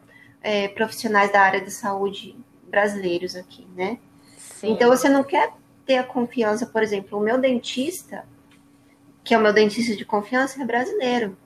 é, 0.42 0.68
profissionais 0.68 1.32
da 1.32 1.40
área 1.40 1.60
de 1.60 1.70
saúde 1.70 2.36
brasileiros 2.68 3.36
aqui, 3.36 3.66
né? 3.74 3.98
Sim. 4.36 4.72
Então 4.72 4.88
você 4.88 5.08
não 5.08 5.24
quer 5.24 5.52
ter 5.84 5.96
a 5.96 6.04
confiança, 6.04 6.66
por 6.66 6.82
exemplo, 6.82 7.18
o 7.18 7.22
meu 7.22 7.38
dentista, 7.38 8.24
que 9.24 9.34
é 9.34 9.38
o 9.38 9.40
meu 9.40 9.52
dentista 9.52 9.96
de 9.96 10.04
confiança, 10.04 10.62
é 10.62 10.64
brasileiro. 10.64 11.36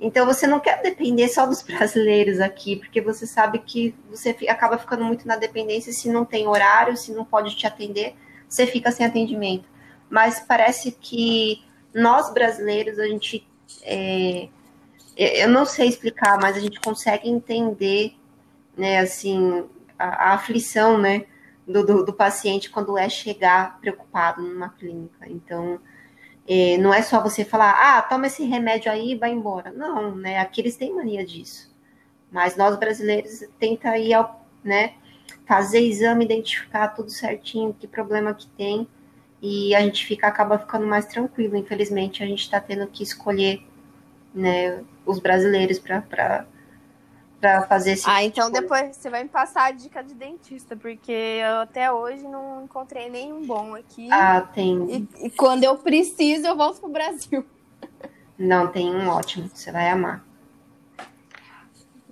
Então 0.00 0.26
você 0.26 0.46
não 0.46 0.60
quer 0.60 0.82
depender 0.82 1.28
só 1.28 1.46
dos 1.46 1.62
brasileiros 1.64 2.40
aqui, 2.40 2.76
porque 2.76 3.00
você 3.00 3.26
sabe 3.26 3.58
que 3.60 3.94
você 4.08 4.36
acaba 4.48 4.78
ficando 4.78 5.04
muito 5.04 5.26
na 5.26 5.36
dependência 5.36 5.92
se 5.92 6.08
não 6.08 6.24
tem 6.24 6.46
horário, 6.46 6.96
se 6.96 7.12
não 7.12 7.24
pode 7.24 7.56
te 7.56 7.66
atender, 7.66 8.14
você 8.48 8.66
fica 8.66 8.90
sem 8.90 9.06
atendimento. 9.06 9.68
Mas 10.08 10.40
parece 10.40 10.92
que 10.92 11.64
nós 11.94 12.32
brasileiros, 12.32 12.98
a 12.98 13.06
gente. 13.06 13.46
É, 13.82 14.48
eu 15.16 15.48
não 15.48 15.64
sei 15.64 15.88
explicar, 15.88 16.38
mas 16.40 16.56
a 16.56 16.60
gente 16.60 16.80
consegue 16.80 17.28
entender, 17.28 18.16
né, 18.76 18.98
assim, 18.98 19.64
a, 19.98 20.30
a 20.30 20.34
aflição, 20.34 20.98
né, 20.98 21.24
do, 21.66 21.84
do, 21.86 22.04
do 22.04 22.12
paciente 22.12 22.68
quando 22.68 22.98
é 22.98 23.08
chegar 23.08 23.78
preocupado 23.80 24.42
numa 24.42 24.68
clínica. 24.70 25.26
Então, 25.28 25.80
é, 26.46 26.76
não 26.78 26.92
é 26.92 27.00
só 27.02 27.22
você 27.22 27.44
falar, 27.44 27.96
ah, 27.96 28.02
toma 28.02 28.26
esse 28.26 28.44
remédio 28.44 28.90
aí 28.90 29.12
e 29.12 29.16
vai 29.16 29.30
embora. 29.30 29.72
Não, 29.72 30.14
né? 30.14 30.38
Aqui 30.38 30.60
eles 30.60 30.76
têm 30.76 30.94
mania 30.94 31.24
disso. 31.24 31.72
Mas 32.30 32.56
nós 32.56 32.76
brasileiros 32.76 33.44
tenta 33.58 33.96
ir 33.96 34.12
ao, 34.12 34.44
né, 34.62 34.94
fazer 35.46 35.80
exame, 35.80 36.24
identificar 36.24 36.88
tudo 36.88 37.10
certinho, 37.10 37.74
que 37.78 37.86
problema 37.86 38.34
que 38.34 38.46
tem, 38.48 38.86
e 39.46 39.74
a 39.74 39.80
gente 39.82 40.06
fica 40.06 40.26
acaba 40.26 40.58
ficando 40.58 40.86
mais 40.86 41.04
tranquilo. 41.04 41.54
Infelizmente, 41.54 42.22
a 42.22 42.26
gente 42.26 42.40
está 42.40 42.58
tendo 42.58 42.86
que 42.86 43.02
escolher, 43.02 43.62
né, 44.34 44.82
os 45.04 45.18
brasileiros 45.18 45.78
para 45.78 46.46
para 47.38 47.60
fazer 47.66 47.92
esse. 47.92 48.08
Ah, 48.08 48.24
então 48.24 48.46
tipo 48.46 48.62
depois 48.62 48.96
você 48.96 49.10
vai 49.10 49.22
me 49.22 49.28
passar 49.28 49.66
a 49.66 49.70
dica 49.70 50.02
de 50.02 50.14
dentista, 50.14 50.74
porque 50.74 51.12
eu 51.12 51.60
até 51.60 51.92
hoje 51.92 52.22
não 52.22 52.64
encontrei 52.64 53.10
nenhum 53.10 53.44
bom 53.44 53.74
aqui. 53.74 54.08
Ah, 54.10 54.40
tem. 54.40 54.90
E, 54.90 55.26
e 55.26 55.30
quando 55.30 55.62
eu 55.62 55.76
preciso, 55.76 56.46
eu 56.46 56.56
volto 56.56 56.80
pro 56.80 56.88
Brasil. 56.88 57.44
Não, 58.38 58.68
tem 58.68 58.96
um 58.96 59.08
ótimo, 59.08 59.50
você 59.52 59.70
vai 59.70 59.90
amar. 59.90 60.24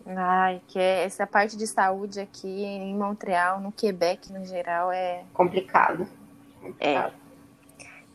Ai, 0.04 0.60
que 0.68 0.78
é, 0.78 1.04
essa 1.04 1.26
parte 1.26 1.56
de 1.56 1.66
saúde 1.66 2.20
aqui 2.20 2.46
em 2.46 2.94
Montreal, 2.94 3.58
no 3.58 3.72
Quebec 3.72 4.30
no 4.30 4.44
geral, 4.44 4.92
é. 4.92 5.24
Complicado. 5.32 6.06
Complicado. 6.60 7.14
É. 7.18 7.21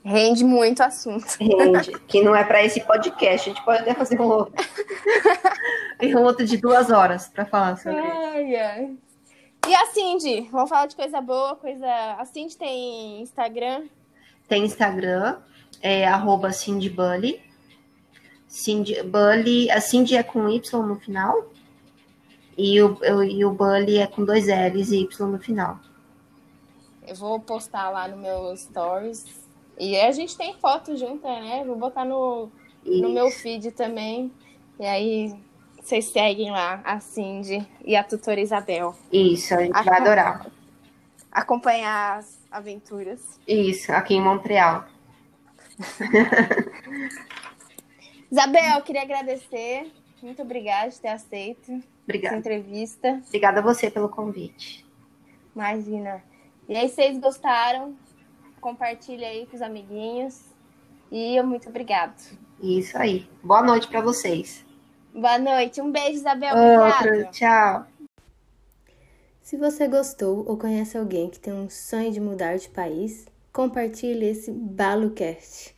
Rende 0.08 0.46
muito 0.46 0.82
assunto. 0.82 1.36
Rende. 1.38 1.92
Que 2.08 2.22
não 2.24 2.34
é 2.34 2.42
para 2.42 2.64
esse 2.64 2.80
podcast. 2.80 3.50
A 3.50 3.54
gente 3.54 3.66
pode 3.66 3.82
até 3.82 3.94
fazer 3.94 4.22
um 4.22 4.30
outro. 4.30 4.54
um 6.02 6.24
outro 6.24 6.46
de 6.46 6.56
duas 6.56 6.90
horas 6.90 7.28
para 7.28 7.46
falar 7.46 7.76
sobre 7.76 8.00
ai, 8.00 8.56
ai. 8.56 8.98
E 9.68 9.76
a 9.76 9.86
Cindy? 9.88 10.48
Vamos 10.50 10.70
falar 10.70 10.86
de 10.86 10.96
coisa 10.96 11.20
boa, 11.20 11.58
coisa. 11.58 11.86
A 12.18 12.24
Cindy 12.24 12.56
tem 12.56 13.22
Instagram? 13.22 13.88
Tem 14.48 14.64
Instagram, 14.64 15.40
é 15.82 16.08
arroba 16.08 16.54
Cindy 16.54 16.90
Bully. 16.90 17.42
Cindy 18.48 19.04
Bully. 19.04 19.70
A 19.70 19.82
Cindy 19.82 20.16
é 20.16 20.24
com 20.24 20.48
Y 20.48 20.88
no 20.88 20.96
final. 20.96 21.52
E 22.58 22.82
o, 22.82 22.98
e 23.26 23.44
o 23.44 23.52
Bully 23.52 23.98
é 23.98 24.08
com 24.08 24.24
dois 24.24 24.48
L's 24.48 24.90
e 24.90 25.02
Y 25.02 25.28
no 25.28 25.38
final. 25.38 25.78
Eu 27.06 27.16
vou 27.16 27.42
postar 27.42 27.90
lá 27.90 28.08
no 28.08 28.16
meu 28.16 28.56
stories 28.56 29.46
e 29.78 30.00
a 30.00 30.12
gente 30.12 30.38
tem 30.38 30.56
foto 30.56 30.98
junto, 30.98 31.28
né? 31.28 31.64
Vou 31.66 31.76
botar 31.76 32.04
no, 32.04 32.50
no 32.84 33.10
meu 33.10 33.30
feed 33.30 33.72
também. 33.72 34.32
E 34.80 34.86
aí 34.86 35.36
vocês 35.82 36.06
seguem 36.06 36.52
lá 36.52 36.82
a 36.84 37.00
Cindy 37.00 37.66
e 37.86 37.96
a 37.96 38.04
tutora 38.04 38.42
Isabel. 38.42 38.96
Isso, 39.12 39.54
a 39.54 39.64
gente 39.64 39.72
vai 39.72 40.02
adorar. 40.02 40.48
Acompanhar 41.32 42.18
as 42.18 42.40
aventuras. 42.52 43.40
Isso, 43.48 43.92
aqui 43.92 44.16
em 44.16 44.22
Montreal. 44.22 44.86
Isabel, 48.32 48.82
queria 48.82 49.04
agradecer. 49.04 49.92
Muito 50.22 50.42
obrigada 50.42 50.92
por 50.92 51.00
ter 51.00 51.10
aceito 51.10 51.84
Obrigada. 52.04 52.36
essa 52.36 52.40
entrevista. 52.40 53.22
Obrigada 53.28 53.60
a 53.60 53.64
você 53.64 53.92
pelo 53.92 54.10
convite. 54.10 54.84
Imagina. 55.56 56.24
E 56.68 56.76
aí, 56.76 56.90
vocês 56.90 57.18
gostaram? 57.20 57.96
Compartilha 58.62 59.28
aí 59.28 59.46
com 59.46 59.56
os 59.56 59.62
amiguinhos. 59.62 60.42
E 61.12 61.42
muito 61.42 61.70
obrigado. 61.70 62.16
Isso 62.62 62.98
aí. 62.98 63.28
Boa 63.44 63.62
noite 63.62 63.88
para 63.88 64.02
vocês. 64.02 64.66
Boa 65.14 65.40
noite. 65.40 65.82
Um 65.82 65.92
beijo, 65.92 66.20
Isabel. 66.20 66.56
Outro. 66.56 67.32
Tchau. 67.32 67.86
Se 69.42 69.56
você 69.56 69.88
gostou 69.88 70.44
ou 70.48 70.58
conhece 70.58 70.98
alguém 70.98 71.30
que 71.30 71.40
tem 71.40 71.54
um 71.54 71.70
sonho 71.70 72.12
de 72.12 72.20
mudar 72.20 72.58
de 72.58 72.68
país, 72.68 73.26
compartilhe 73.54 74.26
esse 74.26 74.52
BaloCast. 74.52 75.74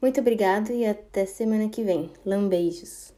Muito 0.00 0.20
obrigado 0.20 0.70
e 0.70 0.86
até 0.86 1.26
semana 1.26 1.68
que 1.68 1.82
vem. 1.82 2.12
Lambeijos. 2.24 3.12